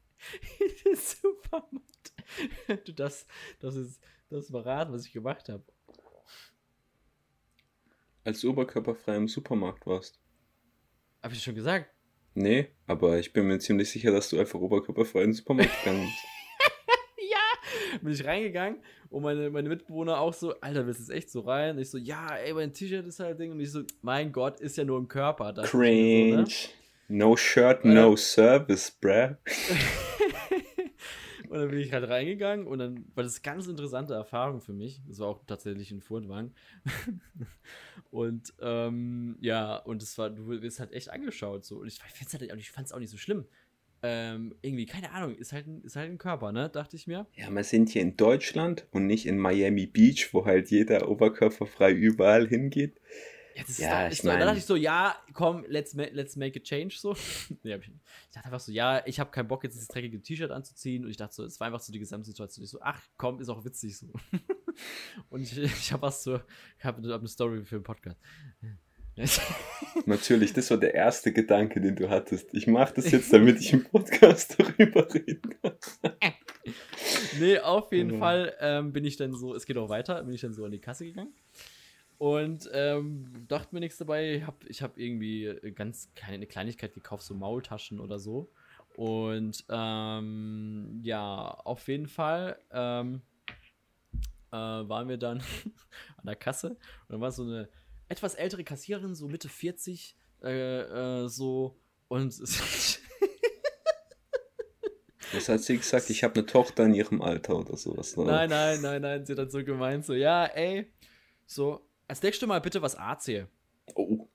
in 0.60 0.72
den 0.86 0.96
Supermarkt? 0.96 2.14
du, 2.86 2.94
das, 2.94 3.28
das 3.60 3.76
ist 3.76 4.02
das 4.32 4.52
war 4.54 4.66
Rat, 4.66 4.92
was 4.92 5.06
ich 5.06 5.12
gemacht 5.12 5.50
habe. 5.50 5.64
Als 8.24 8.40
du 8.40 8.52
oberkörperfrei 8.52 9.18
im 9.18 9.28
Supermarkt 9.28 9.86
warst. 9.86 10.22
Habe 11.22 11.34
ich 11.34 11.44
schon 11.44 11.56
gesagt? 11.56 11.94
Nee, 12.34 12.68
aber 12.88 13.20
ich 13.20 13.34
bin 13.34 13.48
mir 13.48 13.60
ziemlich 13.60 13.90
sicher, 13.90 14.12
dass 14.12 14.30
du 14.30 14.40
einfach 14.40 14.60
oberkörperfrei 14.60 15.20
in 15.22 15.30
den 15.30 15.34
Supermarkt 15.34 15.84
gegangen 15.84 16.06
bist. 16.06 16.24
ja! 17.30 17.98
Bin 18.00 18.14
ich 18.14 18.26
reingegangen 18.26 18.80
und 19.10 19.24
meine, 19.24 19.50
meine 19.50 19.68
Mitbewohner 19.68 20.18
auch 20.20 20.34
so, 20.34 20.54
Alter, 20.62 20.88
willst 20.88 21.02
du 21.02 21.04
jetzt 21.04 21.18
echt 21.18 21.30
so 21.30 21.42
rein? 21.42 21.76
Und 21.76 21.82
ich 21.82 21.90
so, 21.90 21.98
ja, 21.98 22.36
ey, 22.36 22.54
mein 22.54 22.74
T-Shirt 22.74 23.06
ist 23.06 23.20
halt 23.20 23.40
Ding. 23.40 23.52
Und 23.52 23.60
ich 23.60 23.72
so, 23.72 23.82
mein 24.02 24.32
Gott, 24.32 24.62
ist 24.62 24.78
ja 24.78 24.86
nur 24.86 24.98
im 24.98 25.08
Körper. 25.10 25.54
Cringe. 25.64 26.46
So, 26.46 26.70
ne? 26.70 26.74
No 27.10 27.36
shirt, 27.36 27.84
no 27.84 28.16
service, 28.16 28.90
bruh. 28.90 29.36
und 31.52 31.60
dann 31.60 31.70
bin 31.70 31.80
ich 31.80 31.92
halt 31.92 32.08
reingegangen 32.08 32.66
und 32.66 32.80
dann 32.80 33.06
war 33.14 33.26
das 33.26 33.42
ganz 33.42 33.68
interessante 33.68 34.14
Erfahrung 34.14 34.62
für 34.62 34.72
mich. 34.72 35.02
Das 35.06 35.20
war 35.20 35.28
auch 35.28 35.44
tatsächlich 35.46 35.92
in 35.92 36.00
Furtwang. 36.00 36.54
und 38.10 38.54
ähm, 38.62 39.36
ja, 39.42 39.76
und 39.76 40.02
es 40.02 40.18
war, 40.18 40.30
du 40.30 40.48
wirst 40.48 40.80
halt 40.80 40.94
echt 40.94 41.10
angeschaut 41.10 41.66
so. 41.66 41.80
Und 41.80 41.88
ich 41.88 42.00
fand's 42.00 42.32
halt, 42.32 42.50
ich 42.58 42.72
fand's 42.72 42.94
auch 42.94 43.00
nicht 43.00 43.10
so 43.10 43.18
schlimm. 43.18 43.48
Ähm, 44.02 44.56
irgendwie, 44.62 44.86
keine 44.86 45.12
Ahnung, 45.12 45.36
ist 45.36 45.52
halt, 45.52 45.68
ein, 45.68 45.84
ist 45.84 45.98
halt 45.98 46.10
ein 46.10 46.18
Körper, 46.18 46.54
ne? 46.54 46.70
Dachte 46.70 46.96
ich 46.96 47.06
mir. 47.06 47.28
Ja, 47.36 47.50
wir 47.50 47.66
sind 47.66 47.90
hier 47.90 48.02
in 48.02 48.16
Deutschland 48.16 48.88
und 48.92 49.06
nicht 49.06 49.26
in 49.26 49.38
Miami 49.38 49.88
Beach, 49.88 50.30
wo 50.32 50.46
halt 50.46 50.72
jeder 50.72 51.10
oberkörperfrei 51.10 51.92
überall 51.92 52.48
hingeht. 52.48 53.02
Ja, 53.56 53.62
Ja, 53.64 53.64
ist 53.66 53.80
ich 53.80 53.86
doch, 53.86 54.12
ist 54.12 54.20
doch, 54.20 54.24
da 54.32 54.38
mein- 54.38 54.46
dachte 54.48 54.58
ich 54.60 54.66
so, 54.66 54.76
ja, 54.76 55.16
komm, 55.34 55.66
let's, 55.68 55.94
ma 55.94 56.04
let's 56.12 56.36
make 56.36 56.60
a 56.60 56.64
change 56.64 56.96
so. 56.98 57.14
nee, 57.64 57.76
ich, 57.76 57.82
ich 57.88 57.92
dachte 58.34 58.46
einfach 58.46 58.60
so, 58.60 58.72
ja, 58.72 59.02
ich 59.06 59.20
habe 59.20 59.32
keinen 59.32 59.48
Bock, 59.48 59.64
jetzt 59.64 59.74
dieses 59.76 59.88
dreckige 59.88 60.22
T-Shirt 60.22 60.52
anzuziehen. 60.52 61.04
Und 61.06 61.12
ich 61.12 61.18
dachte 61.18 61.36
so, 61.36 61.44
es 61.46 61.60
war 61.60 61.68
einfach 61.68 61.80
so 61.82 61.92
die 61.92 62.00
Gesamtsituation. 62.00 62.64
Ich 62.64 62.70
so, 62.70 62.80
ach 62.82 63.02
komm, 63.18 63.40
ist 63.42 63.50
auch 63.50 63.64
witzig 63.66 63.98
so. 63.98 64.08
und 65.30 65.42
ich, 65.42 65.58
ich 65.58 65.92
habe 65.92 66.02
was 66.04 66.24
so, 66.24 66.40
ich 66.78 66.86
habe 66.86 67.02
hab 67.12 67.20
eine 67.20 67.28
Story 67.28 67.64
für 67.64 67.76
den 67.80 67.84
Podcast. 67.84 68.18
Natürlich, 70.06 70.54
das 70.54 70.70
war 70.72 70.78
der 70.78 70.94
erste 70.94 71.34
Gedanke, 71.34 71.82
den 71.82 71.96
du 71.96 72.10
hattest. 72.10 72.54
Ich 72.54 72.66
mache 72.68 72.94
das 72.96 73.12
jetzt, 73.12 73.32
damit 73.34 73.60
ich 73.60 73.74
im 73.74 73.84
Podcast 73.84 74.56
darüber 74.58 75.14
reden 75.14 75.42
kann. 75.62 75.74
nee, 77.40 77.60
auf 77.60 77.92
jeden 77.92 78.16
Mhm. 78.16 78.20
Fall 78.20 78.56
ähm, 78.60 78.94
bin 78.94 79.04
ich 79.06 79.18
dann 79.18 79.34
so, 79.34 79.54
es 79.54 79.66
geht 79.66 79.78
auch 79.78 79.90
weiter, 79.90 80.24
bin 80.24 80.34
ich 80.34 80.42
dann 80.42 80.54
so 80.54 80.64
an 80.64 80.72
die 80.72 80.80
Kasse 80.80 81.06
gegangen. 81.06 81.34
Und 82.22 82.70
ähm, 82.72 83.48
dachte 83.48 83.74
mir 83.74 83.80
nichts 83.80 83.98
dabei. 83.98 84.36
Ich 84.36 84.46
habe 84.46 84.58
ich 84.68 84.84
hab 84.84 84.96
irgendwie 84.96 85.60
ganz 85.74 86.12
keine 86.14 86.36
eine 86.36 86.46
Kleinigkeit 86.46 86.94
gekauft, 86.94 87.24
so 87.24 87.34
Maultaschen 87.34 88.00
oder 88.00 88.20
so. 88.20 88.52
Und 88.96 89.66
ähm, 89.70 91.00
ja, 91.02 91.48
auf 91.48 91.88
jeden 91.88 92.06
Fall 92.06 92.60
ähm, 92.72 93.24
äh, 94.52 94.56
waren 94.56 95.10
wir 95.10 95.18
dann 95.18 95.40
an 96.18 96.26
der 96.26 96.36
Kasse. 96.36 96.70
Und 96.70 97.10
dann 97.10 97.22
war 97.22 97.32
so 97.32 97.42
eine 97.42 97.68
etwas 98.08 98.36
ältere 98.36 98.64
Kassiererin, 98.64 99.16
so 99.16 99.28
Mitte 99.28 99.50
40, 99.50 100.16
äh, 100.44 101.24
äh, 101.24 101.28
so. 101.28 101.76
Und 102.08 102.28
es 102.40 103.00
Was 105.34 105.50
hat 105.50 105.62
sie 105.62 105.78
gesagt? 105.78 106.12
Ich 106.12 106.24
habe 106.24 106.36
eine 106.36 106.46
Tochter 106.46 106.86
in 106.86 106.94
ihrem 106.94 107.24
Alter 107.24 107.58
oder 107.58 107.76
sowas. 107.78 108.16
ne? 108.16 108.26
Nein, 108.26 108.50
nein, 108.52 108.80
nein, 108.80 109.02
nein. 109.02 109.26
Sie 109.26 109.34
hat 109.34 109.40
dann 109.40 109.50
so 109.50 109.64
gemeint, 109.64 110.06
so, 110.06 110.14
ja, 110.14 110.46
ey, 110.46 110.94
so, 111.48 111.82
als 112.12 112.22
nächstes 112.22 112.46
Mal 112.46 112.60
bitte 112.60 112.82
was 112.82 112.98
AC. 112.98 113.48
Oh, 113.96 114.28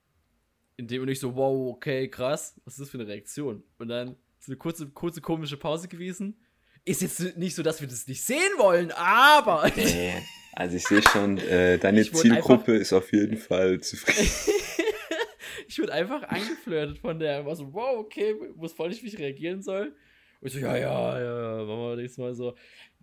In 0.78 0.88
dem 0.88 1.02
und 1.02 1.08
ich 1.08 1.20
so, 1.20 1.36
wow, 1.36 1.74
okay, 1.74 2.08
krass, 2.08 2.58
was 2.64 2.74
ist 2.74 2.80
das 2.80 2.88
für 2.88 2.98
eine 2.98 3.06
Reaktion? 3.06 3.62
Und 3.78 3.88
dann 3.88 4.16
so 4.38 4.50
eine 4.50 4.56
kurze, 4.56 4.88
kurze 4.88 5.20
komische 5.20 5.58
Pause 5.58 5.86
gewesen. 5.86 6.40
Ist 6.86 7.02
jetzt 7.02 7.36
nicht 7.36 7.54
so, 7.54 7.62
dass 7.62 7.82
wir 7.82 7.88
das 7.88 8.06
nicht 8.06 8.22
sehen 8.22 8.38
wollen, 8.56 8.92
aber. 8.92 9.70
nee. 9.76 10.14
Also 10.54 10.76
ich 10.76 10.86
sehe 10.86 11.02
schon, 11.02 11.36
äh, 11.36 11.76
deine 11.76 12.00
Ich 12.00 12.14
Zielgruppe 12.14 12.74
ist 12.76 12.94
auf 12.94 13.12
jeden 13.12 13.36
Fall 13.36 13.78
zufrieden. 13.80 14.30
ich 15.68 15.78
wurde 15.78 15.92
einfach 15.92 16.22
angeflirtet 16.22 16.98
von 17.00 17.18
der, 17.18 17.44
war 17.44 17.56
so, 17.56 17.74
wow, 17.74 17.98
okay, 17.98 18.34
wusste 18.54 18.76
voll 18.76 18.88
nicht, 18.88 19.02
wie 19.02 19.08
ich 19.08 19.18
reagieren 19.18 19.60
soll. 19.60 19.94
Und 20.40 20.46
ich 20.46 20.54
so, 20.54 20.60
ja, 20.60 20.78
ja, 20.78 21.20
ja, 21.20 21.64
machen 21.64 21.78
wir 21.78 21.96
nächstes 21.96 22.16
Mal 22.16 22.34
so. 22.34 22.54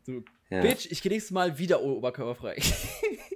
so 0.02 0.24
Ja. 0.50 0.62
Bitch, 0.62 0.88
ich 0.90 1.04
geh 1.04 1.10
nächstes 1.10 1.32
Mal 1.32 1.60
wieder 1.60 1.84
oberkörperfrei. 1.84 2.58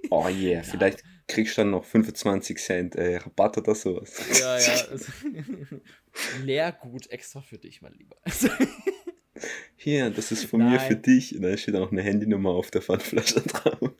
Oh 0.10 0.28
yeah, 0.30 0.64
vielleicht 0.64 1.04
kriegst 1.28 1.58
du 1.58 1.62
dann 1.62 1.72
noch 1.72 1.84
25 1.86 2.58
Cent 2.58 2.96
äh, 2.96 3.18
Rabatt 3.18 3.58
oder 3.58 3.76
sowas. 3.76 4.18
ja, 4.40 4.58
ja. 4.58 4.74
es- 4.94 5.12
Leergut 6.44 7.10
extra 7.12 7.42
für 7.42 7.58
dich, 7.58 7.82
mein 7.82 7.94
Lieber. 7.94 8.16
Hier, 9.76 10.10
das 10.10 10.32
ist 10.32 10.46
von 10.46 10.60
mir 10.62 10.78
Nein. 10.78 10.88
für 10.88 10.96
dich. 10.96 11.36
Und 11.36 11.44
dann 11.44 11.58
steht 11.58 11.76
auch 11.76 11.80
noch 11.82 11.92
eine 11.92 12.02
Handynummer 12.02 12.50
auf 12.52 12.72
der 12.72 12.82
Pfandflasche 12.82 13.42
drauf. 13.42 13.92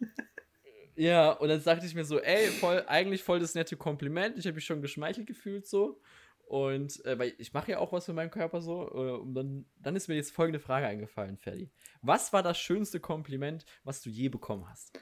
Ja, 0.96 1.32
und 1.34 1.50
dann 1.50 1.62
sagte 1.62 1.86
ich 1.86 1.94
mir 1.94 2.06
so, 2.06 2.20
ey, 2.20 2.48
voll, 2.48 2.84
eigentlich 2.88 3.22
voll 3.24 3.40
das 3.40 3.54
nette 3.54 3.78
Kompliment. 3.78 4.38
Ich 4.40 4.46
habe 4.48 4.56
mich 4.56 4.66
schon 4.66 4.82
geschmeichelt 4.82 5.28
gefühlt 5.28 5.68
so. 5.68 6.02
Und 6.48 7.06
äh, 7.06 7.20
weil 7.20 7.34
ich 7.38 7.54
mache 7.54 7.72
ja 7.72 7.78
auch 7.80 7.92
was 7.92 8.06
für 8.06 8.14
meinen 8.14 8.32
Körper 8.32 8.62
so. 8.62 8.88
Äh, 8.96 9.20
und 9.22 9.36
dann, 9.36 9.66
dann 9.80 9.96
ist 9.96 10.08
mir 10.08 10.16
jetzt 10.16 10.32
folgende 10.32 10.60
Frage 10.60 10.88
eingefallen, 10.88 11.38
Ferdi. 11.38 11.70
Was 12.02 12.34
war 12.34 12.42
das 12.42 12.58
schönste 12.58 13.00
Kompliment, 13.00 13.64
was 13.84 14.02
du 14.02 14.10
je 14.10 14.30
bekommen 14.30 14.68
hast? 14.68 15.00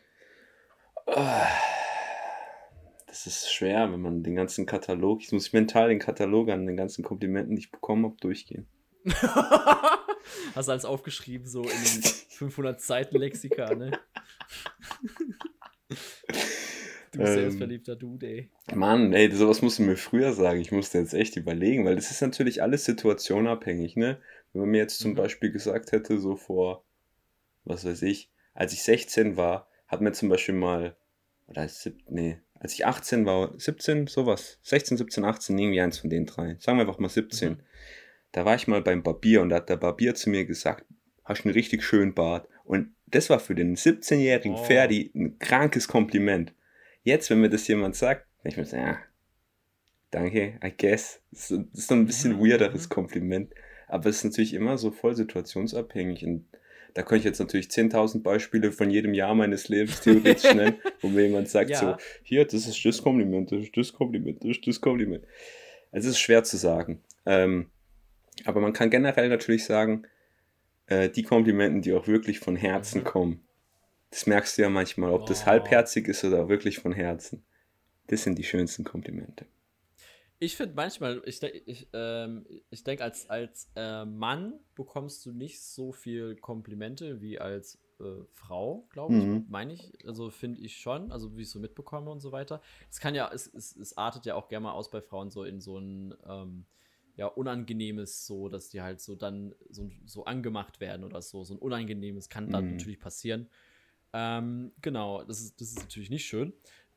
Das 3.16 3.28
ist 3.28 3.50
schwer, 3.50 3.90
wenn 3.94 4.02
man 4.02 4.24
den 4.24 4.36
ganzen 4.36 4.66
Katalog, 4.66 5.22
ich 5.22 5.32
muss 5.32 5.54
mental 5.54 5.88
den 5.88 6.00
Katalog 6.00 6.50
an 6.50 6.68
den 6.68 6.76
ganzen 6.76 7.02
Komplimenten, 7.02 7.56
die 7.56 7.62
ich 7.62 7.72
bekommen 7.72 8.04
habe, 8.04 8.18
durchgehen. 8.20 8.68
Hast 10.54 10.68
du 10.68 10.72
alles 10.74 10.84
aufgeschrieben, 10.84 11.48
so 11.48 11.62
in 11.62 11.70
den 11.70 12.04
500 12.04 12.82
Seiten 12.82 13.16
Lexika, 13.18 13.74
ne? 13.74 13.98
du 17.14 17.20
Ähm. 17.22 17.26
selbstverliebter 17.26 17.96
Dude, 17.96 18.28
ey. 18.28 18.52
Mann, 18.74 19.14
ey, 19.14 19.32
sowas 19.32 19.62
musst 19.62 19.80
du 19.80 19.84
mir 19.84 19.96
früher 19.96 20.34
sagen. 20.34 20.60
Ich 20.60 20.74
musste 20.74 20.98
jetzt 20.98 21.14
echt 21.14 21.38
überlegen, 21.38 21.86
weil 21.86 21.96
das 21.96 22.12
ist 22.12 22.20
natürlich 22.20 22.62
alles 22.62 22.84
situationabhängig, 22.84 23.96
ne? 23.96 24.20
Wenn 24.52 24.64
man 24.64 24.72
mir 24.72 24.80
jetzt 24.80 25.00
zum 25.00 25.12
Mhm. 25.12 25.16
Beispiel 25.16 25.54
gesagt 25.54 25.94
hätte, 25.94 26.20
so 26.20 26.36
vor, 26.36 26.84
was 27.64 27.86
weiß 27.86 28.02
ich, 28.02 28.30
als 28.54 28.74
ich 28.74 28.84
16 28.84 29.38
war, 29.38 29.70
hat 29.88 30.02
mir 30.02 30.12
zum 30.12 30.28
Beispiel 30.28 30.56
mal, 30.56 30.98
oder 31.48 31.66
sieb, 31.70 32.04
nee, 32.10 32.40
als 32.66 32.74
ich 32.74 32.84
18 32.88 33.28
war, 33.28 33.54
17, 33.60 34.08
sowas, 34.08 34.58
16, 34.64 34.98
17, 34.98 35.24
18, 35.24 35.56
irgendwie 35.56 35.82
eins 35.82 36.00
von 36.00 36.10
den 36.10 36.26
drei. 36.26 36.56
Sagen 36.58 36.80
wir 36.80 36.82
einfach 36.88 36.98
mal 36.98 37.10
17. 37.10 37.52
Mhm. 37.52 37.58
Da 38.32 38.44
war 38.44 38.56
ich 38.56 38.68
mal 38.68 38.82
beim 38.82 39.04
Barbier 39.04 39.44
und 39.44 39.50
da 39.50 39.58
hat 39.58 39.70
der 39.70 39.78
Barbier 39.78 40.16
zu 40.16 40.32
mir 40.32 40.46
gesagt, 40.46 40.84
hast 41.24 41.46
einen 41.46 41.54
richtig 41.54 41.84
schönen 41.84 42.16
Bart. 42.16 42.50
Und 42.64 42.96
das 43.06 43.30
war 43.30 43.40
für 43.40 43.54
den 43.54 43.76
17-jährigen 43.76 44.56
Oh. 44.56 44.64
Ferdi 44.64 45.12
ein 45.14 45.38
krankes 45.38 45.88
Kompliment. 45.88 46.56
Jetzt, 47.04 47.30
wenn 47.30 47.40
mir 47.40 47.52
das 47.52 47.68
jemand 47.68 47.96
sagt, 47.96 48.26
denke 48.44 48.50
ich 48.50 48.58
mir 48.58 48.66
so, 48.66 48.78
ja, 48.78 48.98
danke, 50.10 50.60
I 50.64 50.74
guess. 50.76 51.22
Das 51.30 51.52
ist, 51.52 51.66
das 51.72 51.80
ist 51.82 51.88
so 51.88 51.94
ein 51.94 52.08
bisschen 52.08 52.38
Mhm, 52.38 52.40
weirderes. 52.40 52.90
Kompliment. 52.90 53.54
Aber 53.88 54.10
es 54.10 54.18
ist 54.18 54.24
natürlich 54.24 54.56
immer 54.56 54.80
so 54.80 54.90
voll 54.90 55.16
situationsabhängig. 55.16 56.26
Und 56.26 56.48
da 56.96 57.04
könnte 57.04 57.20
ich 57.20 57.26
jetzt 57.26 57.40
natürlich 57.40 57.68
10.000 57.68 58.24
Beispiele 58.24 58.72
von 58.72 58.90
jedem 58.90 59.14
Jahr 59.14 59.36
meines 59.36 59.68
Lebens 59.70 60.02
theoretisch 60.02 60.52
nennen, 60.54 60.78
wo 61.02 61.10
mir 61.10 61.28
jemand 61.28 61.48
sagt 61.50 61.70
Ja. 61.70 61.80
so, 61.80 61.96
hier, 62.24 62.44
das 62.46 62.66
ist 62.68 62.84
das 62.84 63.04
Kompliment, 63.04 63.52
das 63.52 63.62
ist 63.64 63.78
das 63.78 63.94
Kompliment, 63.94 64.44
das 64.44 64.52
ist 64.52 64.66
das 64.68 64.82
Kompliment. 64.82 65.24
Also 65.92 66.10
es 66.10 66.16
ist 66.16 66.20
schwer 66.22 66.44
zu 66.44 66.58
sagen. 66.58 67.04
Ähm, 67.28 67.70
aber 68.46 68.60
man 68.62 68.74
kann 68.74 68.90
generell 68.90 69.30
natürlich 69.30 69.64
sagen, 69.66 70.08
äh, 70.88 71.10
die 71.10 71.24
Komplimenten, 71.24 71.82
die 71.82 71.94
auch 71.94 72.08
wirklich 72.08 72.40
von 72.40 72.56
Herzen 72.56 73.02
Mhm. 73.02 73.06
kommen, 73.06 73.48
das 74.10 74.26
merkst 74.28 74.58
du 74.58 74.64
ja 74.64 74.70
manchmal, 74.70 75.12
ob 75.12 75.26
das 75.26 75.44
Oh. 75.44 75.46
halbherzig 75.48 76.08
ist 76.08 76.24
oder 76.24 76.50
wirklich 76.50 76.80
von 76.80 76.94
Herzen. 76.94 77.44
Das 78.08 78.24
sind 78.24 78.38
die 78.38 78.44
schönsten 78.44 78.84
Komplimente. 78.84 79.46
Ich 80.40 80.56
finde 80.58 80.76
manchmal, 80.76 81.22
ich, 81.26 81.40
denk- 81.40 81.62
ich, 81.66 81.88
ähm, 81.94 82.46
ich 82.70 82.84
denke, 82.84 83.04
als, 83.04 83.30
als 83.30 83.72
äh, 83.76 84.06
Mann 84.06 84.60
bekommst 84.76 85.26
du 85.26 85.32
nicht 85.32 85.62
so 85.64 85.92
viel 85.94 86.36
Komplimente 86.36 87.22
wie 87.22 87.40
als 87.40 87.80
äh, 88.02 88.24
Frau, 88.34 88.88
glaube 88.92 89.18
ich. 89.18 89.24
Mhm. 89.26 89.46
Meine 89.48 89.74
ich. 89.74 90.06
Also 90.06 90.30
finde 90.30 90.60
ich 90.60 90.78
schon, 90.78 91.12
also 91.12 91.38
wie 91.38 91.44
ich 91.44 91.50
so 91.50 91.60
mitbekomme 91.60 92.12
und 92.12 92.20
so 92.20 92.32
weiter. 92.34 92.62
Es 92.90 93.00
kann 93.00 93.16
ja, 93.16 93.32
es, 93.34 93.48
es, 93.54 93.76
es 93.78 93.98
artet 93.98 94.26
ja 94.26 94.36
auch 94.36 94.50
gerne 94.50 94.66
mal 94.66 94.74
aus 94.74 94.92
bei 94.92 95.02
Frauen 95.02 95.32
so 95.32 95.44
in 95.46 95.62
so 95.62 95.78
ein 95.78 96.14
ähm, 96.28 96.66
ja, 97.16 97.28
unangenehmes, 97.28 98.26
so, 98.26 98.50
dass 98.50 98.68
die 98.70 98.82
halt 98.82 99.00
so 99.00 99.16
dann 99.16 99.56
so, 99.70 99.90
so 100.06 100.26
angemacht 100.26 100.82
werden 100.82 101.06
oder 101.06 101.22
so. 101.22 101.46
So 101.46 101.54
ein 101.54 101.60
unangenehmes 101.60 102.28
kann 102.28 102.50
dann 102.50 102.66
Mhm. 102.66 102.72
natürlich 102.72 103.00
passieren. 103.00 103.50
Ähm, 104.12 104.74
genau, 104.82 105.24
das 105.24 105.40
ist, 105.40 105.62
das 105.62 105.70
ist 105.70 105.80
natürlich 105.80 106.10
nicht 106.10 106.26
schön. 106.26 106.52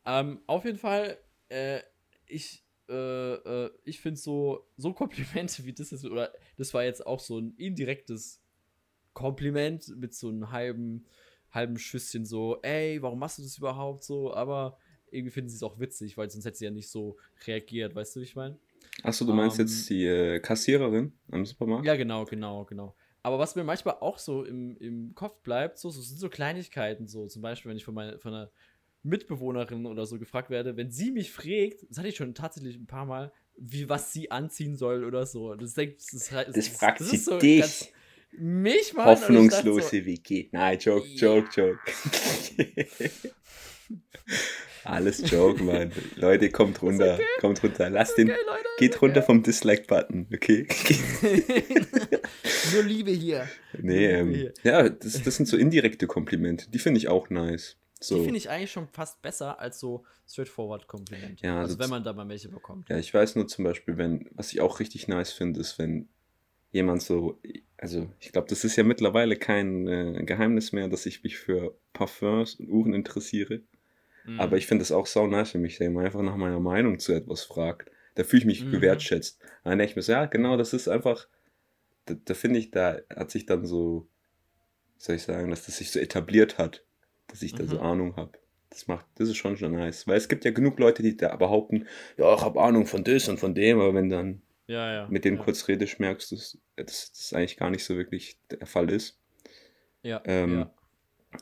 Ähm, 0.04 0.40
auf 0.48 0.64
jeden 0.64 0.78
Fall, 0.78 1.18
äh, 1.48 1.80
ich, 2.26 2.64
äh, 2.88 3.34
äh, 3.34 3.70
ich 3.84 4.00
finde 4.00 4.18
so, 4.18 4.66
so 4.76 4.92
Komplimente 4.92 5.64
wie 5.64 5.72
das 5.72 5.92
ist, 5.92 6.04
oder 6.04 6.32
das 6.56 6.72
war 6.74 6.84
jetzt 6.84 7.06
auch 7.06 7.20
so 7.20 7.38
ein 7.38 7.54
indirektes 7.56 8.40
Kompliment 9.12 9.96
mit 9.96 10.14
so 10.14 10.28
einem 10.28 10.50
halben, 10.52 11.04
halben 11.50 11.78
Schüsschen 11.78 12.24
so, 12.24 12.60
ey, 12.62 13.02
warum 13.02 13.18
machst 13.18 13.38
du 13.38 13.42
das 13.42 13.58
überhaupt 13.58 14.04
so? 14.04 14.32
Aber 14.32 14.78
irgendwie 15.10 15.30
finden 15.30 15.50
sie 15.50 15.56
es 15.56 15.62
auch 15.62 15.78
witzig, 15.80 16.16
weil 16.16 16.30
sonst 16.30 16.44
hätte 16.44 16.58
sie 16.58 16.66
ja 16.66 16.70
nicht 16.70 16.90
so 16.90 17.16
reagiert, 17.46 17.94
weißt 17.94 18.16
du, 18.16 18.20
wie 18.20 18.24
ich 18.24 18.36
meine? 18.36 18.58
Achso, 19.02 19.24
du 19.24 19.32
meinst 19.32 19.58
Ähm, 19.58 19.66
jetzt 19.66 19.88
die 19.90 20.04
äh, 20.04 20.40
Kassiererin 20.40 21.12
am 21.30 21.44
Supermarkt? 21.44 21.86
Ja, 21.86 21.96
genau, 21.96 22.24
genau, 22.24 22.64
genau. 22.64 22.94
Aber 23.22 23.38
was 23.38 23.56
mir 23.56 23.64
manchmal 23.64 23.96
auch 24.00 24.18
so 24.18 24.44
im, 24.44 24.76
im 24.78 25.14
Kopf 25.14 25.40
bleibt, 25.42 25.78
so, 25.78 25.90
so 25.90 26.00
sind 26.00 26.18
so 26.18 26.28
Kleinigkeiten, 26.28 27.06
so 27.06 27.26
zum 27.26 27.42
Beispiel, 27.42 27.70
wenn 27.70 27.76
ich 27.76 27.84
von, 27.84 27.94
meiner 27.94 28.18
von 28.18 28.32
einer 28.32 28.50
Mitbewohnerin 29.02 29.86
oder 29.86 30.06
so 30.06 30.18
gefragt 30.18 30.50
werde, 30.50 30.76
wenn 30.76 30.90
sie 30.90 31.10
mich 31.10 31.30
fragt, 31.32 31.86
das 31.88 31.98
hatte 31.98 32.08
ich 32.08 32.16
schon 32.16 32.34
tatsächlich 32.34 32.76
ein 32.76 32.86
paar 32.86 33.06
Mal, 33.06 33.32
wie 33.56 33.88
was 33.88 34.12
sie 34.12 34.30
anziehen 34.30 34.76
soll 34.76 35.04
oder 35.04 35.26
so. 35.26 35.54
Das, 35.54 35.74
denk, 35.74 35.96
das, 35.98 36.28
das, 36.30 36.46
Das 36.54 36.68
fragt 36.68 37.00
sie 37.02 37.16
so 37.16 37.38
dich. 37.38 37.60
ganz- 37.60 37.88
mich, 38.38 38.92
dachte 38.94 39.04
Hoffnungslose 39.22 40.04
WG. 40.04 40.48
Nein, 40.52 40.78
Joke, 40.78 41.06
Ja. 41.08 41.34
Joke, 41.36 41.48
Joke. 41.54 41.78
Alles 44.84 45.28
Joke, 45.30 45.62
Mann. 45.62 45.92
Leute, 46.16 46.50
kommt 46.50 46.80
runter. 46.82 47.18
Kommt 47.40 47.62
runter. 47.62 47.90
Lasst 47.90 48.12
So, 48.12 48.16
den. 48.22 48.30
okay, 48.30 48.38
Leute. 48.46 48.68
Geht 48.78 49.02
runter 49.02 49.22
vom 49.22 49.42
Dislike-Button, 49.42 50.28
okay? 50.32 50.66
Nur 52.72 52.82
Liebe 52.84 53.10
hier. 53.10 53.48
nee, 53.80 54.06
ähm, 54.06 54.30
Hier. 54.34 54.52
ja, 54.62 54.88
das, 54.88 55.22
das 55.22 55.36
sind 55.36 55.46
so 55.46 55.56
indirekte 55.56 56.06
Komplimente. 56.06 56.70
Die 56.70 56.78
finde 56.78 56.98
ich 56.98 57.08
auch 57.08 57.28
nice. 57.28 57.76
So. 58.00 58.16
Die 58.16 58.24
finde 58.24 58.38
ich 58.38 58.48
eigentlich 58.48 58.70
schon 58.70 58.88
fast 58.88 59.20
besser 59.22 59.58
als 59.58 59.80
so 59.80 60.04
straightforward 60.26 60.86
Komplimente. 60.86 61.44
Ja, 61.44 61.58
also 61.58 61.72
also 61.72 61.78
wenn 61.80 61.90
man 61.90 62.04
da 62.04 62.12
mal 62.12 62.28
welche 62.28 62.48
bekommt. 62.48 62.88
Ja, 62.88 62.96
ich 62.98 63.12
weiß 63.12 63.34
nur 63.34 63.48
zum 63.48 63.64
Beispiel, 63.64 63.96
wenn, 63.96 64.28
was 64.32 64.52
ich 64.52 64.60
auch 64.60 64.78
richtig 64.80 65.08
nice 65.08 65.32
finde, 65.32 65.60
ist, 65.60 65.78
wenn 65.78 66.08
jemand 66.70 67.02
so, 67.02 67.40
also 67.76 68.08
ich 68.20 68.32
glaube, 68.32 68.48
das 68.48 68.64
ist 68.64 68.76
ja 68.76 68.84
mittlerweile 68.84 69.36
kein 69.36 69.88
äh, 69.88 70.22
Geheimnis 70.24 70.72
mehr, 70.72 70.88
dass 70.88 71.06
ich 71.06 71.24
mich 71.24 71.38
für 71.38 71.76
Parfums 71.92 72.54
und 72.56 72.68
Uhren 72.68 72.94
interessiere. 72.94 73.62
Mhm. 74.24 74.38
Aber 74.40 74.56
ich 74.58 74.66
finde 74.66 74.82
es 74.82 74.92
auch 74.92 75.06
sau 75.06 75.26
nice, 75.26 75.54
wenn 75.54 75.62
mich 75.62 75.78
jemand 75.78 76.06
einfach 76.06 76.22
nach 76.22 76.36
meiner 76.36 76.60
Meinung 76.60 76.98
zu 77.00 77.12
etwas 77.12 77.42
fragt. 77.42 77.90
Da 78.14 78.24
fühle 78.24 78.40
ich 78.40 78.46
mich 78.46 78.64
Mhm. 78.64 78.72
gewertschätzt. 78.72 79.40
Dann 79.64 79.78
denke 79.78 79.90
ich 79.90 79.96
mir 79.96 80.02
so, 80.02 80.12
ja, 80.12 80.26
genau, 80.26 80.56
das 80.56 80.72
ist 80.72 80.88
einfach, 80.88 81.26
da, 82.06 82.14
da 82.24 82.34
finde 82.34 82.60
ich, 82.60 82.70
da 82.70 82.98
hat 83.14 83.30
sich 83.30 83.46
dann 83.46 83.66
so, 83.66 84.08
soll 84.98 85.16
ich 85.16 85.22
sagen, 85.22 85.50
dass 85.50 85.66
das 85.66 85.78
sich 85.78 85.90
so 85.90 85.98
etabliert 86.00 86.58
hat, 86.58 86.84
dass 87.28 87.42
ich 87.42 87.54
da 87.54 87.66
so 87.66 87.76
Mhm. 87.76 87.82
Ahnung 87.82 88.16
habe. 88.16 88.32
Das 88.70 88.86
macht, 88.86 89.06
das 89.14 89.28
ist 89.28 89.36
schon 89.36 89.56
schon 89.56 89.72
nice. 89.72 90.06
Weil 90.06 90.18
es 90.18 90.28
gibt 90.28 90.44
ja 90.44 90.50
genug 90.50 90.78
Leute, 90.78 91.02
die 91.02 91.16
da 91.16 91.34
behaupten, 91.36 91.86
ja, 92.16 92.34
ich 92.34 92.40
habe 92.42 92.60
Ahnung 92.60 92.86
von 92.86 93.04
das 93.04 93.28
und 93.28 93.38
von 93.38 93.54
dem, 93.54 93.80
aber 93.80 93.94
wenn 93.94 94.10
dann 94.10 94.42
ja, 94.66 94.92
ja. 94.92 95.08
mit 95.08 95.24
denen 95.24 95.38
ja. 95.38 95.44
kurz 95.44 95.66
redest, 95.68 96.00
merkst 96.00 96.30
du, 96.30 96.36
dass, 96.36 96.58
dass 96.76 97.12
das 97.12 97.32
eigentlich 97.32 97.56
gar 97.56 97.70
nicht 97.70 97.84
so 97.84 97.96
wirklich 97.96 98.38
der 98.50 98.66
Fall 98.66 98.90
ist. 98.90 99.18
Ja, 100.02 100.20
Ähm. 100.24 100.66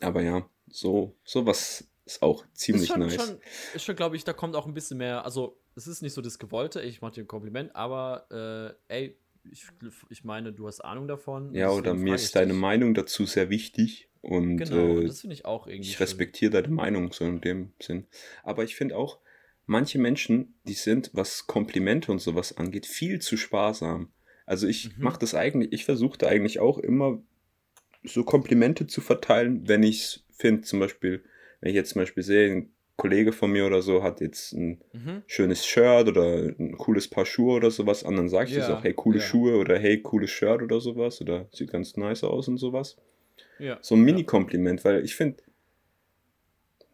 Aber 0.01 0.21
ja, 0.21 0.49
so 0.69 1.17
sowas 1.25 1.89
ist 2.05 2.23
auch 2.23 2.45
ziemlich 2.53 2.85
ist 2.85 2.89
schon, 2.89 3.01
nice. 3.01 3.15
schon, 3.15 3.39
ist 3.75 3.85
schon 3.85 3.97
glaube 3.97 4.17
ich, 4.17 4.25
da 4.25 4.33
kommt 4.33 4.57
auch 4.57 4.67
ein 4.67 4.75
bisschen 4.75 4.99
mehr, 4.99 5.25
also 5.25 5.59
es 5.75 5.87
ist 5.87 6.03
nicht 6.03 6.13
so 6.13 6.23
das 6.23 6.39
Gewollte, 6.39 6.81
ich 6.81 7.01
mache 7.03 7.13
dir 7.13 7.21
ein 7.23 7.29
Kompliment, 7.29 7.75
aber 7.75 8.77
äh, 8.89 8.93
ey, 8.95 9.17
ich, 9.51 9.67
ich 10.09 10.25
meine, 10.25 10.53
du 10.53 10.67
hast 10.67 10.81
Ahnung 10.81 11.07
davon. 11.07 11.55
Ja, 11.55 11.71
oder 11.71 11.95
mir 11.95 12.17
ist 12.17 12.35
deine. 12.35 12.53
Meinung 12.53 12.95
dazu 12.95 13.27
sehr 13.27 13.49
wichtig 13.49 14.09
und 14.27 14.71
Genau, 14.71 15.01
äh, 15.01 15.07
das 15.07 15.21
finde 15.21 15.35
ich 15.35 15.45
auch 15.45 15.67
irgendwie. 15.67 15.89
ich 15.91 16.01
respektiere 16.01 16.51
deine 16.51 16.69
Meinung 16.69 17.13
so 17.13 17.25
in 17.25 17.41
dem 17.41 17.73
Sinn. 17.81 18.07
Aber 18.43 18.65
ich 18.65 18.75
finde 18.77 18.97
auch, 18.97 19.19
manche 19.67 19.99
Menschen, 19.99 20.55
die 20.65 20.75
sind, 20.75 21.11
was 21.13 21.47
Komplimente 21.47 22.11
und 22.13 22.19
sowas 22.21 22.57
angeht, 22.57 22.87
viel 22.87 23.21
zu 23.21 23.37
sparsam. 23.37 24.13
Also 24.45 24.67
ich 24.67 24.97
Mhm. 24.97 25.05
mache 25.05 25.19
das 25.19 25.35
eigentlich, 25.35 25.73
ich 25.73 25.85
versuche 25.85 26.19
da 26.19 26.27
eigentlich 26.29 26.61
auch 26.61 26.79
immer 26.79 27.23
so 28.05 28.25
Komplimente 28.25 28.87
zu 28.87 29.01
verteilen, 29.01 29.69
wenn 29.69 29.83
ich 29.83 30.03
es 30.03 30.25
finde, 30.31 30.63
zum 30.63 30.81
Beispiel, 30.81 31.25
wenn 31.61 31.71
ich 31.71 31.77
jetzt 31.77 31.91
zum 31.91 32.03
Beispiel 32.03 32.23
sehe, 32.23 32.53
ein 32.53 32.73
Kollege 32.97 33.33
von 33.33 33.51
mir 33.51 33.67
oder 33.67 33.83
so 33.83 34.03
hat 34.03 34.21
jetzt 34.21 34.53
ein 34.53 34.81
Mhm. 34.93 35.23
schönes 35.27 35.67
Shirt 35.67 36.09
oder 36.09 36.47
ein 36.59 36.77
cooles 36.79 37.09
Paar 37.09 37.27
Schuhe 37.27 37.55
oder 37.57 37.71
sowas 37.71 38.05
an, 38.05 38.17
dann 38.17 38.29
sage 38.29 38.51
ich 38.51 38.57
das 38.57 38.69
Ja, 38.69 38.77
auch, 38.79 38.85
hey, 38.85 38.95
coole 38.95 39.19
ja. 39.19 39.25
Schuhe 39.25 39.57
oder 39.59 39.79
hey, 39.79 40.01
cooles 40.01 40.31
Shirt 40.31 40.63
oder 40.63 40.81
sowas 40.81 41.21
oder 41.21 41.49
sieht 41.53 41.71
ganz 41.73 41.97
nice 41.97 42.25
aus 42.25 42.49
und 42.49 42.59
sowas. 42.59 42.97
Ja. 43.59 43.79
So 43.81 43.95
ein 43.95 44.03
Mini-Kompliment, 44.03 44.85
weil 44.85 45.05
ich 45.05 45.15
finde, 45.15 45.43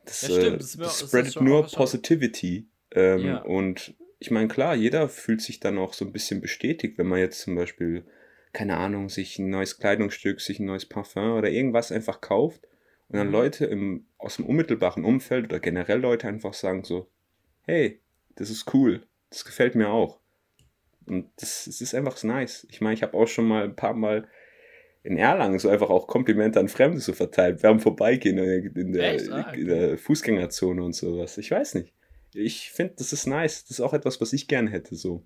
das, 0.04 0.22
Ja, 0.22 0.28
stimmt, 0.30 0.46
äh, 0.54 0.58
das 0.58 0.76
das 0.76 1.00
spreadet 1.08 1.40
nur 1.40 1.66
Positivity. 1.66 2.66
Ähm, 2.92 3.24
Ja. 3.24 3.38
Und 3.42 3.94
ich 4.18 4.30
meine, 4.30 4.48
klar, 4.48 4.74
jeder 4.74 5.08
fühlt 5.08 5.40
sich 5.40 5.60
dann 5.60 5.78
auch 5.78 5.94
so 5.94 6.04
ein 6.04 6.12
bisschen 6.12 6.40
bestätigt, 6.40 6.98
wenn 6.98 7.06
man 7.06 7.18
jetzt 7.18 7.40
zum 7.40 7.54
Beispiel, 7.54 8.04
keine 8.52 8.76
Ahnung, 8.76 9.08
sich 9.08 9.38
ein 9.38 9.50
neues 9.50 9.78
Kleidungsstück, 9.78 10.40
sich 10.40 10.60
ein 10.60 10.66
neues 10.66 10.86
Parfum 10.86 11.32
oder 11.32 11.50
irgendwas 11.50 11.90
einfach 11.90 12.20
kauft 12.20 12.66
und 13.08 13.16
dann 13.16 13.28
Mhm. 13.28 13.32
Leute 13.32 13.66
im, 13.66 14.06
aus 14.18 14.36
dem 14.36 14.46
unmittelbaren 14.46 15.04
Umfeld 15.04 15.46
oder 15.46 15.58
generell 15.60 16.00
Leute 16.00 16.28
einfach 16.28 16.54
sagen 16.54 16.84
so, 16.84 17.08
hey, 17.62 18.00
das 18.36 18.50
ist 18.50 18.72
cool, 18.74 19.06
das 19.30 19.44
gefällt 19.44 19.74
mir 19.74 19.88
auch. 19.88 20.20
Und 21.06 21.30
das, 21.36 21.64
das 21.64 21.80
ist 21.80 21.94
einfach 21.94 22.22
nice. 22.22 22.66
Ich 22.70 22.80
meine, 22.80 22.94
ich 22.94 23.02
habe 23.02 23.16
auch 23.16 23.26
schon 23.26 23.46
mal 23.48 23.64
ein 23.64 23.74
paar 23.76 23.94
Mal 23.94 24.28
in 25.04 25.16
Erlangen 25.16 25.58
so 25.58 25.68
einfach 25.68 25.90
auch 25.90 26.06
Komplimente 26.06 26.60
an 26.60 26.68
Fremde 26.68 27.00
so 27.00 27.12
verteilt. 27.12 27.62
Wir 27.62 27.70
haben 27.70 27.80
vorbeigehen 27.80 28.38
in, 28.38 28.92
der? 28.92 29.20
Ah, 29.32 29.50
in 29.52 29.66
der 29.66 29.98
Fußgängerzone 29.98 30.82
und 30.82 30.94
sowas. 30.94 31.38
Ich 31.38 31.50
weiß 31.50 31.74
nicht. 31.74 31.92
Ich 32.34 32.70
finde, 32.70 32.94
das 32.96 33.12
ist 33.12 33.26
nice. 33.26 33.62
Das 33.64 33.72
ist 33.72 33.80
auch 33.80 33.92
etwas, 33.92 34.20
was 34.20 34.32
ich 34.32 34.48
gerne 34.48 34.70
hätte 34.70 34.94
so. 34.94 35.22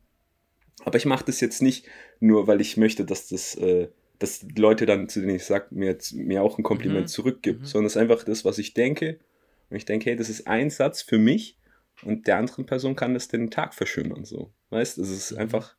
Aber 0.85 0.97
ich 0.97 1.05
mache 1.07 1.25
das 1.27 1.41
jetzt 1.41 1.63
nicht 1.63 1.87
nur, 2.21 2.47
weil 2.47 2.61
ich 2.61 2.77
möchte, 2.77 3.05
dass 3.05 3.29
das, 3.29 3.55
äh, 3.57 3.89
dass 4.19 4.41
die 4.41 4.61
Leute 4.61 4.87
dann, 4.87 5.09
zu 5.09 5.21
denen 5.21 5.37
ich 5.37 5.45
sage, 5.45 5.67
mir, 5.71 5.97
mir 6.15 6.43
auch 6.43 6.59
ein 6.59 6.63
Kompliment 6.63 7.03
Mhm. 7.05 7.09
zurückgibt, 7.09 7.61
Mhm. 7.61 7.65
sondern 7.67 7.87
es 7.87 7.97
ist 7.97 8.03
einfach 8.03 8.25
das, 8.25 8.45
was 8.45 8.59
ich 8.59 8.73
denke. 8.75 9.19
Und 9.69 9.77
ich 9.77 9.85
denke, 9.85 10.11
hey, 10.11 10.17
das 10.17 10.29
ist 10.31 10.47
ein 10.47 10.71
Satz 10.71 11.03
für 11.03 11.19
mich 11.19 11.59
und 12.03 12.27
der 12.27 12.39
anderen 12.39 12.67
Person 12.67 12.97
kann 12.97 13.15
das 13.15 13.29
den 13.29 13.51
Tag 13.51 13.75
verschönern. 13.75 14.25
So. 14.25 14.51
Weißt 14.71 14.97
es 14.99 15.11
ist 15.11 15.33
Mhm. 15.33 15.39
einfach 15.39 15.77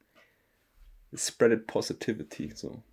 spreaded 1.16 1.68
positivity. 1.68 2.52
So. 2.54 2.84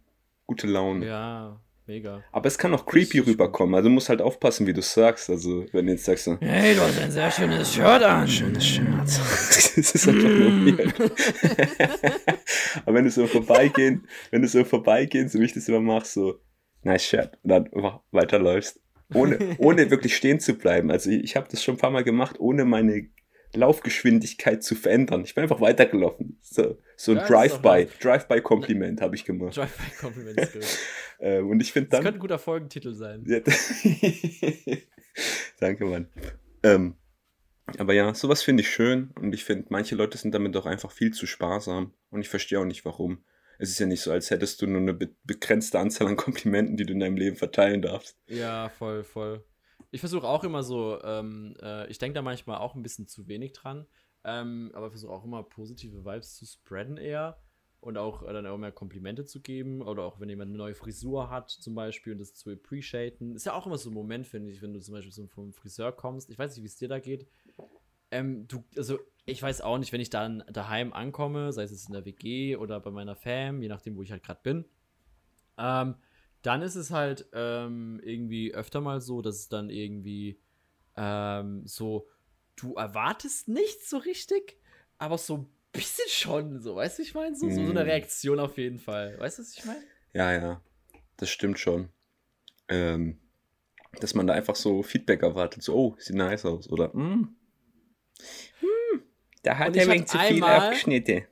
Gute 0.47 0.67
Laune. 0.67 1.07
Ja, 1.07 1.61
mega. 1.87 2.23
Aber 2.33 2.47
es 2.47 2.59
kann 2.59 2.75
auch 2.75 2.85
creepy 2.87 3.21
rüberkommen. 3.21 3.75
Also 3.75 3.89
du 3.89 3.95
musst 3.95 4.09
halt 4.09 4.21
aufpassen, 4.21 4.67
wie 4.67 4.73
du 4.73 4.83
sagst. 4.83 5.31
Also, 5.31 5.65
wenn 5.73 5.87
du 5.87 5.93
jetzt 5.93 6.05
sagst 6.05 6.25
so, 6.25 6.37
Hey, 6.41 6.75
du 6.75 6.83
hast 6.83 7.01
ein 7.01 7.11
sehr 7.11 7.31
schönes 7.31 7.73
Shirt 7.73 8.03
an. 8.03 8.29
Schönes 8.29 8.67
Shirt. 8.67 8.87
das 9.05 9.77
ist 9.77 10.09
einfach 10.09 10.29
nur 10.29 10.79
weird. 10.79 11.01
Aber 12.85 12.95
wenn 12.95 13.05
du 13.05 13.11
so 13.11 13.27
vorbeigehen, 13.27 14.07
wenn 14.31 14.43
du 14.43 14.49
so 14.49 14.65
vorbeigehen, 14.65 15.29
so 15.29 15.41
wie 15.41 15.45
ich 15.45 15.55
das 15.55 15.69
immer 15.69 15.81
mache, 15.81 16.07
so, 16.07 16.41
nice 16.83 17.05
Shirt, 17.05 17.39
und 17.43 17.51
dann 17.51 17.71
weiterläufst. 18.11 18.81
Ohne, 19.13 19.39
ohne 19.59 19.91
wirklich 19.91 20.17
stehen 20.17 20.41
zu 20.41 20.55
bleiben. 20.55 20.91
Also 20.91 21.11
ich, 21.11 21.23
ich 21.23 21.37
habe 21.37 21.47
das 21.51 21.63
schon 21.63 21.75
ein 21.75 21.79
paar 21.79 21.91
Mal 21.91 22.05
gemacht, 22.05 22.37
ohne 22.39 22.65
meine 22.65 23.09
Laufgeschwindigkeit 23.55 24.63
zu 24.63 24.75
verändern. 24.75 25.23
Ich 25.25 25.35
bin 25.35 25.43
einfach 25.43 25.61
weitergelaufen. 25.61 26.39
So, 26.41 26.79
so 26.97 27.13
ein 27.13 27.17
Ja, 27.19 27.23
das 27.23 27.31
Drive-by. 27.31 27.89
Drive-by-Kompliment 28.01 29.01
habe 29.01 29.15
ich 29.17 29.25
gemacht. 29.25 29.57
Drive-by-Compliment 29.57 30.41
ist 30.41 30.53
gut. 30.53 30.63
Äh, 31.21 31.39
und 31.39 31.61
ich 31.61 31.73
finde 31.73 31.91
Das 31.91 31.99
dann... 31.99 32.05
könnte 32.05 32.19
ein 32.19 32.21
guter 32.21 32.41
Folgentitel 32.41 32.93
sein. 32.93 33.25
Danke, 35.61 35.85
Mann. 35.85 36.09
Ähm, 36.65 36.97
Aber 37.79 37.95
ja, 37.95 38.13
sowas 38.15 38.43
finde 38.43 38.63
ich 38.63 38.69
schön 38.71 39.11
und 39.21 39.33
ich 39.33 39.45
finde, 39.45 39.67
manche 39.71 39.95
Leute 39.95 40.19
sind 40.19 40.35
damit 40.35 40.55
doch 40.57 40.67
einfach 40.67 40.91
viel 40.91 41.13
zu 41.13 41.27
sparsam 41.27 41.95
und 42.11 42.21
ich 42.21 42.29
verstehe 42.29 42.59
auch 42.59 42.65
nicht 42.65 42.85
warum. 42.85 43.25
Es 43.59 43.71
ist 43.71 43.79
ja 43.79 43.87
nicht 43.87 44.01
so, 44.01 44.11
als 44.11 44.31
hättest 44.31 44.61
du 44.61 44.67
nur 44.67 44.81
eine 44.81 44.93
be 44.93 45.15
begrenzte 45.23 45.79
Anzahl 45.79 46.09
an 46.09 46.17
Komplimenten, 46.17 46.77
die 46.77 46.85
du 46.85 46.93
in 46.93 47.01
deinem 47.01 47.17
Leben 47.17 47.37
verteilen 47.37 47.81
darfst. 47.81 48.19
Ja, 48.27 48.69
voll, 48.69 49.05
voll. 49.05 49.45
Ich 49.95 50.01
versuche 50.01 50.27
auch 50.27 50.43
immer 50.43 50.65
so, 50.65 51.01
ähm, 51.05 51.55
äh, 51.63 51.87
ich 51.87 51.99
denke 51.99 52.15
da 52.15 52.23
manchmal 52.23 52.59
auch 52.59 52.75
ein 52.75 52.83
bisschen 52.83 53.07
zu 53.07 53.29
wenig 53.29 53.53
dran, 53.53 53.87
ähm, 54.25 54.73
aber 54.75 54.91
versuche 54.91 55.13
auch 55.13 55.23
immer 55.23 55.45
positive 55.45 56.05
Vibes 56.05 56.35
zu 56.35 56.47
spreaden 56.47 56.97
eher 56.97 57.39
und 57.79 57.97
auch 57.97 58.25
äh, 58.25 58.33
dann 58.33 58.45
auch 58.49 58.59
mehr 58.59 58.73
Komplimente 58.73 59.25
zu 59.25 59.41
geben 59.41 59.83
oder 59.83 60.03
auch 60.03 60.19
wenn 60.19 60.29
jemand 60.29 60.49
eine 60.49 60.59
neue 60.59 60.75
Frisur 60.75 61.31
hat 61.31 61.49
zum 61.49 61.77
Beispiel 61.77 62.15
und 62.15 62.19
das 62.19 62.35
zu 62.35 62.51
appreciaten. 62.51 63.37
Ist 63.37 63.47
ja 63.47 63.53
auch 63.53 63.67
immer 63.67 63.79
so 63.79 63.89
ein 63.89 63.95
Moment, 63.95 64.27
finde 64.27 64.51
ich, 64.51 64.63
wenn 64.63 64.73
du 64.73 64.81
zum 64.81 64.95
Beispiel 64.95 65.13
so 65.13 65.29
vom 65.29 65.53
Friseur 65.53 65.93
kommst. 65.93 66.29
Ich 66.29 66.41
weiß 66.41 66.57
nicht, 66.57 66.65
wie 66.65 66.67
es 66.67 66.77
dir 66.77 66.89
da 66.89 66.99
geht. 66.99 67.29
Ähm, 68.11 68.49
du, 68.49 68.65
also 68.77 68.99
ich 69.27 69.41
weiß 69.41 69.61
auch 69.61 69.79
nicht, 69.79 69.93
wenn 69.93 70.01
ich 70.01 70.11
dann 70.11 70.43
daheim 70.51 70.93
ankomme, 70.93 71.53
sei 71.53 71.63
es 71.63 71.87
in 71.87 71.93
der 71.93 72.05
WG 72.05 72.57
oder 72.57 72.81
bei 72.81 72.91
meiner 72.91 73.15
Fam, 73.15 73.63
je 73.63 73.69
nachdem, 73.69 73.95
wo 73.95 74.03
ich 74.03 74.11
halt 74.11 74.25
gerade 74.25 74.41
bin. 74.43 74.65
Ähm, 75.57 75.95
dann 76.45 76.61
ist 76.63 76.75
es 76.75 76.91
halt 76.91 77.27
ähm, 77.33 78.01
irgendwie 78.05 78.55
öfter 78.55 78.81
mal 78.81 79.01
so, 79.01 79.23
dass 79.23 79.37
es 79.37 79.49
dann 79.49 79.71
irgendwie 79.71 80.39
ähm, 80.97 81.63
so, 81.67 82.07
du 82.57 82.75
erwartest 82.75 83.49
nichts 83.49 83.89
so 83.89 83.97
richtig, 83.97 84.59
aber 84.99 85.17
so 85.17 85.39
ein 85.39 85.47
bisschen 85.73 86.09
schon, 86.09 86.61
so, 86.61 86.77
weißt 86.77 86.99
du, 86.99 87.03
ich 87.03 87.15
meine? 87.15 87.35
So, 87.35 87.49
so, 87.49 87.65
so 87.65 87.71
eine 87.71 87.85
Mm. 87.85 87.89
Reaktion 87.89 88.39
auf 88.39 88.59
jeden 88.59 88.79
Fall. 88.79 89.19
Weißt 89.19 89.39
du, 89.39 89.43
was 89.43 89.57
ich 89.57 89.65
meine? 89.65 89.83
Ja, 90.13 90.33
ja, 90.33 90.63
das 91.17 91.31
stimmt 91.31 91.59
schon. 91.59 91.89
Ähm, 92.69 93.19
dass 94.01 94.15
man 94.15 94.27
da 94.27 94.35
einfach 94.35 94.57
so 94.57 94.83
Feedback 94.83 95.23
erwartet, 95.23 95.63
so, 95.63 95.75
oh, 95.75 95.97
sieht 95.99 96.17
nice 96.17 96.45
aus 96.45 96.69
oder, 96.69 96.93
hm, 96.93 97.37
hm, 98.61 99.03
da 99.43 99.59
hat 99.59 99.77
er 99.77 99.89
wegen 99.89 100.07
zu 100.07 100.19
viel 100.19 100.45
abgeschnitten. 100.45 101.25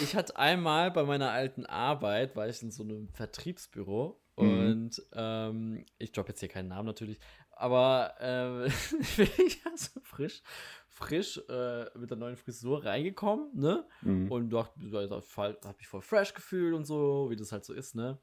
Ich 0.00 0.16
hatte 0.16 0.36
einmal 0.36 0.90
bei 0.90 1.04
meiner 1.04 1.30
alten 1.30 1.64
Arbeit, 1.64 2.34
war 2.34 2.48
ich 2.48 2.62
in 2.62 2.70
so 2.70 2.82
einem 2.82 3.08
Vertriebsbüro 3.08 4.20
Mhm. 4.38 4.70
und 4.70 5.02
ähm, 5.12 5.84
ich 5.98 6.12
droppe 6.12 6.30
jetzt 6.30 6.40
hier 6.40 6.48
keinen 6.48 6.68
Namen 6.68 6.86
natürlich, 6.86 7.18
aber 7.50 8.14
äh, 8.20 8.66
ich 9.46 9.64
war 9.64 9.76
so 9.76 10.00
frisch, 10.02 10.42
frisch 10.88 11.38
äh, 11.48 11.86
mit 11.98 12.10
der 12.10 12.16
neuen 12.16 12.36
Frisur 12.36 12.84
reingekommen, 12.84 13.50
ne? 13.54 13.86
Mhm. 14.02 14.30
Und 14.30 14.50
dachte, 14.50 14.78
da 14.78 14.98
habe 14.98 15.78
mich 15.78 15.88
voll 15.88 16.02
fresh 16.02 16.34
gefühlt 16.34 16.74
und 16.74 16.84
so, 16.84 17.26
wie 17.30 17.36
das 17.36 17.52
halt 17.52 17.64
so 17.64 17.74
ist, 17.74 17.94
ne? 17.94 18.18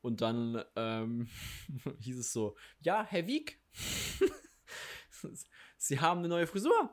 Und 0.00 0.20
dann 0.20 0.62
ähm, 0.76 1.28
hieß 2.00 2.18
es 2.18 2.32
so, 2.32 2.56
ja, 2.80 3.04
Herr 3.04 3.26
Wieg, 3.26 3.60
Sie 5.78 6.00
haben 6.00 6.18
eine 6.18 6.28
neue 6.28 6.46
Frisur. 6.46 6.90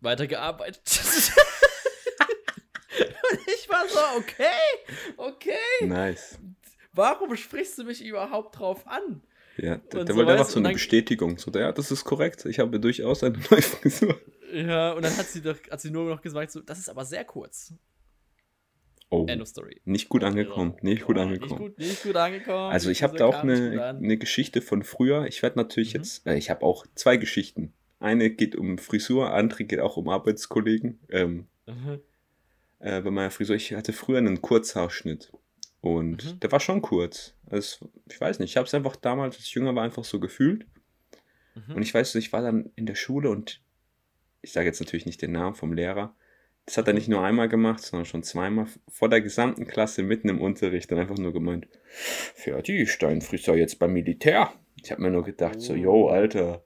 Weitergearbeitet. 0.00 1.32
Ich 3.64 3.70
war 3.70 3.88
so, 3.88 3.98
okay, 4.18 4.44
okay. 5.16 5.86
Nice. 5.86 6.38
Warum 6.92 7.34
sprichst 7.36 7.78
du 7.78 7.84
mich 7.84 8.04
überhaupt 8.04 8.58
drauf 8.58 8.86
an? 8.86 9.22
Ja, 9.56 9.76
der, 9.76 10.04
der 10.04 10.14
so 10.14 10.16
wollte 10.16 10.32
einfach 10.32 10.48
so 10.50 10.58
eine 10.58 10.72
Bestätigung. 10.72 11.38
So, 11.38 11.50
ja, 11.52 11.72
das 11.72 11.90
ist 11.90 12.04
korrekt. 12.04 12.44
Ich 12.44 12.58
habe 12.58 12.78
durchaus 12.78 13.24
eine 13.24 13.38
neue 13.50 13.62
Frisur. 13.62 14.20
Ja, 14.52 14.92
und 14.92 15.02
dann 15.04 15.16
hat 15.16 15.26
sie 15.26 15.40
doch, 15.40 15.56
hat 15.70 15.80
sie 15.80 15.90
nur 15.90 16.08
noch 16.10 16.20
gesagt, 16.20 16.50
so, 16.52 16.60
das 16.60 16.78
ist 16.78 16.88
aber 16.90 17.04
sehr 17.04 17.24
kurz. 17.24 17.72
Oh, 19.10 19.26
End 19.28 19.40
of 19.40 19.48
story. 19.48 19.80
nicht 19.84 20.08
gut 20.08 20.24
angekommen. 20.24 20.76
Nicht 20.82 21.04
gut 21.04 21.16
Oh, 21.16 21.20
angekommen. 21.22 21.50
Nicht 21.50 21.58
gut, 21.58 21.78
nicht 21.78 22.02
gut 22.02 22.16
angekommen. 22.16 22.72
Also 22.72 22.90
ich 22.90 23.02
habe 23.02 23.16
da 23.16 23.26
auch 23.26 23.42
eine, 23.42 23.82
eine 23.84 24.16
Geschichte 24.18 24.60
von 24.60 24.82
früher. 24.82 25.26
Ich 25.26 25.42
werde 25.42 25.56
natürlich 25.58 25.94
Mhm. 25.94 26.00
jetzt, 26.00 26.26
äh, 26.26 26.34
ich 26.36 26.50
habe 26.50 26.62
auch 26.64 26.84
zwei 26.96 27.16
Geschichten. 27.16 27.72
Eine 28.00 28.28
geht 28.30 28.56
um 28.56 28.76
Frisur, 28.76 29.32
andere 29.32 29.64
geht 29.64 29.80
auch 29.80 29.96
um 29.96 30.08
Arbeitskollegen. 30.08 31.00
Ähm, 31.10 31.46
Mhm. 31.66 32.00
Äh, 32.84 33.00
bei 33.00 33.10
meiner 33.10 33.30
Frisur, 33.30 33.56
ich 33.56 33.72
hatte 33.74 33.92
früher 33.92 34.18
einen 34.18 34.42
Kurzhaarschnitt. 34.42 35.32
Und 35.80 36.24
Mhm. 36.24 36.40
der 36.40 36.52
war 36.52 36.60
schon 36.60 36.80
kurz. 36.82 37.34
Also, 37.46 37.90
ich 38.10 38.20
weiß 38.20 38.38
nicht, 38.38 38.50
ich 38.50 38.56
habe 38.56 38.66
es 38.66 38.74
einfach 38.74 38.96
damals, 38.96 39.36
als 39.36 39.44
ich 39.46 39.54
jünger 39.54 39.74
war, 39.74 39.82
einfach 39.84 40.04
so 40.04 40.18
gefühlt. 40.20 40.66
Mhm. 41.54 41.76
Und 41.76 41.82
ich 41.82 41.92
weiß, 41.92 42.14
ich 42.16 42.32
war 42.32 42.42
dann 42.42 42.70
in 42.76 42.86
der 42.86 42.94
Schule 42.94 43.30
und 43.30 43.62
ich 44.42 44.52
sage 44.52 44.66
jetzt 44.66 44.80
natürlich 44.80 45.06
nicht 45.06 45.20
den 45.22 45.32
Namen 45.32 45.54
vom 45.54 45.72
Lehrer. 45.72 46.14
Das 46.66 46.78
hat 46.78 46.86
er 46.88 46.94
nicht 46.94 47.08
nur 47.08 47.22
einmal 47.22 47.48
gemacht, 47.50 47.80
sondern 47.82 48.06
schon 48.06 48.22
zweimal 48.22 48.66
vor 48.88 49.10
der 49.10 49.20
gesamten 49.20 49.66
Klasse 49.66 50.02
mitten 50.02 50.30
im 50.30 50.40
Unterricht 50.40 50.90
dann 50.90 50.98
einfach 50.98 51.18
nur 51.18 51.32
gemeint, 51.34 51.68
Ferdi, 52.34 52.86
Steinfriseur 52.86 53.56
jetzt 53.56 53.78
beim 53.78 53.92
Militär. 53.92 54.52
Ich 54.82 54.90
habe 54.90 55.02
mir 55.02 55.10
nur 55.10 55.24
gedacht, 55.24 55.60
so, 55.60 55.74
Oh. 55.74 55.76
yo, 55.76 56.08
Alter, 56.08 56.64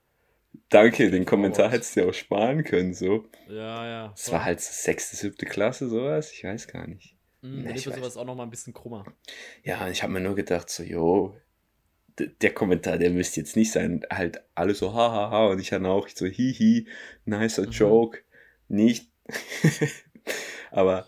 danke, 0.69 1.11
den 1.11 1.25
Kommentar 1.25 1.71
hättest 1.71 1.97
du 1.97 2.01
ja 2.01 2.07
auch 2.09 2.15
sparen 2.15 2.65
können, 2.65 2.95
so. 2.95 3.27
ja, 3.49 3.87
ja. 3.87 4.13
Es 4.15 4.31
war 4.33 4.45
halt 4.45 4.61
so 4.61 4.71
sechste, 4.73 5.17
siebte 5.17 5.47
Klasse, 5.47 5.89
sowas, 5.89 6.33
ich 6.33 6.45
weiß 6.45 6.69
gar 6.69 6.87
nicht. 6.87 7.17
Mhm, 7.43 7.63
Nee, 7.63 7.75
ich 7.77 7.87
weiß. 7.89 7.97
sowas 7.97 8.17
auch 8.17 8.25
noch 8.25 8.35
mal 8.35 8.43
ein 8.45 8.51
bisschen 8.51 8.73
krummer. 8.75 9.05
Ja, 9.63 9.89
ich 9.89 10.03
habe 10.03 10.13
mir 10.13 10.21
nur 10.21 10.35
gedacht, 10.35 10.69
so, 10.71 10.83
jo, 10.83 11.37
der 12.41 12.53
Kommentar, 12.53 12.99
der 12.99 13.11
müsste 13.11 13.41
jetzt 13.41 13.55
nicht 13.55 13.71
sein. 13.71 14.05
Halt 14.11 14.43
alle 14.57 14.75
so, 14.75 14.93
hahaha, 14.93 15.47
und 15.47 15.61
ich 15.61 15.71
dann 15.71 15.87
auch 15.87 16.09
so, 16.09 16.27
hihi, 16.27 16.89
nicer 17.25 17.67
Mhm. 17.67 17.71
Joke. 17.71 18.19
Nicht. 18.69 19.11
Aber 20.71 21.07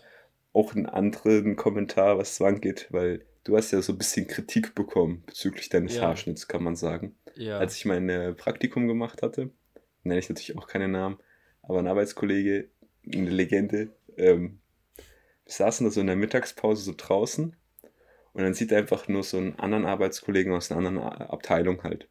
auch 0.53 0.73
einen 0.75 0.85
anderen 0.85 1.55
Kommentar, 1.55 2.17
was 2.17 2.31
es 2.33 2.41
angeht, 2.41 2.87
weil 2.91 3.25
du 3.43 3.57
hast 3.57 3.71
ja 3.71 3.81
so 3.81 3.93
ein 3.93 3.97
bisschen 3.97 4.27
Kritik 4.27 4.75
bekommen 4.75 5.23
bezüglich 5.25 5.69
deines 5.69 5.95
Ja. 5.95 6.03
Haarschnitts, 6.03 6.47
kann 6.47 6.63
man 6.63 6.75
sagen. 6.75 7.15
Ja. 7.35 7.57
Als 7.59 7.75
ich 7.77 7.85
mein 7.85 8.09
äh, 8.09 8.33
Praktikum 8.33 8.87
gemacht 8.87 9.21
hatte, 9.21 9.49
nenne 10.03 10.19
ich 10.19 10.29
natürlich 10.29 10.57
auch 10.57 10.67
keine 10.67 10.87
Namen, 10.87 11.17
aber 11.61 11.79
ein 11.79 11.87
Arbeitskollege, 11.87 12.69
eine 13.13 13.29
Legende, 13.29 13.89
ähm, 14.17 14.59
wir 15.45 15.53
saßen 15.53 15.85
da 15.85 15.91
so 15.91 16.01
in 16.01 16.07
der 16.07 16.15
Mittagspause 16.15 16.83
so 16.83 16.93
draußen 16.95 17.55
und 18.33 18.41
dann 18.43 18.53
sieht 18.53 18.71
er 18.71 18.77
einfach 18.79 19.07
nur 19.07 19.23
so 19.23 19.37
einen 19.37 19.57
anderen 19.59 19.85
Arbeitskollegen 19.85 20.53
aus 20.53 20.71
einer 20.71 20.77
anderen 20.87 20.99
A- 20.99 21.25
Abteilung 21.29 21.83
halt. 21.83 22.07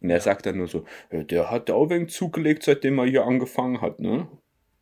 Und 0.00 0.10
er 0.10 0.16
Ja. 0.16 0.22
sagt 0.22 0.46
dann 0.46 0.56
nur 0.58 0.68
so, 0.68 0.84
"Ja, 1.10 1.22
der 1.24 1.50
hat 1.50 1.70
auch 1.70 1.90
wegen 1.90 2.08
zugelegt, 2.08 2.62
seitdem 2.62 2.98
er 2.98 3.06
hier 3.06 3.24
angefangen 3.24 3.80
hat, 3.80 4.00
ne? 4.00 4.28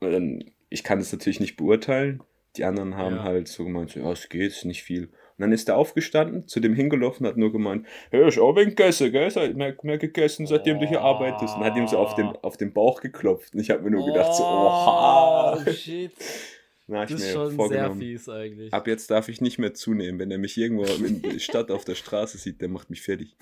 Und 0.01 0.13
dann, 0.13 0.45
ich 0.69 0.85
kann 0.85 0.99
das 0.99 1.13
natürlich 1.13 1.41
nicht 1.41 1.57
beurteilen. 1.57 2.23
Die 2.57 2.65
anderen 2.65 2.97
haben 2.97 3.17
Ja. 3.17 3.23
halt 3.25 3.49
so 3.49 3.65
gemeint, 3.65 3.91
so, 3.91 4.01
ja, 4.01 4.13
es 4.13 4.29
geht, 4.29 4.65
nicht 4.65 4.83
viel. 4.83 5.11
Und 5.39 5.43
dann 5.43 5.53
ist 5.53 5.69
er 5.69 5.77
aufgestanden, 5.77 6.49
zu 6.49 6.59
dem 6.59 6.75
hingelaufen, 6.75 7.25
hat 7.25 7.37
nur 7.37 7.53
gemeint, 7.53 7.87
ja, 8.11 8.27
ich 8.27 8.41
auch 8.41 8.57
wegen 8.57 8.71
gegessen, 8.71 9.13
gell? 9.13 9.31
Seit, 9.31 9.55
mehr, 9.57 9.73
mehr 9.83 9.99
gegessen, 9.99 10.47
seitdem 10.49 10.81
du 10.81 10.87
hier 10.89 11.01
Oh. 11.01 11.05
arbeitest. 11.05 11.57
Und 11.57 11.65
hat 11.65 11.77
ihm 11.77 11.87
so 11.87 11.97
auf 11.97 12.17
den, 12.17 12.27
auf 12.43 12.57
den 12.57 12.73
Bauch 12.73 13.01
geklopft. 13.01 13.55
Und 13.55 13.61
ich 13.61 13.71
habe 13.71 13.83
mir 13.83 13.93
nur 13.93 14.05
gedacht, 14.05 14.35
so, 14.35 14.43
oha. 14.43 15.57
Oh, 15.65 15.71
shit. 15.71 16.11
Na, 16.91 17.05
ich 17.05 17.11
Das 17.11 17.21
ist 17.21 17.33
schon 17.33 17.69
sehr 17.69 17.93
fies 17.93 18.29
eigentlich. 18.29 18.73
Ab 18.73 18.87
jetzt 18.89 19.11
darf 19.11 19.29
ich 19.29 19.41
nicht 19.41 19.59
mehr 19.59 19.75
zunehmen. 19.75 20.19
Wenn 20.19 20.31
er 20.31 20.39
mich 20.39 20.57
irgendwo 20.57 20.85
in 20.85 21.23
der 21.23 21.39
Stadt 21.39 21.71
auf 21.71 21.85
der 21.85 21.95
Straße 21.95 22.37
sieht, 22.39 22.61
der 22.61 22.69
macht 22.69 22.91
mich 22.91 23.03
fertig. 23.03 23.37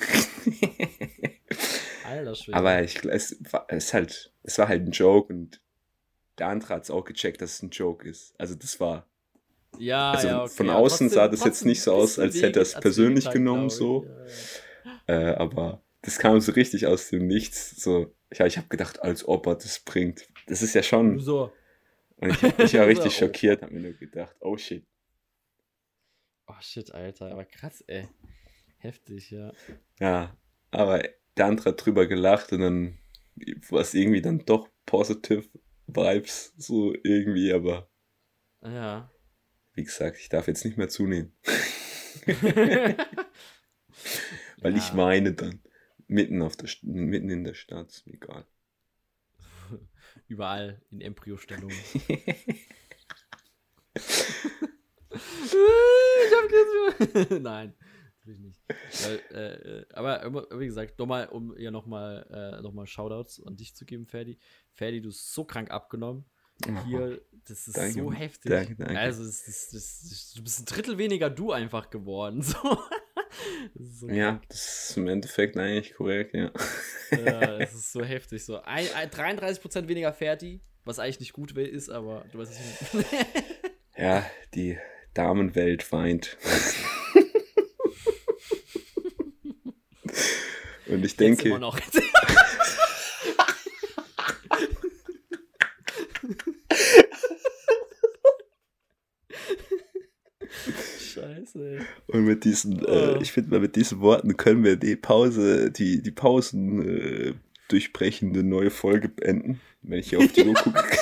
Alter 2.05 2.35
Schwede. 2.35 2.59
Aber 2.59 2.83
ich, 2.83 3.05
es, 3.05 3.37
war, 3.53 3.67
es, 3.69 3.95
halt, 3.95 4.33
es 4.43 4.59
war 4.59 4.69
halt 4.69 4.87
ein 4.87 4.91
Joke 4.93 5.33
und 5.33 5.61
der 6.39 6.49
andere 6.49 6.75
hat 6.75 6.83
es 6.85 6.91
auch 6.91 7.05
gecheckt, 7.05 7.41
dass 7.41 7.55
es 7.55 7.63
ein 7.63 7.71
Joke 7.71 8.09
ist. 8.09 8.35
Also 8.39 8.55
das 8.55 8.79
war, 8.81 9.07
ja, 9.79 10.13
also 10.13 10.27
ja, 10.29 10.43
okay. 10.45 10.53
von 10.55 10.71
außen 10.71 11.09
sah 11.09 11.29
trotzdem- 11.29 11.31
das 11.39 11.45
jetzt 11.45 11.65
nicht 11.65 11.83
so 11.83 11.93
aus, 11.93 12.19
als 12.19 12.41
hätte 12.41 12.61
er 12.61 12.63
es 12.63 12.75
wehge- 12.77 12.81
persönlich 12.81 13.31
genommen, 13.31 13.69
so. 13.71 14.07
Ja, 15.07 15.31
äh, 15.31 15.35
aber 15.35 15.83
das 16.03 16.19
kam 16.19 16.41
so 16.41 16.53
richtig 16.53 16.87
aus 16.87 17.11
dem 17.11 17.27
Nichts. 17.27 17.83
So, 17.83 18.15
ja, 18.33 18.47
ich 18.47 18.57
habe 18.59 18.69
gedacht, 18.69 19.03
als 19.03 19.27
ob 19.27 19.47
er 19.47 19.55
das 19.57 19.81
bringt. 19.81 20.29
Das 20.47 20.63
ist 20.63 20.75
ja 20.75 20.83
schon. 20.83 21.19
so. 21.19 21.53
Und 22.17 22.31
ich, 22.31 22.43
ich 22.59 22.75
war 22.75 22.87
richtig 22.87 23.13
So, 23.15 23.25
oh. 23.25 23.29
schockiert, 23.29 23.63
habe 23.63 23.75
mir 23.75 23.81
nur 23.81 23.93
gedacht, 23.93 24.35
oh 24.41 24.57
shit. 24.57 24.87
Oh 26.47 26.55
shit, 26.61 26.93
Alter. 26.95 27.33
Aber 27.33 27.45
krass, 27.45 27.83
ey. 27.87 28.09
Heftig, 28.79 29.31
ja. 29.31 29.53
Ja, 30.01 30.37
aber 30.71 31.03
der 31.37 31.47
andere 31.47 31.71
hat 31.71 31.85
drüber 31.85 32.07
gelacht 32.07 32.53
und 32.53 32.61
dann 32.61 32.99
war 33.71 33.81
es 33.81 33.95
irgendwie 33.95 34.23
dann 34.23 34.45
doch 34.47 34.69
positive 34.87 35.45
Vibes, 35.89 36.55
so 36.57 36.95
irgendwie, 37.03 37.53
aber 37.53 37.89
Ja. 38.63 39.11
Wie 39.77 39.85
gesagt, 39.85 40.19
ich 40.19 40.29
darf 40.29 40.49
jetzt 40.49 40.65
nicht 40.65 40.77
mehr 40.77 40.89
zunehmen. 40.89 41.33
Weil 44.61 44.77
ich 44.77 44.89
Ja. 44.89 44.95
meine 44.95 45.33
dann. 45.33 45.61
Mitten, 46.09 46.41
auf 46.43 46.57
der, 46.57 46.69
mitten 46.83 47.31
in 47.31 47.43
der 47.45 47.55
Stadt, 47.55 47.91
ist 47.91 48.07
mir 48.07 48.15
egal. 48.15 48.47
Überall 50.29 50.81
in 50.91 51.01
Embryostellung. 51.01 51.73
ich 51.95 52.15
hab 56.33 56.51
jetzt 56.51 57.31
Nein, 57.43 57.75
natürlich 58.19 58.41
nicht. 58.41 58.61
Weil, 59.03 59.21
äh, 59.33 59.81
äh, 59.81 59.87
aber 59.95 60.47
wie 60.61 60.67
gesagt, 60.67 60.99
nochmal, 60.99 61.27
um 61.29 61.57
ja 61.59 61.71
nochmal 61.73 62.27
äh, 62.31 62.63
noch 62.63 62.73
mal 62.73 62.87
Shoutouts 62.87 63.43
an 63.45 63.57
dich 63.57 63.75
zu 63.75 63.85
geben, 63.85 64.07
Ferdi. 64.07 64.39
Ferdi, 64.73 65.01
du 65.01 65.09
bist 65.09 65.33
so 65.33 65.45
krank 65.45 65.71
abgenommen. 65.71 66.25
Hier, 66.87 67.21
das 67.47 67.69
ist 67.69 67.77
Danke, 67.77 67.93
so 67.93 68.13
heftig. 68.13 68.51
danke, 68.51 68.75
danke. 68.77 68.99
Also, 68.99 69.23
es 69.23 69.47
ist, 69.47 69.73
das, 69.75 70.01
das, 70.09 70.33
du 70.35 70.43
bist 70.43 70.61
ein 70.61 70.65
Drittel 70.65 70.99
weniger 70.99 71.31
du 71.31 71.53
einfach 71.53 71.91
geworden. 71.91 72.43
So. 73.75 74.09
so 74.09 74.09
Ja, 74.09 74.41
das 74.49 74.89
ist 74.91 74.97
im 74.97 75.09
Endeffekt 75.09 75.59
eigentlich 75.59 75.93
korrekt, 75.95 76.35
ja. 76.35 76.51
Ja, 77.11 77.59
es 77.59 77.75
ist 77.75 77.93
so 77.93 78.03
heftig. 78.03 78.43
So 78.45 78.63
ein, 78.63 78.87
ein, 78.95 79.11
33% 79.11 79.89
weniger 79.89 80.13
Fertig, 80.15 80.63
was 80.85 80.99
eigentlich 80.99 81.21
nicht 81.21 81.33
gut 81.35 81.53
ist, 81.53 81.91
aber 81.91 82.25
du 82.33 82.39
weißt 82.39 82.53
es 82.53 82.95
nicht. 82.95 83.07
Ja, 83.99 84.25
die 84.55 84.79
Damenwelt 85.15 85.91
weint. 85.93 86.39
Und 90.87 90.99
ich 91.05 91.13
Jetzt 91.13 91.21
denke, 91.21 91.49
immer 91.49 91.59
noch. 91.59 91.79
Scheiße, 91.79 92.03
ey. 101.57 101.81
und 102.07 102.25
mit 102.25 102.45
diesen, 102.45 102.85
Oh. 102.85 102.89
äh, 102.89 103.23
ich 103.23 103.33
finde 103.33 103.51
mal, 103.51 103.61
mit 103.61 103.77
diesen 103.77 104.01
Worten 104.01 104.37
können 104.37 104.63
wir 104.65 104.77
die 104.77 104.97
Pause, 104.97 105.71
die, 105.71 106.03
die 106.03 106.11
Pausen 106.11 106.83
äh, 106.87 107.35
durchbrechende 107.69 108.43
neue 108.45 108.71
Folge 108.71 109.09
beenden, 109.09 109.61
wenn 109.83 109.99
ich 109.99 110.11
hier 110.11 110.19
auf 110.19 110.33
die 110.33 110.45
Uhr 110.45 110.55
gucke. 110.55 110.83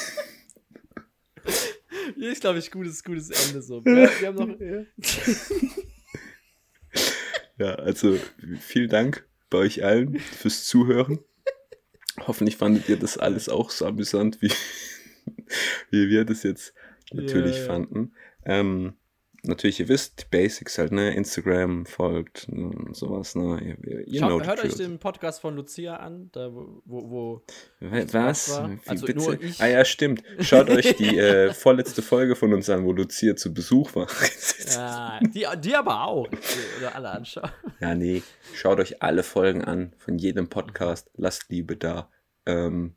Hier 2.16 2.30
ist, 2.30 2.42
glaube 2.42 2.58
ich, 2.58 2.70
gutes, 2.70 3.02
gutes 3.02 3.30
Ende 3.30 3.60
so. 3.62 3.82
Ja, 3.84 4.08
wir 4.20 4.28
haben 4.28 4.36
noch. 4.36 4.58
Ja. 4.60 4.84
Ja, 7.58 7.74
also 7.76 8.18
vielen 8.60 8.88
Dank 8.90 9.26
bei 9.48 9.58
euch 9.58 9.84
allen 9.84 10.18
fürs 10.18 10.64
Zuhören. 10.64 11.20
Hoffentlich 12.26 12.56
fandet 12.56 12.88
ihr 12.88 12.96
das 12.96 13.16
alles 13.16 13.48
auch 13.48 13.70
so 13.70 13.86
amüsant, 13.86 14.42
wie, 14.42 14.50
wie 15.90 16.08
wir 16.08 16.24
das 16.24 16.42
jetzt 16.42 16.74
natürlich 17.12 17.54
Ja, 17.56 17.60
ja. 17.62 17.66
fanden. 17.66 18.12
Ähm, 18.44 18.94
natürlich, 19.46 19.80
ihr 19.80 19.88
wisst, 19.88 20.22
die 20.22 20.24
Basics 20.30 20.78
halt, 20.78 20.92
ne? 20.92 21.14
Instagram 21.14 21.86
folgt 21.86 22.48
und 22.48 22.96
sowas, 22.96 23.34
ne? 23.34 23.76
You 24.06 24.20
know 24.20 24.38
Schaut, 24.38 24.46
hört 24.46 24.64
euch 24.64 24.74
den 24.74 24.98
Podcast 24.98 25.40
von 25.40 25.56
Lucia 25.56 25.96
an, 25.96 26.30
da 26.32 26.52
wo, 26.52 26.82
wo, 26.84 27.42
Was? 27.80 28.60
Also 28.86 29.06
bitte? 29.06 29.18
nur 29.18 29.40
ich. 29.40 29.60
Ah 29.60 29.68
ja, 29.68 29.84
stimmt. 29.84 30.22
Schaut 30.40 30.70
euch 30.70 30.96
die 30.96 31.18
äh, 31.18 31.52
vorletzte 31.54 32.02
Folge 32.02 32.36
von 32.36 32.52
uns 32.52 32.68
an, 32.70 32.84
wo 32.84 32.92
Lucia 32.92 33.36
zu 33.36 33.52
Besuch 33.52 33.94
war. 33.94 34.08
ja, 34.74 35.20
die, 35.20 35.46
die 35.60 35.74
aber 35.74 36.04
auch. 36.04 36.28
Oder 36.78 36.94
alle 36.94 37.10
anschauen. 37.10 37.50
Ja, 37.80 37.94
nee. 37.94 38.22
Schaut 38.54 38.80
euch 38.80 39.02
alle 39.02 39.22
Folgen 39.22 39.62
an 39.62 39.92
von 39.98 40.18
jedem 40.18 40.48
Podcast. 40.48 41.10
Lasst 41.14 41.50
Liebe 41.50 41.76
da. 41.76 42.10
Ähm, 42.46 42.94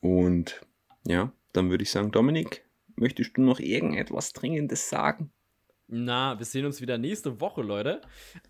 und 0.00 0.60
ja, 1.06 1.32
dann 1.52 1.70
würde 1.70 1.82
ich 1.82 1.90
sagen, 1.90 2.10
Dominik, 2.10 2.64
möchtest 3.00 3.36
du 3.36 3.42
noch 3.42 3.60
irgendetwas 3.60 4.32
Dringendes 4.32 4.88
sagen? 4.88 5.32
Na, 5.86 6.38
wir 6.38 6.44
sehen 6.44 6.66
uns 6.66 6.80
wieder 6.80 6.98
nächste 6.98 7.40
Woche, 7.40 7.62
Leute. 7.62 8.00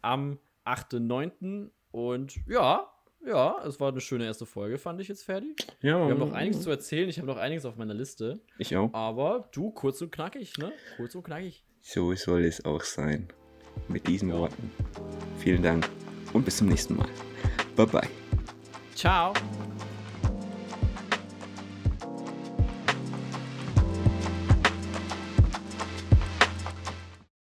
Am 0.03 0.38
8.9. 0.64 1.70
Und 1.90 2.36
ja, 2.46 2.90
ja, 3.26 3.57
es 3.64 3.80
war 3.80 3.90
eine 3.90 4.01
schöne 4.01 4.24
erste 4.24 4.46
Folge, 4.46 4.78
fand 4.78 5.01
ich 5.01 5.09
jetzt 5.09 5.24
fertig. 5.24 5.57
Ja, 5.80 6.07
Wir 6.07 6.14
haben 6.14 6.18
noch 6.18 6.32
einiges 6.32 6.62
zu 6.62 6.70
erzählen. 6.70 7.09
Ich 7.09 7.18
habe 7.18 7.26
noch 7.26 7.36
einiges 7.36 7.64
auf 7.64 7.76
meiner 7.76 7.94
Liste. 7.94 8.40
Ich 8.59 8.76
auch. 8.76 8.92
Aber 8.92 9.49
du, 9.53 9.70
kurz 9.70 10.01
und 10.03 10.11
knackig, 10.11 10.57
ne? 10.59 10.72
Kurz 10.96 11.14
und 11.14 11.24
knackig. 11.24 11.64
So 11.80 12.14
soll 12.14 12.44
es 12.44 12.64
auch 12.64 12.82
sein. 12.82 13.28
Mit 13.86 14.07
diesen 14.07 14.32
Worten. 14.32 14.70
Vielen 15.38 15.62
Dank 15.62 15.88
und 16.32 16.44
bis 16.44 16.57
zum 16.59 16.68
nächsten 16.68 16.96
Mal. 16.96 17.09
Bye 17.76 17.86
bye. 17.86 18.09
Ciao. 18.94 19.32